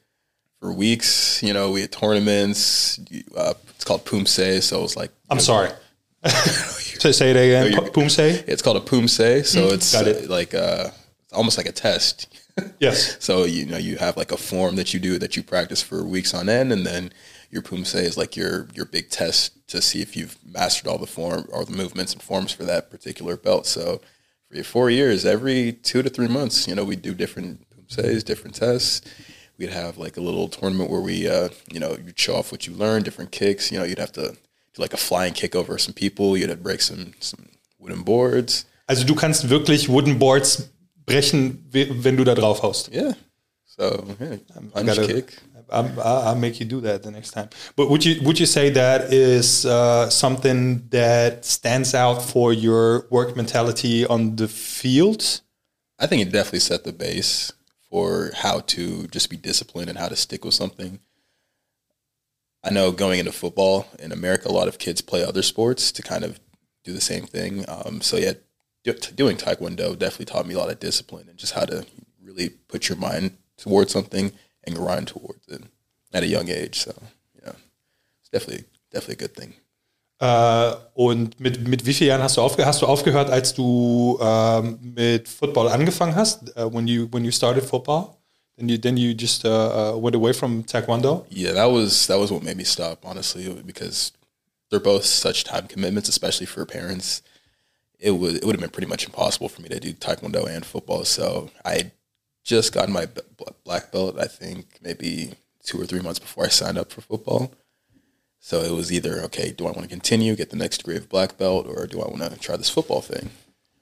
for 0.60 0.72
weeks. 0.72 1.42
You 1.42 1.52
know, 1.52 1.70
we 1.70 1.82
had 1.82 1.92
tournaments. 1.92 2.98
Uh, 3.36 3.54
it's 3.76 3.84
called 3.84 4.04
Poomsae, 4.04 4.62
so 4.62 4.78
it 4.78 4.82
was 4.82 4.96
like 4.96 5.10
I'm 5.30 5.40
sorry. 5.40 5.70
say, 6.24 7.12
say 7.12 7.30
it 7.32 7.36
again. 7.36 7.92
Poom 7.92 8.10
say? 8.10 8.42
it's 8.46 8.62
called 8.62 8.78
a 8.78 8.80
Poomsae, 8.80 9.44
so 9.44 9.68
it's 9.68 9.92
got 9.92 10.06
it. 10.06 10.24
uh, 10.24 10.28
like 10.32 10.54
uh, 10.54 10.88
it's 11.24 11.32
almost 11.34 11.58
like 11.58 11.66
a 11.66 11.72
test. 11.72 12.28
Yes. 12.78 13.18
So 13.20 13.44
you 13.44 13.66
know 13.66 13.76
you 13.76 13.96
have 13.98 14.16
like 14.16 14.32
a 14.32 14.36
form 14.36 14.76
that 14.76 14.94
you 14.94 15.00
do 15.00 15.18
that 15.18 15.36
you 15.36 15.42
practice 15.42 15.82
for 15.82 16.02
weeks 16.02 16.32
on 16.34 16.48
end, 16.48 16.72
and 16.72 16.86
then 16.86 17.12
your 17.54 17.62
Poomsae 17.62 18.02
is 18.10 18.16
like 18.22 18.32
your 18.40 18.54
your 18.74 18.86
big 18.96 19.06
test 19.20 19.52
to 19.68 19.80
see 19.80 20.00
if 20.02 20.10
you've 20.16 20.36
mastered 20.44 20.86
all 20.88 20.98
the 20.98 21.06
form 21.18 21.42
or 21.54 21.64
the 21.64 21.76
movements 21.82 22.12
and 22.12 22.20
forms 22.30 22.52
for 22.52 22.64
that 22.64 22.90
particular 22.90 23.36
belt. 23.46 23.64
So 23.66 24.00
for 24.50 24.62
four 24.64 24.90
years, 24.90 25.24
every 25.24 25.60
two 25.88 26.02
to 26.02 26.10
three 26.10 26.28
months, 26.28 26.66
you 26.68 26.74
know, 26.74 26.84
we 26.84 26.96
do 26.96 27.14
different 27.14 27.52
Poomsaes, 27.72 28.24
different 28.24 28.56
tests. 28.56 29.00
We'd 29.58 29.70
have 29.82 29.98
like 30.04 30.16
a 30.16 30.20
little 30.28 30.48
tournament 30.48 30.90
where 30.90 31.00
we, 31.10 31.28
uh, 31.36 31.48
you 31.72 31.78
know, 31.82 31.92
you'd 32.04 32.18
show 32.18 32.34
off 32.38 32.50
what 32.52 32.66
you 32.66 32.72
learned, 32.74 33.04
different 33.04 33.30
kicks. 33.30 33.70
You 33.70 33.78
know, 33.78 33.84
you'd 33.88 34.00
have 34.06 34.12
to 34.20 34.26
do 34.74 34.78
like 34.82 34.92
a 34.92 35.02
flying 35.08 35.32
kick 35.32 35.54
over 35.54 35.78
some 35.78 35.94
people. 35.94 36.36
You'd 36.36 36.50
have 36.50 36.58
to 36.58 36.64
break 36.70 36.82
some 36.82 37.12
some 37.20 37.42
wooden 37.78 38.02
boards. 38.02 38.64
Also 38.88 39.04
du 39.06 39.14
kannst 39.14 39.48
wirklich 39.48 39.88
Wooden 39.88 40.18
Boards 40.18 40.68
brechen, 41.06 41.64
we- 41.72 41.88
wenn 42.04 42.16
du 42.16 42.24
da 42.24 42.34
drauf 42.34 42.60
haust. 42.62 42.90
Yeah. 42.92 43.14
So 43.64 43.84
yeah, 44.20 44.36
punch 44.72 44.86
gotta- 44.86 45.06
kick. 45.06 45.38
I'm, 45.70 45.98
I'll 45.98 46.36
make 46.36 46.60
you 46.60 46.66
do 46.66 46.80
that 46.82 47.02
the 47.02 47.10
next 47.10 47.32
time. 47.32 47.48
But 47.76 47.90
would 47.90 48.04
you 48.04 48.20
would 48.26 48.38
you 48.38 48.46
say 48.46 48.70
that 48.70 49.12
is 49.12 49.66
uh, 49.66 50.10
something 50.10 50.88
that 50.90 51.44
stands 51.44 51.94
out 51.94 52.22
for 52.22 52.52
your 52.52 53.06
work 53.10 53.36
mentality 53.36 54.06
on 54.06 54.36
the 54.36 54.48
field? 54.48 55.40
I 55.98 56.06
think 56.06 56.22
it 56.22 56.32
definitely 56.32 56.60
set 56.60 56.84
the 56.84 56.92
base 56.92 57.52
for 57.90 58.32
how 58.34 58.60
to 58.60 59.06
just 59.08 59.30
be 59.30 59.36
disciplined 59.36 59.88
and 59.88 59.98
how 59.98 60.08
to 60.08 60.16
stick 60.16 60.44
with 60.44 60.54
something. 60.54 60.98
I 62.64 62.70
know 62.70 62.92
going 62.92 63.18
into 63.18 63.32
football 63.32 63.86
in 63.98 64.10
America, 64.10 64.48
a 64.48 64.52
lot 64.52 64.68
of 64.68 64.78
kids 64.78 65.00
play 65.00 65.22
other 65.22 65.42
sports 65.42 65.92
to 65.92 66.02
kind 66.02 66.24
of 66.24 66.40
do 66.82 66.92
the 66.92 67.00
same 67.00 67.24
thing. 67.24 67.64
Um, 67.68 68.00
so 68.00 68.16
yeah, 68.16 68.32
do- 68.82 68.94
doing 69.14 69.36
Taekwondo 69.36 69.98
definitely 69.98 70.26
taught 70.26 70.46
me 70.46 70.54
a 70.54 70.58
lot 70.58 70.70
of 70.70 70.80
discipline 70.80 71.28
and 71.28 71.38
just 71.38 71.52
how 71.52 71.64
to 71.66 71.86
really 72.22 72.48
put 72.48 72.88
your 72.88 72.98
mind 72.98 73.36
towards 73.56 73.92
something 73.92 74.32
and 74.66 74.76
grind 74.76 75.08
towards 75.08 75.46
it 75.48 75.62
at 76.12 76.22
a 76.22 76.26
young 76.26 76.48
age. 76.48 76.80
So 76.80 76.94
yeah, 77.42 77.52
it's 78.20 78.30
definitely 78.30 78.64
definitely 78.92 79.24
a 79.24 79.28
good 79.28 79.34
thing. 79.34 79.54
Äh, 80.20 80.76
und 80.94 81.40
mit, 81.40 81.66
mit 81.66 81.84
wie 81.84 81.92
vielen 81.92 82.08
Jahren 82.08 82.22
hast 82.22 82.36
du 82.36 82.40
aufgehört? 82.40 82.68
Hast 82.68 82.82
du 82.82 82.86
aufgehört, 82.86 83.30
als 83.30 83.52
du 83.52 84.18
ähm, 84.22 84.78
mit 84.80 85.28
Football 85.28 85.68
angefangen 85.68 86.14
hast? 86.14 86.56
Uh, 86.56 86.72
when 86.72 86.86
you 86.86 87.08
when 87.10 87.24
you 87.24 87.32
started 87.32 87.64
football, 87.64 88.16
then 88.56 88.68
you 88.68 88.78
then 88.78 88.96
you 88.96 89.12
just 89.12 89.44
uh, 89.44 89.94
uh, 89.94 89.98
went 89.98 90.14
away 90.14 90.32
from 90.32 90.64
Taekwondo. 90.64 91.26
Yeah, 91.30 91.52
that 91.52 91.70
was 91.70 92.06
that 92.06 92.18
was 92.18 92.30
what 92.30 92.42
made 92.42 92.56
me 92.56 92.64
stop, 92.64 93.04
honestly, 93.04 93.48
because 93.66 94.12
they're 94.70 94.80
both 94.80 95.04
such 95.04 95.44
time 95.44 95.66
commitments, 95.66 96.08
especially 96.08 96.46
for 96.46 96.64
parents. 96.64 97.20
It 97.98 98.12
would 98.12 98.36
it 98.36 98.44
would 98.44 98.54
have 98.54 98.60
been 98.60 98.70
pretty 98.70 98.88
much 98.88 99.04
impossible 99.04 99.48
for 99.48 99.62
me 99.62 99.68
to 99.68 99.80
do 99.80 99.92
taekwondo 99.92 100.46
and 100.46 100.64
football. 100.64 101.04
So 101.04 101.50
I 101.64 101.90
just 102.44 102.72
got 102.72 102.88
my 102.88 103.08
black 103.64 103.90
belt. 103.90 104.18
I 104.18 104.26
think 104.26 104.78
maybe 104.82 105.32
two 105.64 105.80
or 105.80 105.86
three 105.86 106.00
months 106.00 106.18
before 106.18 106.44
I 106.44 106.48
signed 106.48 106.78
up 106.78 106.92
for 106.92 107.00
football. 107.00 107.52
So 108.40 108.60
it 108.60 108.72
was 108.72 108.92
either 108.92 109.22
okay, 109.22 109.52
do 109.52 109.66
I 109.66 109.70
want 109.70 109.82
to 109.82 109.88
continue, 109.88 110.36
get 110.36 110.50
the 110.50 110.56
next 110.56 110.78
degree 110.78 110.96
of 110.96 111.08
black 111.08 111.38
belt, 111.38 111.66
or 111.66 111.86
do 111.86 112.02
I 112.02 112.08
want 112.08 112.22
to 112.22 112.38
try 112.38 112.56
this 112.56 112.68
football 112.68 113.00
thing? 113.00 113.30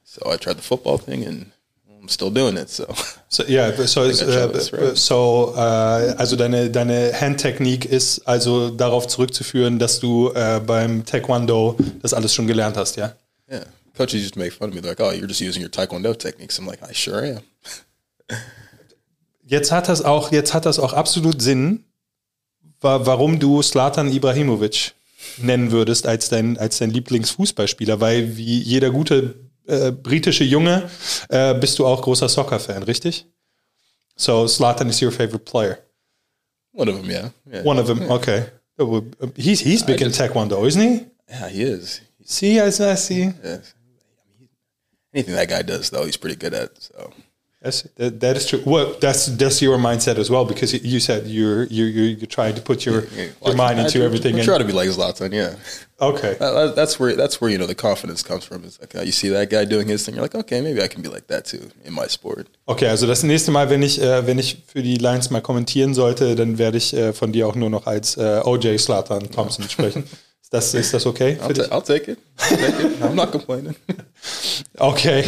So 0.05 0.31
I 0.31 0.37
tried 0.37 0.57
the 0.59 0.63
football 0.63 0.99
thing, 0.99 1.25
and 1.25 1.51
I'm 2.01 2.09
still 2.09 2.31
doing 2.31 2.57
it. 2.57 2.71
So 2.71 2.87
So, 3.29 3.45
ja, 3.45 3.73
so, 3.87 4.03
right. 4.03 4.75
Uh, 4.75 4.95
so 4.95 5.55
äh, 5.57 6.15
also 6.19 6.37
deine, 6.37 6.71
deine 6.71 7.13
Handtechnik 7.19 7.87
ist 7.87 8.21
also 8.29 8.69
darauf 8.69 9.09
zurückzuführen, 9.09 9.79
dass 9.79 10.01
du 10.01 10.31
äh, 10.35 10.61
beim 10.61 11.07
Taekwondo 11.07 11.77
das 12.03 12.13
alles 12.13 12.35
schon 12.35 12.47
gelernt 12.47 12.77
hast, 12.77 12.97
ja? 12.97 13.15
yeah, 13.51 13.65
coaches 13.97 14.21
used 14.21 14.35
to 14.35 14.39
make 14.39 14.51
fun 14.53 14.69
of 14.69 14.75
me. 14.75 14.81
They're 14.83 14.91
like, 14.91 15.01
"Oh, 15.01 15.13
you're 15.13 15.27
just 15.27 15.41
using 15.41 15.63
your 15.63 15.71
taekwondo 15.71 16.15
techniques." 16.15 16.59
I'm 16.59 16.67
like, 16.67 16.83
"I 16.83 16.93
sure 16.93 17.25
am." 17.25 17.41
Jetzt 19.45 19.73
hat 19.73 19.89
das 19.89 20.03
auch, 20.03 20.33
jetzt 20.33 20.55
hat 20.55 20.67
das 20.67 20.79
auch 20.79 20.93
absolut 20.93 21.43
Sinn, 21.43 21.85
wa 22.81 23.05
warum 23.05 23.39
du 23.39 23.63
Slatan 23.63 24.13
Ibrahimovic 24.13 24.95
nennen 25.39 25.71
würdest 25.71 26.07
als 26.07 26.29
dein, 26.29 26.59
als 26.59 26.79
dein 26.79 26.91
Lieblingsfußballspieler, 26.91 28.01
weil 28.01 28.37
wie 28.37 28.61
jeder 28.61 28.91
gute 28.91 29.35
äh, 29.67 29.93
britische 29.93 30.45
Junge 30.45 30.91
äh, 31.29 31.55
bist 31.55 31.79
du 31.79 31.87
auch 31.87 32.03
großer 32.03 32.29
Soccer-Fan, 32.29 32.83
richtig? 32.83 33.27
So 34.17 34.47
Slatan 34.49 34.89
is 34.89 35.01
your 35.03 35.13
favorite 35.13 35.41
player. 35.41 35.79
One 36.73 36.91
of 36.91 37.01
them, 37.01 37.11
yeah, 37.11 37.31
yeah, 37.51 37.65
One 37.65 37.81
of 37.81 37.87
them, 37.87 38.11
okay. 38.11 38.45
He's, 39.37 39.61
he's 39.61 39.85
big 39.85 40.01
in 40.01 40.11
Taekwondo, 40.11 40.67
isn't 40.67 40.81
he? 40.81 41.07
yeah. 41.29 41.49
He 41.49 41.63
is. 41.63 42.01
See, 42.25 42.61
I 42.61 42.71
see. 42.71 42.85
I 42.85 42.95
see. 42.97 43.33
Yeah. 43.45 43.59
Anything 45.13 45.35
that 45.35 45.49
guy 45.49 45.63
does, 45.63 45.91
though, 45.91 46.05
he's 46.07 46.17
pretty 46.17 46.37
good 46.37 46.55
at. 46.55 46.71
So 46.81 47.13
That's, 47.63 47.83
that, 47.97 48.19
that 48.21 48.37
is 48.37 48.47
true. 48.49 48.61
Well, 48.67 48.97
that's 49.01 49.27
that's 49.27 49.63
your 49.63 49.79
mindset 49.79 50.19
as 50.19 50.29
well 50.29 50.45
because 50.45 50.73
you 50.75 50.99
said 50.99 51.27
you're 51.29 51.63
you're 51.71 51.87
you're, 51.87 52.07
you're 52.19 52.27
trying 52.27 52.57
to 52.57 52.61
put 52.61 52.85
your 52.85 53.05
your 53.47 53.55
mind 53.55 53.79
I 53.79 53.85
into 53.85 53.99
try- 53.99 54.05
everything. 54.07 54.35
I 54.37 54.43
try 54.43 54.59
to 54.59 54.65
be 54.65 54.73
like 54.73 54.89
Zlatan. 54.91 55.33
Yeah, 55.33 55.55
okay. 56.01 56.35
That- 56.41 56.55
that- 56.55 56.75
that's 56.75 56.99
where 56.99 57.15
that's 57.15 57.41
where 57.41 57.51
you 57.53 57.59
know 57.59 57.69
the 57.69 57.77
confidence 57.77 58.25
comes 58.25 58.45
from. 58.45 58.65
It's 58.65 58.81
like 58.81 58.97
uh, 58.97 59.03
you 59.03 59.13
see 59.13 59.29
that 59.31 59.49
guy 59.49 59.65
doing 59.65 59.87
his 59.87 60.03
thing, 60.05 60.15
you're 60.17 60.25
like, 60.25 60.35
okay, 60.35 60.61
maybe 60.61 60.83
I 60.83 60.89
can 60.89 61.03
be 61.03 61.09
like 61.09 61.29
that 61.29 61.45
too 61.45 61.71
in 61.85 61.93
my 61.95 62.09
sport. 62.09 62.49
Okay, 62.67 62.89
also 62.89 63.07
das 63.07 63.23
nächste 63.23 63.53
Mal, 63.53 63.71
wenn 63.71 63.83
ich, 63.85 64.01
äh, 64.03 64.27
wenn 64.27 64.41
ich 64.41 64.65
für 64.67 64.83
die 64.83 64.97
Lions 64.97 65.31
mal 65.31 65.41
kommentieren 65.41 65.95
sollte, 65.95 66.35
dann 66.35 66.59
werde 66.59 66.79
ich 66.79 66.93
äh, 66.95 67.13
von 67.13 67.31
dir 67.33 67.47
auch 67.47 67.55
nur 67.55 67.71
noch 67.71 67.87
als 67.87 68.17
äh, 68.17 68.41
OJ 68.45 68.77
Zlatan 68.79 69.31
Thompson 69.31 69.69
sprechen. 69.69 70.03
Das, 70.51 70.75
ist 70.75 70.93
das 70.93 71.07
okay 71.07 71.39
I'll, 71.41 71.55
I'll 71.71 71.83
take 71.83 72.11
it. 72.13 72.19
I'll 72.37 72.49
take 72.59 72.83
it. 72.83 73.01
I'm 73.03 73.15
not 73.15 73.33
complaining. 73.33 73.75
Okay. 74.79 75.25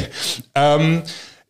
Ähm, 0.54 1.02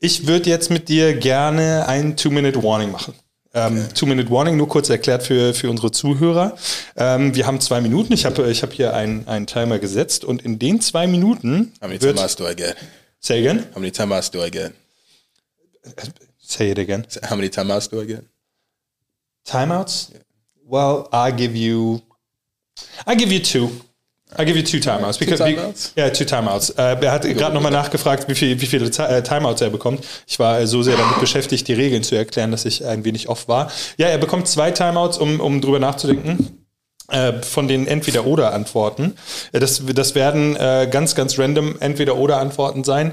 ich 0.04 0.26
würde 0.26 0.50
jetzt 0.50 0.70
mit 0.70 0.90
dir 0.90 1.14
gerne 1.14 1.88
ein 1.88 2.16
Two-Minute-Warning 2.16 2.90
machen. 2.92 3.14
Ähm, 3.54 3.88
Two-Minute-Warning, 3.94 4.56
nur 4.56 4.68
kurz 4.68 4.90
erklärt 4.90 5.22
für, 5.22 5.54
für 5.54 5.70
unsere 5.70 5.92
Zuhörer. 5.92 6.58
Ähm, 6.96 7.34
wir 7.34 7.46
haben 7.46 7.58
zwei 7.60 7.80
Minuten. 7.80 8.12
Ich 8.12 8.26
habe 8.26 8.50
ich 8.50 8.62
hab 8.62 8.72
hier 8.74 8.92
einen, 8.92 9.26
einen 9.26 9.46
Timer 9.46 9.78
gesetzt 9.78 10.24
und 10.24 10.42
in 10.42 10.58
den 10.58 10.82
zwei 10.82 11.06
Minuten 11.06 11.72
How 11.80 11.88
many 11.88 12.02
wird... 12.02 12.16
timeouts 12.16 12.36
do 12.36 12.46
I 12.46 12.54
get? 12.54 12.76
Say 13.20 13.38
again? 13.38 13.64
How 13.74 13.80
many 13.80 13.90
timeouts 13.90 14.30
do 14.30 14.44
I 14.44 14.50
get? 14.50 14.74
Say 16.38 16.70
it 16.70 16.78
again. 16.78 17.06
How 17.22 17.36
many 17.36 17.48
timeouts 17.48 17.88
do 17.88 18.02
I 18.02 18.06
get? 18.06 18.24
Timeouts? 19.46 20.10
Well, 20.66 21.08
I 21.12 21.30
give 21.30 21.56
you, 21.56 22.02
I 23.06 23.14
give 23.14 23.32
you 23.32 23.40
two. 23.40 23.70
I 24.38 24.44
give 24.44 24.56
you 24.56 24.62
two 24.62 24.78
timeouts. 24.78 25.18
Two 25.18 25.36
timeouts? 25.36 25.92
Ja, 25.96 26.10
two 26.10 26.24
timeouts. 26.24 26.70
Äh, 26.70 26.96
er 27.00 27.12
hat 27.12 27.22
gerade 27.22 27.54
nochmal 27.54 27.72
nachgefragt, 27.72 28.28
wie, 28.28 28.34
viel, 28.34 28.60
wie 28.60 28.66
viele 28.66 28.86
äh, 28.86 29.22
Timeouts 29.22 29.60
er 29.60 29.70
bekommt. 29.70 30.04
Ich 30.26 30.38
war 30.38 30.66
so 30.66 30.82
sehr 30.82 30.96
damit 30.96 31.20
beschäftigt, 31.20 31.68
die 31.68 31.74
Regeln 31.74 32.02
zu 32.02 32.14
erklären, 32.14 32.50
dass 32.50 32.64
ich 32.64 32.84
ein 32.84 33.04
wenig 33.04 33.28
off 33.28 33.48
war. 33.48 33.70
Ja, 33.96 34.08
er 34.08 34.18
bekommt 34.18 34.48
zwei 34.48 34.70
Timeouts, 34.70 35.18
um, 35.18 35.40
um 35.40 35.60
drüber 35.60 35.78
nachzudenken. 35.78 36.64
Äh, 37.10 37.42
von 37.42 37.68
den 37.68 37.86
Entweder-Oder-Antworten. 37.86 39.14
Äh, 39.52 39.60
Das, 39.60 39.82
das 39.94 40.14
werden 40.14 40.56
äh, 40.56 40.88
ganz, 40.90 41.14
ganz 41.14 41.38
random 41.38 41.76
Entweder-Oder-Antworten 41.78 42.82
sein, 42.82 43.12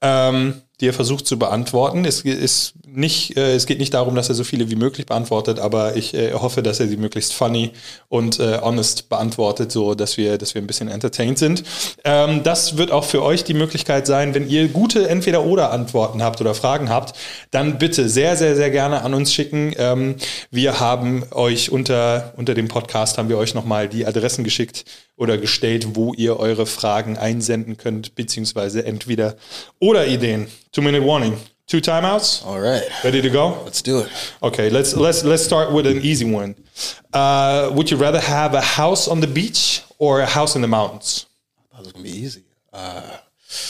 ähm, 0.00 0.62
die 0.80 0.88
er 0.88 0.92
versucht 0.92 1.26
zu 1.26 1.38
beantworten. 1.38 2.04
Es, 2.04 2.20
ist 2.20 2.74
nicht, 2.86 3.36
äh, 3.36 3.54
es 3.54 3.66
geht 3.66 3.78
nicht 3.78 3.94
darum, 3.94 4.14
dass 4.14 4.28
er 4.28 4.34
so 4.34 4.44
viele 4.44 4.70
wie 4.70 4.76
möglich 4.76 5.06
beantwortet, 5.06 5.58
aber 5.58 5.96
ich 5.96 6.12
äh, 6.14 6.34
hoffe, 6.34 6.62
dass 6.62 6.80
er 6.80 6.88
sie 6.88 6.98
möglichst 6.98 7.32
funny 7.32 7.72
und 8.08 8.38
äh, 8.40 8.58
honest 8.60 9.08
beantwortet, 9.08 9.72
so 9.72 9.94
dass 9.94 10.18
wir, 10.18 10.36
dass 10.36 10.54
wir 10.54 10.62
ein 10.62 10.66
bisschen 10.66 10.88
entertained 10.88 11.38
sind. 11.38 11.62
Ähm, 12.04 12.42
das 12.42 12.76
wird 12.76 12.90
auch 12.90 13.04
für 13.04 13.22
euch 13.22 13.44
die 13.44 13.54
Möglichkeit 13.54 14.06
sein, 14.06 14.34
wenn 14.34 14.48
ihr 14.48 14.68
gute 14.68 15.08
Entweder-Oder-Antworten 15.08 16.22
habt 16.22 16.40
oder 16.42 16.54
Fragen 16.54 16.90
habt, 16.90 17.16
dann 17.50 17.78
bitte 17.78 18.08
sehr, 18.08 18.36
sehr, 18.36 18.54
sehr 18.54 18.70
gerne 18.70 19.02
an 19.02 19.14
uns 19.14 19.32
schicken. 19.32 19.72
Ähm, 19.78 20.16
wir 20.50 20.78
haben 20.78 21.24
euch 21.30 21.70
unter, 21.70 22.34
unter 22.36 22.54
dem 22.54 22.68
Podcast 22.68 23.16
haben 23.16 23.30
wir 23.30 23.38
euch 23.38 23.54
nochmal 23.54 23.88
die 23.88 24.06
Adressen 24.06 24.44
geschickt 24.44 24.84
oder 25.16 25.38
gestellt, 25.38 25.94
wo 25.96 26.12
ihr 26.14 26.38
eure 26.38 26.66
Fragen 26.66 27.16
einsenden 27.16 27.76
könnt, 27.76 28.14
beziehungsweise 28.14 28.84
entweder 28.84 29.36
oder 29.80 30.06
Ideen. 30.06 30.46
Two-minute 30.72 31.02
warning. 31.04 31.36
Two 31.66 31.78
timeouts. 31.80 32.44
All 32.44 32.60
right, 32.60 32.84
Ready 33.02 33.20
to 33.22 33.30
go? 33.30 33.56
let's 33.64 33.82
do 33.82 34.00
it. 34.00 34.08
Okay, 34.40 34.68
let's 34.68 34.94
let's 34.94 35.24
let's 35.24 35.44
start 35.44 35.72
with 35.72 35.84
an 35.86 36.00
easy 36.02 36.24
one. 36.24 36.54
Uh, 37.12 37.70
would 37.74 37.90
you 37.90 37.96
rather 37.96 38.20
have 38.20 38.54
a 38.54 38.60
house 38.60 39.08
on 39.08 39.20
the 39.20 39.26
beach 39.26 39.82
or 39.98 40.20
a 40.20 40.26
house 40.26 40.54
in 40.54 40.62
the 40.62 40.68
mountains? 40.68 41.26
That 41.72 41.80
was 41.82 41.92
gonna 41.92 42.04
be 42.04 42.10
easy. 42.24 42.44
Uh, 42.72 43.02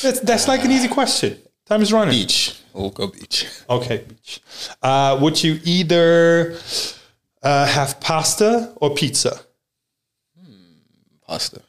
That's 0.02 0.20
that's 0.20 0.46
like 0.48 0.62
an 0.64 0.70
easy 0.72 0.88
question. 0.88 1.38
Time 1.66 1.80
is 1.80 1.90
running. 1.90 2.12
Beach. 2.12 2.54
We'll 2.74 2.90
go 2.90 3.06
beach. 3.06 3.46
Okay, 3.70 4.04
beach. 4.08 4.40
Uh, 4.82 5.16
would 5.22 5.42
you 5.42 5.58
either 5.64 6.58
uh, 7.42 7.66
have 7.66 7.98
pasta 8.00 8.72
or 8.76 8.94
pizza? 8.94 9.40
Pasta. 11.26 11.62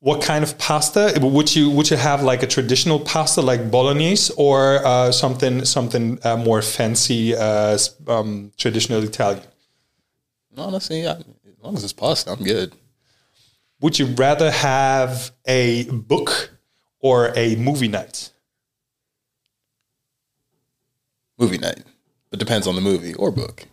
What 0.00 0.22
kind 0.22 0.44
of 0.44 0.58
pasta 0.58 1.18
would 1.20 1.56
you 1.56 1.70
would 1.70 1.90
you 1.90 1.96
have 1.96 2.22
like 2.22 2.42
a 2.42 2.46
traditional 2.46 3.00
pasta 3.00 3.40
like 3.40 3.70
bolognese 3.70 4.32
or 4.36 4.84
uh, 4.84 5.10
something 5.10 5.64
something 5.64 6.18
uh, 6.24 6.36
more 6.36 6.60
fancy 6.60 7.34
uh, 7.34 7.78
um, 8.06 8.52
traditional 8.58 9.02
Italian? 9.02 9.46
Honestly, 10.56 11.06
I, 11.06 11.12
as 11.12 11.24
long 11.62 11.74
as 11.76 11.84
it's 11.84 11.92
pasta, 11.94 12.32
I'm 12.32 12.44
good. 12.44 12.74
Would 13.80 13.98
you 13.98 14.06
rather 14.06 14.50
have 14.50 15.30
a 15.46 15.84
book 15.90 16.50
or 17.00 17.32
a 17.34 17.56
movie 17.56 17.88
night? 17.88 18.30
Movie 21.38 21.58
night. 21.58 21.82
It 22.30 22.38
depends 22.38 22.66
on 22.66 22.74
the 22.74 22.80
movie 22.80 23.14
or 23.14 23.30
book. 23.30 23.66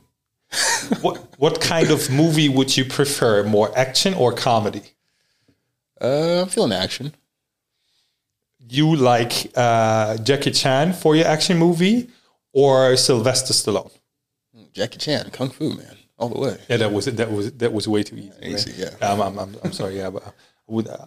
what 1.01 1.17
what 1.37 1.61
kind 1.61 1.89
of 1.91 2.09
movie 2.09 2.49
would 2.49 2.75
you 2.75 2.85
prefer? 2.85 3.43
More 3.43 3.71
action 3.77 4.13
or 4.13 4.33
comedy? 4.33 4.83
Uh, 5.99 6.41
I'm 6.41 6.49
feeling 6.49 6.73
action. 6.73 7.13
You 8.69 8.95
like 8.95 9.51
uh, 9.55 10.17
Jackie 10.17 10.51
Chan 10.51 10.93
for 10.93 11.15
your 11.15 11.27
action 11.27 11.57
movie 11.57 12.09
or 12.53 12.95
Sylvester 12.97 13.53
Stallone? 13.53 13.91
Jackie 14.73 14.97
Chan, 14.97 15.29
Kung 15.31 15.49
Fu 15.49 15.75
man, 15.75 15.97
all 16.17 16.29
the 16.29 16.39
way. 16.39 16.57
Yeah, 16.69 16.77
that 16.77 16.91
was 16.91 17.05
that 17.05 17.31
was 17.31 17.51
that 17.53 17.73
was 17.73 17.87
way 17.87 18.03
too 18.03 18.17
easy. 18.17 18.31
Easy, 18.41 18.81
yeah. 18.81 18.89
I'm, 19.01 19.21
I'm, 19.21 19.37
I'm, 19.37 19.55
I'm 19.63 19.73
sorry. 19.73 19.97
Yeah, 19.97 20.09
but 20.09 20.23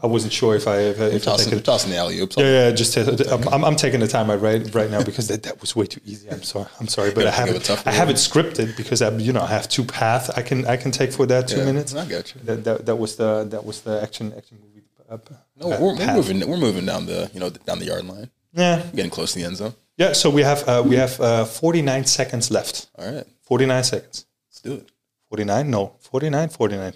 I, 0.02 0.06
wasn't 0.06 0.32
sure 0.32 0.54
if 0.54 0.66
I 0.68 0.76
if, 0.78 1.00
I- 1.00 1.04
if 1.04 1.22
I 1.22 1.30
Tossing, 1.32 1.50
take 1.50 1.60
it. 1.60 1.64
tossing 1.64 1.90
the 1.90 1.96
alley 1.96 2.18
oops. 2.20 2.36
Yeah, 2.36 2.44
yeah, 2.68 2.70
just 2.70 2.96
uh, 2.98 3.16
I'm, 3.34 3.48
I'm, 3.48 3.64
I'm 3.64 3.76
taking 3.76 4.00
the 4.00 4.06
time 4.08 4.28
out 4.30 4.40
right 4.40 4.62
right 4.74 4.90
now 4.90 5.02
because 5.02 5.28
that, 5.28 5.42
that 5.44 5.60
was 5.60 5.74
way 5.74 5.86
too 5.86 6.00
easy. 6.04 6.28
I'm 6.30 6.42
sorry. 6.42 6.68
I'm 6.80 6.88
sorry, 6.88 7.12
but 7.12 7.26
I 7.26 7.30
have 7.30 7.48
it. 7.48 7.70
I 7.86 7.92
have 7.92 8.10
it 8.10 8.16
scripted 8.16 8.76
because 8.76 9.00
I 9.02 9.10
you 9.16 9.32
know 9.32 9.40
I 9.42 9.46
have 9.58 9.68
two 9.68 9.84
paths 9.84 10.28
I 10.30 10.42
can 10.42 10.66
I 10.66 10.76
can 10.76 10.90
take 10.90 11.12
for 11.12 11.26
that 11.26 11.48
two 11.48 11.58
Yeah, 11.58 11.64
minutes. 11.64 11.94
I 11.94 12.04
got 12.06 12.34
you. 12.34 12.40
That, 12.44 12.64
that 12.64 12.86
that 12.86 12.96
was 12.96 13.16
the 13.16 13.44
that 13.50 13.64
was 13.64 13.80
the 13.82 14.02
action 14.02 14.32
action 14.36 14.58
movie. 14.62 14.82
Uh, 15.10 15.18
No, 15.56 15.68
we're, 15.68 15.96
we're 15.98 16.14
moving. 16.14 16.48
We're 16.50 16.56
moving 16.68 16.86
down 16.86 17.06
the 17.06 17.30
you 17.34 17.40
know 17.40 17.50
down 17.50 17.78
the 17.78 17.86
yard 17.86 18.04
line. 18.06 18.30
yeah, 18.52 18.82
Getting 18.94 19.10
close 19.10 19.32
to 19.32 19.38
the 19.38 19.44
end 19.46 19.56
zone. 19.56 19.74
yeah. 19.96 20.12
So 20.14 20.30
we 20.30 20.42
have 20.42 20.60
uh, 20.68 20.82
we 20.86 20.96
have 20.96 21.20
uh, 21.20 21.44
49 21.44 22.04
seconds 22.06 22.50
left. 22.50 22.88
All 22.98 23.10
right, 23.12 23.26
49 23.42 23.84
seconds. 23.84 24.26
let's 24.48 24.60
do 24.60 24.72
it. 24.74 24.88
49 25.30 25.68
no 25.70 25.92
49 26.00 26.48
49 26.48 26.92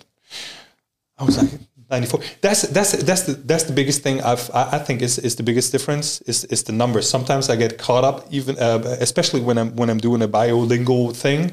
i 1.19 1.25
was 1.25 1.37
like 1.39 1.51
94 1.91 2.21
that's 2.41 2.63
that's 2.63 2.93
that's 3.03 3.23
the 3.23 3.33
that's 3.33 3.65
the 3.65 3.73
biggest 3.73 4.03
thing 4.03 4.21
i've 4.23 4.51
i, 4.55 4.71
I 4.73 4.79
think 4.79 5.01
is 5.03 5.19
is 5.19 5.37
the 5.37 5.43
biggest 5.43 5.73
difference 5.73 6.21
is 6.23 6.45
is 6.45 6.65
the 6.65 6.73
numbers 6.73 7.09
sometimes 7.09 7.49
i 7.49 7.57
get 7.57 7.79
caught 7.79 8.05
up 8.05 8.27
even 8.31 8.59
uh, 8.59 8.97
especially 9.01 9.41
when 9.41 9.57
i'm 9.59 9.75
when 9.77 9.89
i'm 9.91 9.99
doing 9.99 10.23
a 10.23 10.29
bilingual 10.29 11.13
thing 11.13 11.51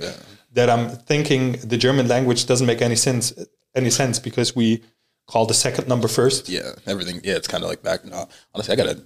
that 0.53 0.69
i'm 0.69 0.89
thinking 0.89 1.53
the 1.63 1.77
german 1.77 2.07
language 2.07 2.45
doesn't 2.45 2.67
make 2.67 2.81
any 2.81 2.95
sense 2.95 3.33
any 3.75 3.89
sense 3.89 4.19
because 4.19 4.55
we 4.55 4.81
call 5.27 5.45
the 5.45 5.53
second 5.53 5.87
number 5.87 6.07
first 6.07 6.49
Yeah, 6.49 6.71
everything. 6.85 7.21
Yeah, 7.23 7.35
it's 7.35 7.47
kind 7.47 7.63
of 7.63 7.69
like 7.69 7.81
back. 7.83 8.05
No, 8.05 8.27
honestly, 8.53 8.73
I 8.73 8.75
gotta, 8.75 9.03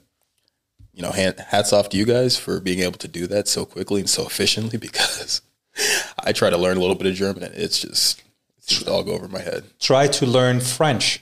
you 0.93 1.01
know, 1.01 1.11
hand, 1.11 1.39
hats 1.39 1.73
off 1.73 1.89
to 1.89 1.97
you 1.97 2.05
guys 2.05 2.37
for 2.37 2.59
being 2.59 2.79
able 2.79 2.97
to 2.99 3.07
do 3.07 3.25
that 3.27 3.47
so 3.47 3.65
quickly 3.65 4.01
and 4.01 4.09
so 4.09 4.25
efficiently 4.25 4.77
because 4.87 5.41
I 6.23 6.33
try 6.33 6.49
to 6.49 6.57
learn 6.57 6.77
a 6.77 6.79
little 6.79 6.95
bit 6.95 7.07
of 7.07 7.15
German 7.15 7.43
and 7.43 7.55
it's 7.55 7.79
just 7.79 8.21
just 8.69 8.87
all 8.87 9.03
go 9.03 9.13
over 9.13 9.27
my 9.27 9.41
head. 9.41 9.63
try 9.79 10.07
to 10.07 10.25
learn 10.25 10.59
french 10.59 11.21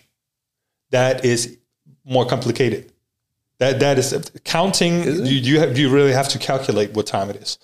that 0.92 1.24
is 1.26 1.58
more 2.04 2.26
complicated 2.26 2.92
that 3.60 3.80
that 3.80 3.98
is 3.98 4.14
counting 4.44 5.04
you 5.04 5.38
you, 5.48 5.60
have, 5.60 5.78
you 5.78 5.90
really 5.90 6.14
have 6.14 6.30
to 6.30 6.38
calculate 6.38 6.94
what 6.94 7.06
time 7.06 7.30
it 7.30 7.36
is 7.38 7.58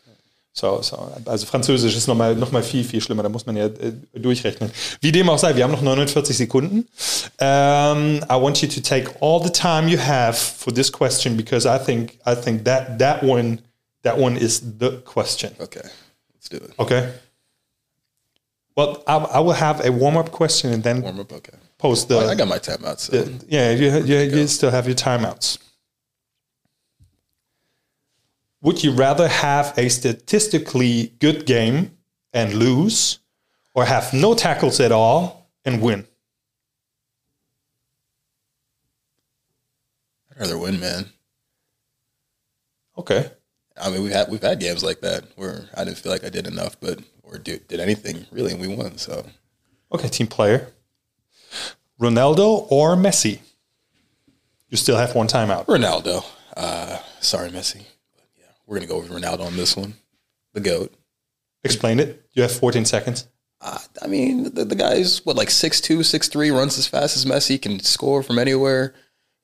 so, 0.56 0.84
so 0.84 1.12
also 1.26 1.48
Französisch 1.48 1.96
ist 1.96 2.08
nochmal 2.08 2.36
noch 2.36 2.52
mal 2.52 2.62
viel, 2.62 2.84
viel 2.84 3.02
schlimmer. 3.02 3.24
Da 3.24 3.30
muss 3.30 3.48
man 3.48 3.58
ja 3.58 3.66
äh, 3.66 3.94
durchrechnen. 4.14 4.72
Wie 5.02 5.12
dem 5.12 5.28
auch 5.28 5.40
sei, 5.40 5.56
wir 5.56 5.64
haben 5.64 5.72
noch 5.72 5.82
49 5.82 6.38
Sekunden. 6.38 6.88
Um, 7.42 8.18
I 8.30 8.40
want 8.40 8.62
you 8.62 8.68
to 8.68 8.80
take 8.80 9.10
all 9.20 9.44
the 9.44 9.50
time 9.50 9.88
you 9.88 9.98
have 9.98 10.38
for 10.38 10.72
this 10.72 10.92
question 10.92 11.36
because 11.36 11.66
I 11.66 11.84
think 11.84 12.20
I 12.28 12.36
think 12.36 12.66
that 12.66 13.00
that 13.00 13.24
one 13.24 13.64
that 14.04 14.20
one 14.20 14.38
is 14.38 14.62
the 14.80 15.02
question. 15.04 15.54
Okay, 15.60 15.82
let's 16.36 16.50
do 16.50 16.58
it. 16.58 16.74
Okay. 16.78 17.10
Well, 18.76 19.04
I, 19.08 19.18
I 19.18 19.40
will 19.40 19.54
have 19.54 19.86
a 19.86 19.92
warm 19.92 20.18
up 20.18 20.32
question 20.32 20.72
and 20.74 20.84
then 20.84 21.02
Warm 21.02 21.20
up. 21.20 21.32
Okay, 21.32 21.54
post 21.78 22.08
the. 22.08 22.18
I 22.20 22.36
got 22.36 22.48
my 22.48 22.58
timeouts. 22.60 23.00
So 23.12 23.26
Yeah, 23.48 23.72
you, 23.72 24.04
you, 24.04 24.18
you 24.20 24.48
still 24.48 24.72
have 24.72 24.88
your 24.88 24.96
timeouts. 24.96 25.60
Would 28.62 28.84
you 28.84 28.94
rather 28.94 29.28
have 29.28 29.78
a 29.78 29.90
statistically 29.90 31.14
good 31.20 31.46
game 31.46 31.98
and 32.32 32.54
lose, 32.54 33.20
or 33.76 33.86
have 33.86 34.14
no 34.14 34.34
tackles 34.34 34.80
at 34.80 34.92
all 34.92 35.50
and 35.66 35.82
win? 35.82 36.08
I'd 40.32 40.40
rather 40.40 40.58
win, 40.58 40.80
man. 40.80 41.10
Okay. 42.98 43.30
I 43.80 43.90
mean, 43.90 44.04
we've 44.04 44.12
had 44.12 44.30
we've 44.30 44.42
had 44.42 44.60
games 44.60 44.84
like 44.84 45.02
that 45.02 45.26
where 45.36 45.68
I 45.76 45.84
didn't 45.84 45.98
feel 45.98 46.12
like 46.12 46.24
I 46.24 46.30
did 46.30 46.48
enough, 46.48 46.80
but 46.80 47.00
or 47.34 47.40
did, 47.40 47.68
did 47.68 47.80
anything 47.80 48.26
really, 48.32 48.52
and 48.52 48.62
we 48.62 48.68
won. 48.68 48.98
So 48.98 49.26
Okay, 49.94 50.08
team 50.08 50.28
player. 50.28 50.72
Ronaldo 52.02 52.66
or 52.70 52.96
Messi? 52.96 53.40
You 54.70 54.78
still 54.78 54.98
have 54.98 55.14
one 55.14 55.28
timeout. 55.28 55.66
Ronaldo. 55.68 56.26
Uh, 56.58 56.98
sorry, 57.20 57.50
Messi. 57.50 57.86
But 58.16 58.26
yeah, 58.40 58.46
we're 58.66 58.78
gonna 58.78 58.88
go 58.88 59.00
with 59.00 59.12
Ronaldo 59.12 59.42
on 59.42 59.56
this 59.56 59.78
one. 59.78 59.94
The 60.54 60.62
goat. 60.62 60.94
Explain 61.64 62.00
it. 62.00 62.26
You 62.34 62.42
have 62.42 62.52
14 62.52 62.86
seconds. 62.86 63.28
Uh, 63.62 63.78
I 64.02 64.08
mean, 64.08 64.54
the, 64.56 64.66
the 64.66 64.76
guy's 64.76 65.26
what 65.26 65.38
like 65.38 65.48
6'2", 65.48 66.00
6'3", 66.00 66.52
runs 66.52 66.78
as 66.78 66.88
fast 66.88 67.16
as 67.16 67.24
Messi, 67.26 67.62
can 67.62 67.80
score 67.80 68.22
from 68.22 68.38
anywhere. 68.38 68.94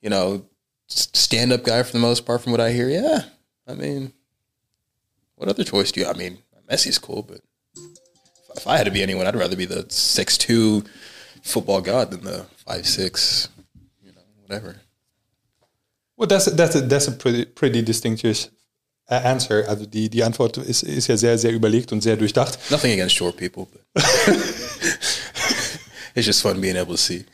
You 0.02 0.10
know, 0.10 0.44
stand 0.88 1.52
up 1.52 1.62
guy 1.62 1.82
for 1.84 1.92
the 1.92 2.00
most 2.00 2.26
part, 2.26 2.42
from 2.42 2.52
what 2.52 2.60
I 2.60 2.72
hear. 2.72 2.88
Yeah, 2.90 3.20
I 3.66 3.74
mean, 3.74 4.12
what 5.36 5.48
other 5.48 5.64
choice 5.64 5.92
do 5.92 6.00
you? 6.00 6.06
I 6.06 6.12
mean, 6.14 6.38
Messi's 6.70 6.98
cool, 6.98 7.22
but 7.22 7.40
if, 8.60 8.66
I 8.66 8.76
had 8.76 8.84
to 8.84 8.90
be 8.90 9.02
anyone, 9.02 9.26
I'd 9.26 9.36
rather 9.36 9.56
be 9.56 9.66
the 9.66 9.86
six 9.88 10.36
two 10.38 10.84
football 11.42 11.80
god 11.80 12.10
than 12.10 12.24
the 12.24 12.46
five 12.66 12.86
six, 12.86 13.48
you 14.04 14.12
know, 14.12 14.20
whatever. 14.42 14.76
Well, 16.16 16.26
that's 16.28 16.46
a, 16.46 16.50
that's 16.50 16.76
a, 16.76 16.82
that's 16.82 17.08
a 17.08 17.12
pretty, 17.12 17.46
pretty 17.46 17.82
distinctive 17.82 18.50
uh, 19.10 19.20
answer. 19.24 19.64
Also 19.68 19.86
die, 19.86 20.08
die 20.08 20.22
Antwort 20.22 20.58
ist, 20.58 20.82
ist 20.82 21.08
ja 21.08 21.16
sehr, 21.16 21.38
sehr 21.38 21.52
überlegt 21.52 21.92
und 21.92 22.02
sehr 22.02 22.16
durchdacht. 22.16 22.58
Nothing 22.70 22.92
against 22.92 23.16
short 23.16 23.36
people, 23.36 23.66
but 23.72 23.82
it's 26.14 26.26
just 26.26 26.42
fun 26.42 26.60
being 26.60 26.76
able 26.76 26.94
to 26.94 26.98
see. 26.98 27.24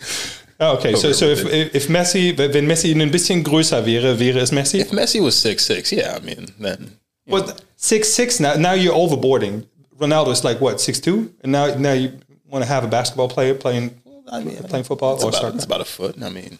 Ah, 0.58 0.72
okay, 0.72 0.94
so, 0.94 1.12
so 1.12 1.26
if, 1.26 1.44
if 1.74 1.88
Messi, 1.90 2.32
wenn 2.38 2.66
Messi 2.66 2.90
ein 2.92 3.10
bisschen 3.10 3.44
größer 3.44 3.84
wäre, 3.84 4.18
wäre 4.18 4.38
es 4.38 4.52
Messi? 4.52 4.80
If 4.80 4.90
Messi 4.90 5.20
was 5.20 5.34
six 5.38 5.66
six, 5.66 5.92
yeah, 5.92 6.16
I 6.16 6.20
mean, 6.24 6.46
then 6.58 6.98
Well, 7.26 7.54
six 7.76 8.08
six 8.08 8.40
now. 8.40 8.54
Now 8.54 8.72
you're 8.72 8.94
overboarding. 8.94 9.66
Ronaldo 9.98 10.28
is 10.28 10.44
like 10.44 10.60
what 10.60 10.80
six 10.80 11.00
two, 11.00 11.34
and 11.42 11.52
now 11.52 11.74
now 11.74 11.92
you 11.92 12.18
want 12.46 12.62
to 12.62 12.68
have 12.68 12.84
a 12.84 12.88
basketball 12.88 13.28
player 13.28 13.54
playing 13.54 14.00
I 14.30 14.42
mean, 14.42 14.56
playing 14.64 14.84
football 14.84 15.14
it's 15.14 15.24
or 15.24 15.28
about, 15.28 15.54
it's 15.54 15.64
about 15.64 15.80
a 15.80 15.84
foot. 15.84 16.20
I 16.22 16.30
mean, 16.30 16.58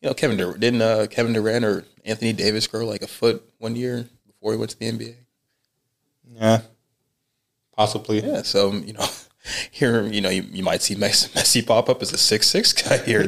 you 0.00 0.08
know, 0.08 0.14
Kevin 0.14 0.36
Dur- 0.36 0.56
didn't 0.56 0.82
uh, 0.82 1.06
Kevin 1.10 1.32
Durant 1.32 1.64
or 1.64 1.84
Anthony 2.04 2.32
Davis 2.32 2.66
grow 2.66 2.86
like 2.86 3.02
a 3.02 3.06
foot 3.06 3.42
one 3.58 3.76
year 3.76 4.08
before 4.26 4.52
he 4.52 4.58
went 4.58 4.70
to 4.70 4.78
the 4.78 4.90
NBA? 4.90 5.14
Yeah, 6.34 6.60
possibly. 7.76 8.20
Yeah, 8.20 8.42
so 8.42 8.72
you 8.72 8.92
know, 8.92 9.06
here 9.70 10.06
you 10.06 10.20
know 10.20 10.30
you, 10.30 10.42
you 10.50 10.62
might 10.62 10.82
see 10.82 10.94
Messi, 10.94 11.28
Messi 11.30 11.66
pop 11.66 11.88
up 11.88 12.02
as 12.02 12.12
a 12.12 12.18
six 12.18 12.46
six 12.46 12.72
guy 12.72 12.98
here. 12.98 13.26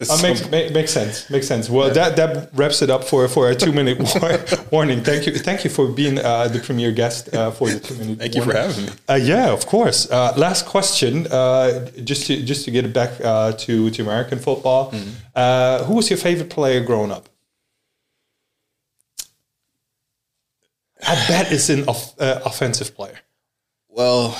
Uh, 0.00 0.16
makes 0.22 0.48
make, 0.48 0.72
makes 0.72 0.92
sense. 0.92 1.28
Makes 1.28 1.48
sense. 1.48 1.68
Well, 1.68 1.92
that 1.92 2.14
that 2.14 2.50
wraps 2.54 2.82
it 2.82 2.90
up 2.90 3.02
for 3.02 3.26
for 3.26 3.50
a 3.50 3.54
two 3.56 3.72
minute 3.72 3.98
war- 4.22 4.44
warning. 4.70 5.02
Thank 5.02 5.26
you, 5.26 5.32
thank 5.36 5.64
you 5.64 5.70
for 5.70 5.88
being 5.88 6.20
uh, 6.20 6.46
the 6.46 6.60
premier 6.60 6.92
guest 6.92 7.34
uh, 7.34 7.50
for 7.50 7.68
the 7.68 7.80
two 7.80 7.94
minute. 7.96 8.20
Thank 8.20 8.36
you 8.36 8.42
for 8.42 8.52
having 8.52 8.86
me. 8.86 8.92
Uh, 9.08 9.14
yeah, 9.14 9.50
of 9.50 9.66
course. 9.66 10.08
Uh, 10.08 10.32
last 10.36 10.66
question, 10.66 11.26
uh, 11.32 11.90
just 12.04 12.28
to 12.28 12.40
just 12.44 12.64
to 12.66 12.70
get 12.70 12.84
it 12.84 12.92
back 12.92 13.10
uh, 13.24 13.50
to 13.52 13.90
to 13.90 14.02
American 14.02 14.38
football. 14.38 14.92
Mm-hmm. 14.92 15.10
Uh, 15.34 15.82
who 15.82 15.94
was 15.94 16.08
your 16.10 16.18
favorite 16.18 16.50
player 16.50 16.80
growing 16.80 17.10
up? 17.10 17.28
I 21.04 21.14
bet 21.26 21.50
it's 21.50 21.70
an 21.70 21.88
off, 21.88 22.14
uh, 22.20 22.40
offensive 22.44 22.94
player. 22.94 23.18
Well, 23.88 24.36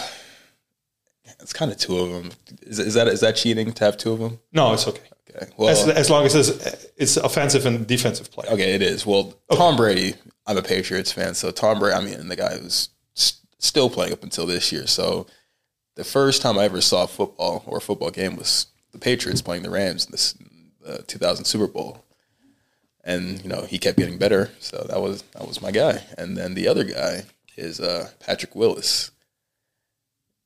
it's 1.40 1.52
kind 1.52 1.72
of 1.72 1.78
two 1.78 1.98
of 1.98 2.10
them. 2.10 2.30
Is, 2.62 2.78
is 2.78 2.94
that 2.94 3.08
is 3.08 3.20
that 3.20 3.34
cheating 3.34 3.72
to 3.72 3.84
have 3.84 3.96
two 3.96 4.12
of 4.12 4.20
them? 4.20 4.38
No, 4.52 4.72
it's 4.72 4.86
okay. 4.86 5.00
Okay, 5.36 5.46
well, 5.56 5.68
As, 5.68 5.86
as 5.88 6.10
long 6.10 6.24
as 6.26 6.34
it's, 6.34 6.86
it's 6.96 7.16
offensive 7.16 7.66
and 7.66 7.86
defensive 7.86 8.30
play. 8.30 8.46
Okay, 8.48 8.74
it 8.74 8.82
is. 8.82 9.04
Well, 9.06 9.34
Tom 9.52 9.76
Brady, 9.76 10.14
I'm 10.46 10.56
a 10.56 10.62
Patriots 10.62 11.12
fan, 11.12 11.34
so 11.34 11.50
Tom 11.50 11.78
Brady, 11.78 11.94
I 11.96 12.00
mean, 12.00 12.28
the 12.28 12.36
guy 12.36 12.56
was 12.56 12.88
s- 13.16 13.40
still 13.58 13.90
playing 13.90 14.12
up 14.12 14.22
until 14.22 14.46
this 14.46 14.72
year. 14.72 14.86
So 14.86 15.26
the 15.96 16.04
first 16.04 16.40
time 16.42 16.58
I 16.58 16.64
ever 16.64 16.80
saw 16.80 17.06
football 17.06 17.62
or 17.66 17.78
a 17.78 17.80
football 17.80 18.10
game 18.10 18.36
was 18.36 18.66
the 18.92 18.98
Patriots 18.98 19.42
playing 19.42 19.62
the 19.64 19.70
Rams 19.70 20.06
in 20.06 20.12
this 20.12 20.34
the 20.80 21.02
2000 21.02 21.44
Super 21.44 21.66
Bowl. 21.66 22.04
and 23.04 23.42
you 23.42 23.48
know 23.48 23.62
he 23.62 23.78
kept 23.78 23.98
getting 23.98 24.16
better. 24.18 24.50
So 24.60 24.86
that 24.88 25.00
was 25.02 25.22
that 25.34 25.46
was 25.46 25.60
my 25.60 25.70
guy. 25.70 26.04
And 26.16 26.36
then 26.36 26.54
the 26.54 26.68
other 26.68 26.84
guy 26.84 27.24
is 27.56 27.80
uh, 27.80 28.10
Patrick 28.20 28.54
Willis. 28.54 29.10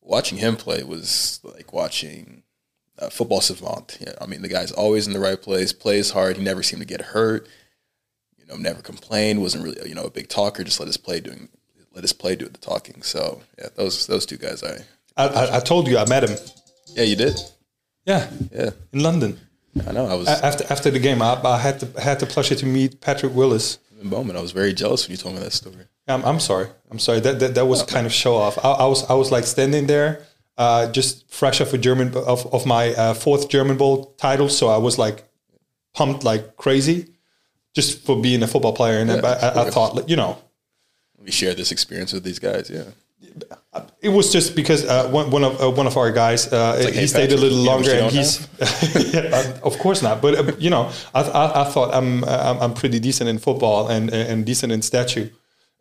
Watching 0.00 0.38
him 0.38 0.56
play 0.56 0.82
was 0.82 1.38
like 1.44 1.72
watching 1.72 2.42
uh, 2.98 3.08
football 3.10 3.40
savant. 3.40 3.98
Yeah, 4.00 4.12
I 4.20 4.26
mean, 4.26 4.42
the 4.42 4.48
guy's 4.48 4.72
always 4.72 5.06
in 5.06 5.12
the 5.12 5.20
right 5.20 5.40
place, 5.40 5.72
plays 5.72 6.10
hard. 6.10 6.36
He 6.36 6.42
never 6.44 6.62
seemed 6.62 6.82
to 6.82 6.86
get 6.88 7.00
hurt. 7.00 7.48
You 8.38 8.46
know, 8.46 8.56
never 8.56 8.82
complained. 8.82 9.40
wasn't 9.40 9.64
really 9.64 9.88
you 9.88 9.94
know 9.94 10.04
a 10.04 10.10
big 10.10 10.28
talker. 10.28 10.64
Just 10.64 10.80
let 10.80 10.86
his 10.86 10.96
play 10.96 11.20
doing 11.20 11.48
let 11.94 12.02
his 12.04 12.12
play 12.12 12.36
do 12.36 12.48
the 12.48 12.58
talking. 12.58 13.02
So 13.02 13.42
yeah, 13.58 13.68
those 13.76 14.06
those 14.06 14.26
two 14.26 14.36
guys. 14.36 14.62
I 14.62 14.78
I, 15.16 15.28
I, 15.28 15.56
I 15.56 15.60
told 15.60 15.88
you 15.88 15.98
I 15.98 16.08
met 16.08 16.28
him. 16.28 16.36
yeah, 16.94 17.04
you 17.04 17.16
did. 17.16 17.38
Yeah, 18.04 18.28
Yeah, 18.52 18.70
in 18.92 19.00
London. 19.00 19.38
I 19.86 19.92
know. 19.92 20.06
I 20.06 20.14
was 20.14 20.26
After 20.28 20.64
after 20.70 20.90
the 20.90 20.98
game, 20.98 21.22
I, 21.22 21.40
I 21.44 21.58
had 21.58 21.80
the 21.80 22.00
had 22.00 22.18
the 22.20 22.26
pleasure 22.26 22.54
to 22.56 22.66
meet 22.66 23.00
Patrick 23.00 23.34
Willis. 23.34 23.78
in 24.00 24.08
Bowman. 24.10 24.36
I 24.36 24.40
was 24.42 24.52
very 24.52 24.72
jealous 24.74 25.06
when 25.06 25.12
you 25.12 25.16
told 25.16 25.34
me 25.36 25.40
that 25.40 25.52
story. 25.52 25.86
I'm, 26.08 26.24
I'm 26.24 26.40
sorry. 26.40 26.66
I'm 26.90 26.98
sorry. 26.98 27.20
That 27.20 27.38
that, 27.40 27.54
that 27.54 27.66
was 27.66 27.82
kind 27.84 28.06
of 28.06 28.12
show 28.12 28.34
off. 28.34 28.58
I, 28.64 28.72
I 28.72 28.86
was 28.86 29.08
I 29.08 29.14
was 29.14 29.30
like 29.30 29.44
standing 29.44 29.86
there, 29.86 30.26
uh, 30.62 30.92
just 30.92 31.14
fresh 31.40 31.60
off 31.60 31.72
a 31.72 31.78
German 31.78 32.08
of 32.32 32.40
of 32.56 32.66
my 32.66 32.84
uh, 32.94 33.14
fourth 33.14 33.48
German 33.48 33.76
Bowl 33.76 33.96
title. 34.26 34.48
So 34.48 34.68
I 34.68 34.78
was 34.78 34.98
like 34.98 35.18
pumped 35.94 36.24
like 36.24 36.56
crazy, 36.56 36.98
just 37.74 37.90
for 38.06 38.20
being 38.20 38.42
a 38.42 38.46
football 38.46 38.72
player. 38.72 38.98
And 39.00 39.10
Yeah, 39.10 39.20
I, 39.24 39.48
I, 39.48 39.66
I 39.66 39.70
thought, 39.70 40.08
you 40.08 40.16
know, 40.16 40.38
We 41.24 41.30
share 41.30 41.54
this 41.54 41.70
experience 41.72 42.12
with 42.12 42.24
these 42.24 42.38
guys. 42.38 42.70
Yeah, 42.70 42.88
it 44.00 44.08
was 44.08 44.32
just 44.32 44.54
because 44.54 44.84
uh, 44.84 45.08
one, 45.08 45.30
one 45.30 45.44
of 45.44 45.60
uh, 45.60 45.70
one 45.70 45.86
of 45.86 45.96
our 45.96 46.10
guys 46.12 46.52
uh, 46.52 46.78
like, 46.84 46.94
he 46.94 47.00
hey, 47.00 47.06
stayed 47.06 47.32
a 47.32 47.36
little 47.36 47.58
you 47.58 47.64
know 47.64 47.76
what 47.76 47.86
longer, 47.86 48.04
and 48.04 48.10
he's 48.12 48.48
yeah, 49.14 49.36
uh, 49.36 49.68
of 49.68 49.78
course 49.78 50.02
not. 50.02 50.20
But 50.20 50.32
uh, 50.34 50.52
you 50.58 50.70
know, 50.70 50.90
I, 51.14 51.20
I, 51.22 51.44
I 51.62 51.64
thought 51.72 51.94
I'm, 51.94 52.24
I'm 52.24 52.58
I'm 52.64 52.74
pretty 52.74 53.00
decent 53.00 53.28
in 53.30 53.38
football 53.38 53.88
and 53.88 54.12
and 54.12 54.44
decent 54.44 54.72
in 54.72 54.82
statue 54.82 55.28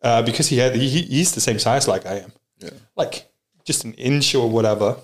uh, 0.04 0.22
because 0.22 0.48
he 0.50 0.58
had 0.58 0.76
he, 0.76 1.02
he's 1.16 1.32
the 1.34 1.42
same 1.42 1.60
size 1.60 1.88
like 1.88 2.06
I 2.06 2.16
am, 2.26 2.32
yeah, 2.60 2.70
like 2.96 3.31
just 3.66 3.84
an 3.86 3.94
inch 3.94 4.34
or 4.36 4.50
whatever. 4.50 4.98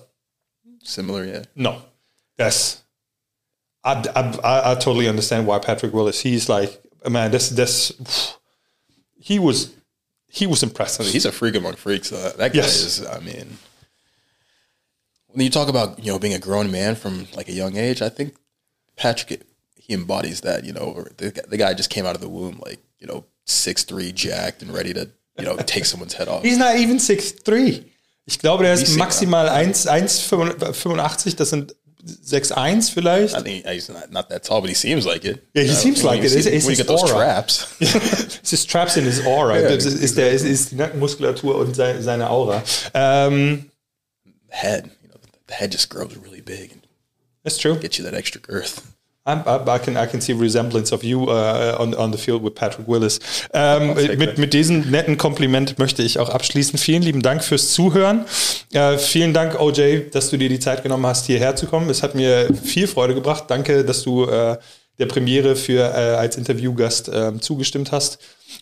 similar. 0.82 1.24
Yeah, 1.24 1.44
No, 1.54 1.82
that's 2.36 2.82
I, 3.84 3.92
I, 4.42 4.72
I, 4.72 4.74
totally 4.74 5.08
understand 5.08 5.46
why 5.46 5.58
Patrick 5.60 5.92
Willis. 5.94 6.20
He's 6.20 6.48
like 6.48 6.80
man, 7.08 7.30
this 7.30 7.48
this 7.50 7.92
he 9.20 9.38
was 9.38 9.74
he 10.28 10.46
was 10.46 10.62
impressive. 10.62 11.06
he's 11.06 11.24
a 11.24 11.32
freak 11.32 11.54
among 11.54 11.74
freaks. 11.74 12.12
Uh, 12.12 12.32
that 12.38 12.52
guy 12.52 12.58
Yes. 12.58 12.76
is. 12.82 13.06
I 13.06 13.18
mean, 13.20 13.56
when 15.28 15.44
you 15.44 15.50
talk 15.50 15.68
about 15.68 15.98
you 16.04 16.10
know 16.12 16.18
being 16.18 16.34
a 16.34 16.38
grown 16.38 16.70
man 16.70 16.94
from 16.96 17.26
like 17.34 17.48
a 17.48 17.52
young 17.52 17.76
age, 17.76 18.02
I 18.02 18.08
think 18.08 18.34
Patrick 18.96 19.42
he 19.76 19.94
embodies 19.94 20.40
that. 20.42 20.64
You 20.64 20.72
know, 20.72 20.80
or 20.96 21.10
the, 21.16 21.30
guy- 21.30 21.42
the 21.48 21.56
guy 21.56 21.74
just 21.74 21.90
came 21.90 22.04
out 22.06 22.14
of 22.14 22.20
the 22.20 22.28
womb 22.28 22.60
like 22.64 22.80
you 22.98 23.06
know 23.06 23.24
six 23.46 23.84
three, 23.84 24.12
jacked 24.12 24.60
and 24.62 24.72
ready 24.72 24.92
to 24.94 25.08
you 25.38 25.44
know 25.44 25.56
take 25.56 25.84
someone's 25.92 26.14
head 26.14 26.28
off. 26.28 26.42
He's 26.42 26.58
not 26.58 26.76
even 26.76 26.96
6'3. 26.98 27.84
Ich 28.28 28.38
glaube, 28.38 28.62
der 28.64 28.74
ist 28.74 28.96
maximal 28.96 29.48
1 29.48 29.88
1,85. 29.88 31.36
Das 31.36 31.50
sind 31.50 31.74
6'1 32.04 32.92
vielleicht. 32.92 33.36
I 33.36 33.42
think 33.42 33.66
he's 33.66 33.88
not, 33.88 34.10
not 34.10 34.28
that 34.28 34.44
tall, 34.46 34.60
but 34.60 34.68
he 34.68 34.74
seems 34.74 35.04
like 35.04 35.24
it. 35.24 35.42
Yeah, 35.54 35.64
he 35.64 35.70
Uh, 35.70 35.74
seems 35.74 36.02
like 36.02 36.22
it. 36.22 36.32
It's- 36.32 36.46
it's 36.46 36.64
when 36.66 36.76
you 36.76 36.76
his 36.76 36.78
get 36.78 36.86
those 36.86 37.04
traps. 37.10 37.66
Es 38.42 38.52
ist 38.52 38.70
Traps 38.70 38.96
in 38.96 39.04
his 39.04 39.24
aura. 39.26 39.60
Das 39.62 39.84
ist, 39.84 39.94
ist, 40.00 40.16
der, 40.16 40.30
ist, 40.30 40.44
ist 40.44 40.70
die 40.70 40.76
Nackenmuskulatur 40.76 41.56
und 41.56 41.74
seine, 41.74 42.02
seine 42.02 42.28
Aura. 42.30 42.62
Ähm, 42.94 43.70
head, 44.48 44.84
you 45.02 45.08
know, 45.08 45.18
the 45.48 45.54
head 45.54 45.72
just 45.72 45.88
grows 45.90 46.12
really 46.22 46.40
big 46.42 46.72
and 46.72 46.82
that's 47.44 47.58
true. 47.58 47.76
gets 47.78 47.98
you 47.98 48.04
that 48.04 48.14
extra 48.14 48.40
girth. 48.40 48.82
I, 49.28 49.78
can, 49.78 49.96
I 49.96 50.06
can 50.06 50.20
see 50.20 50.32
resemblance 50.32 50.92
of 50.92 51.04
you 51.04 51.28
uh, 51.28 51.76
on, 51.78 51.94
on 51.94 52.12
the 52.12 52.18
field 52.18 52.42
with 52.42 52.54
Patrick 52.54 52.88
Willis. 52.88 53.20
Ähm, 53.52 53.94
mit, 53.94 54.38
mit 54.38 54.54
diesem 54.54 54.90
netten 54.90 55.18
Kompliment 55.18 55.78
möchte 55.78 56.02
ich 56.02 56.18
auch 56.18 56.30
abschließen. 56.30 56.78
Vielen 56.78 57.02
lieben 57.02 57.22
Dank 57.22 57.44
fürs 57.44 57.72
Zuhören. 57.72 58.24
Äh, 58.72 58.98
vielen 58.98 59.34
Dank, 59.34 59.60
OJ, 59.60 60.10
dass 60.12 60.30
du 60.30 60.36
dir 60.36 60.48
die 60.48 60.60
Zeit 60.60 60.82
genommen 60.82 61.06
hast, 61.06 61.26
hierher 61.26 61.56
zu 61.56 61.66
kommen. 61.66 61.90
Es 61.90 62.02
hat 62.02 62.14
mir 62.14 62.48
viel 62.54 62.86
Freude 62.86 63.14
gebracht. 63.14 63.44
Danke, 63.48 63.84
dass 63.84 64.02
du 64.02 64.24
äh, 64.24 64.56
der 64.98 65.06
Premiere 65.06 65.56
für 65.56 65.80
äh, 65.80 66.16
als 66.16 66.36
Interviewgast 66.36 67.08
äh, 67.08 67.38
zugestimmt 67.40 67.92
hast. 67.92 68.18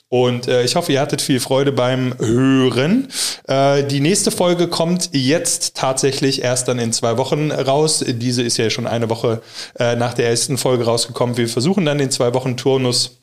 Und 0.08 0.48
äh, 0.48 0.64
ich 0.64 0.76
hoffe, 0.76 0.92
ihr 0.92 1.00
hattet 1.00 1.20
viel 1.20 1.40
Freude 1.40 1.72
beim 1.72 2.14
Hören. 2.18 3.08
Äh, 3.48 3.84
die 3.84 4.00
nächste 4.00 4.30
Folge 4.30 4.68
kommt 4.68 5.10
jetzt 5.12 5.76
tatsächlich 5.76 6.42
erst 6.42 6.68
dann 6.68 6.78
in 6.78 6.92
zwei 6.92 7.16
Wochen 7.18 7.50
raus. 7.50 8.04
Diese 8.06 8.42
ist 8.42 8.56
ja 8.56 8.70
schon 8.70 8.86
eine 8.86 9.08
Woche 9.10 9.42
äh, 9.78 9.96
nach 9.96 10.14
der 10.14 10.28
ersten 10.28 10.58
Folge 10.58 10.84
rausgekommen. 10.84 11.36
Wir 11.36 11.48
versuchen 11.48 11.84
dann 11.84 11.98
den 11.98 12.10
zwei 12.10 12.34
Wochen 12.34 12.56
Turnus 12.56 13.18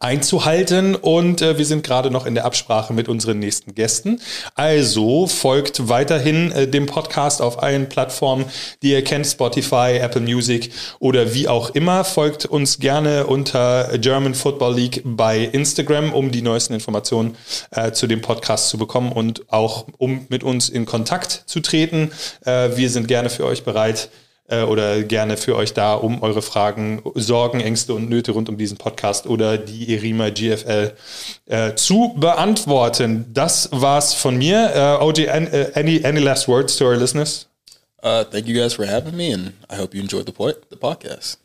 einzuhalten 0.00 0.94
und 0.94 1.42
äh, 1.42 1.58
wir 1.58 1.66
sind 1.66 1.84
gerade 1.84 2.10
noch 2.10 2.24
in 2.24 2.34
der 2.34 2.46
Absprache 2.46 2.94
mit 2.94 3.06
unseren 3.06 3.38
nächsten 3.38 3.74
Gästen. 3.74 4.18
Also 4.54 5.26
folgt 5.26 5.88
weiterhin 5.88 6.52
äh, 6.52 6.66
dem 6.66 6.86
Podcast 6.86 7.42
auf 7.42 7.62
allen 7.62 7.90
Plattformen, 7.90 8.46
die 8.82 8.92
ihr 8.92 9.04
kennt, 9.04 9.26
Spotify, 9.26 9.98
Apple 10.00 10.22
Music 10.22 10.70
oder 11.00 11.34
wie 11.34 11.48
auch 11.48 11.70
immer. 11.70 12.04
Folgt 12.04 12.46
uns 12.46 12.78
gerne 12.78 13.26
unter 13.26 13.98
German 13.98 14.34
Football 14.34 14.74
League 14.74 15.02
bei 15.04 15.40
Instagram, 15.40 16.14
um 16.14 16.30
die 16.30 16.40
neuesten 16.40 16.72
Informationen 16.72 17.36
äh, 17.70 17.92
zu 17.92 18.06
dem 18.06 18.22
Podcast 18.22 18.70
zu 18.70 18.78
bekommen 18.78 19.12
und 19.12 19.52
auch 19.52 19.86
um 19.98 20.26
mit 20.30 20.44
uns 20.44 20.70
in 20.70 20.86
Kontakt 20.86 21.42
zu 21.44 21.60
treten. 21.60 22.10
Äh, 22.46 22.70
wir 22.76 22.88
sind 22.88 23.06
gerne 23.06 23.28
für 23.28 23.44
euch 23.44 23.64
bereit 23.64 24.08
oder 24.48 25.02
gerne 25.02 25.36
für 25.36 25.56
euch 25.56 25.72
da, 25.72 25.94
um 25.94 26.22
eure 26.22 26.42
Fragen, 26.42 27.02
Sorgen, 27.14 27.60
Ängste 27.60 27.94
und 27.94 28.08
Nöte 28.10 28.32
rund 28.32 28.48
um 28.48 28.58
diesen 28.58 28.76
Podcast 28.76 29.26
oder 29.26 29.56
die 29.56 29.94
Erima 29.94 30.28
GFL 30.30 30.92
äh, 31.46 31.74
zu 31.74 32.14
beantworten. 32.16 33.26
Das 33.32 33.68
war's 33.72 34.12
von 34.14 34.36
mir. 34.36 34.98
Äh, 35.00 35.02
OJ, 35.04 35.28
an- 35.30 35.46
äh, 35.46 35.70
any, 35.74 36.04
any 36.04 36.20
last 36.20 36.46
words 36.48 36.76
to 36.76 36.84
our 36.84 36.96
listeners? 36.96 37.46
Uh, 38.02 38.22
thank 38.24 38.46
you 38.46 38.54
guys 38.54 38.74
for 38.74 38.86
having 38.86 39.16
me, 39.16 39.32
and 39.32 39.52
I 39.72 39.76
hope 39.80 39.96
you 39.96 40.02
enjoyed 40.02 40.26
the, 40.26 40.32
po- 40.32 40.52
the 40.70 40.76
podcast. 40.76 41.38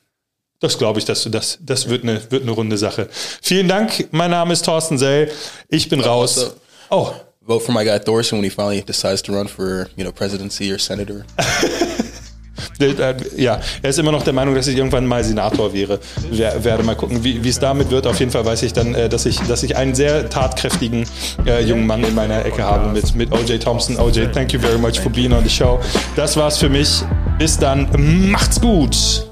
Das 0.60 0.78
glaube 0.78 1.00
ich, 1.00 1.06
dass 1.06 1.24
du 1.24 1.30
das, 1.30 1.58
das 1.62 1.88
wird 1.88 2.04
eine, 2.04 2.20
wird 2.30 2.43
eine 2.43 2.52
runde 2.52 2.78
Sache. 2.78 3.08
Vielen 3.41 3.70
Dank. 3.70 4.10
Mein 4.12 4.32
Name 4.32 4.52
ist 4.52 4.66
Thorsten 4.66 4.97
Sell. 4.97 5.32
Ich 5.70 5.88
bin 5.88 6.02
raus. 6.02 6.38
also- 6.38 6.54
Oh, 6.89 7.12
Vote 7.47 7.64
for 7.64 7.74
my 7.74 7.86
guy 7.86 7.97
Thorson 7.97 8.39
when 8.39 8.43
he 8.43 8.50
finally 8.50 8.82
decides 8.84 9.24
to 9.24 9.32
run 9.32 9.47
for 9.47 9.88
you 9.95 10.04
know 10.04 10.12
presidency 10.12 10.70
or 10.72 10.78
senator. 10.78 11.24
ja, 13.38 13.60
er 13.82 13.89
ist 13.89 13.99
immer 13.99 14.12
noch 14.12 14.24
der 14.24 14.34
Meinung, 14.34 14.55
dass 14.55 14.68
ich 14.68 14.78
irgendwann 14.78 15.05
mal 15.05 15.24
Senator 15.24 15.74
wäre. 15.74 15.99
Wer, 16.32 16.64
werde 16.64 16.84
mal 16.84 16.95
gucken, 16.95 17.24
wie 17.24 17.43
wie 17.43 17.49
es 17.49 17.60
damit 17.60 17.91
wird. 17.91 18.07
Auf 18.07 18.20
jeden 18.20 18.32
Fall 18.32 18.45
weiß 18.45 18.64
ich 18.64 18.74
dann, 18.74 18.95
äh, 18.95 19.10
dass 19.10 19.26
ich, 19.26 19.39
dass 19.41 19.64
ich 19.64 19.76
einen 19.76 19.95
sehr 19.95 20.30
tatkräftigen 20.30 21.05
äh, 21.45 21.64
jungen 21.64 21.88
Mann 21.88 22.03
in 22.03 22.16
meiner 22.16 22.45
Ecke 22.45 22.64
habe 22.64 22.91
mit, 22.91 23.16
mit 23.16 23.32
OJ 23.32 23.60
Thompson. 23.60 23.97
OJ, 23.97 24.28
thank 24.34 24.53
you 24.53 24.60
very 24.60 24.78
much 24.78 24.99
for 24.99 25.12
being 25.12 25.34
on 25.34 25.43
the 25.43 25.49
show. 25.49 25.80
Das 26.16 26.38
war's 26.38 26.57
für 26.57 26.70
mich. 26.70 27.03
Bis 27.38 27.57
dann. 27.57 27.88
Macht's 28.32 28.60
gut. 28.60 29.28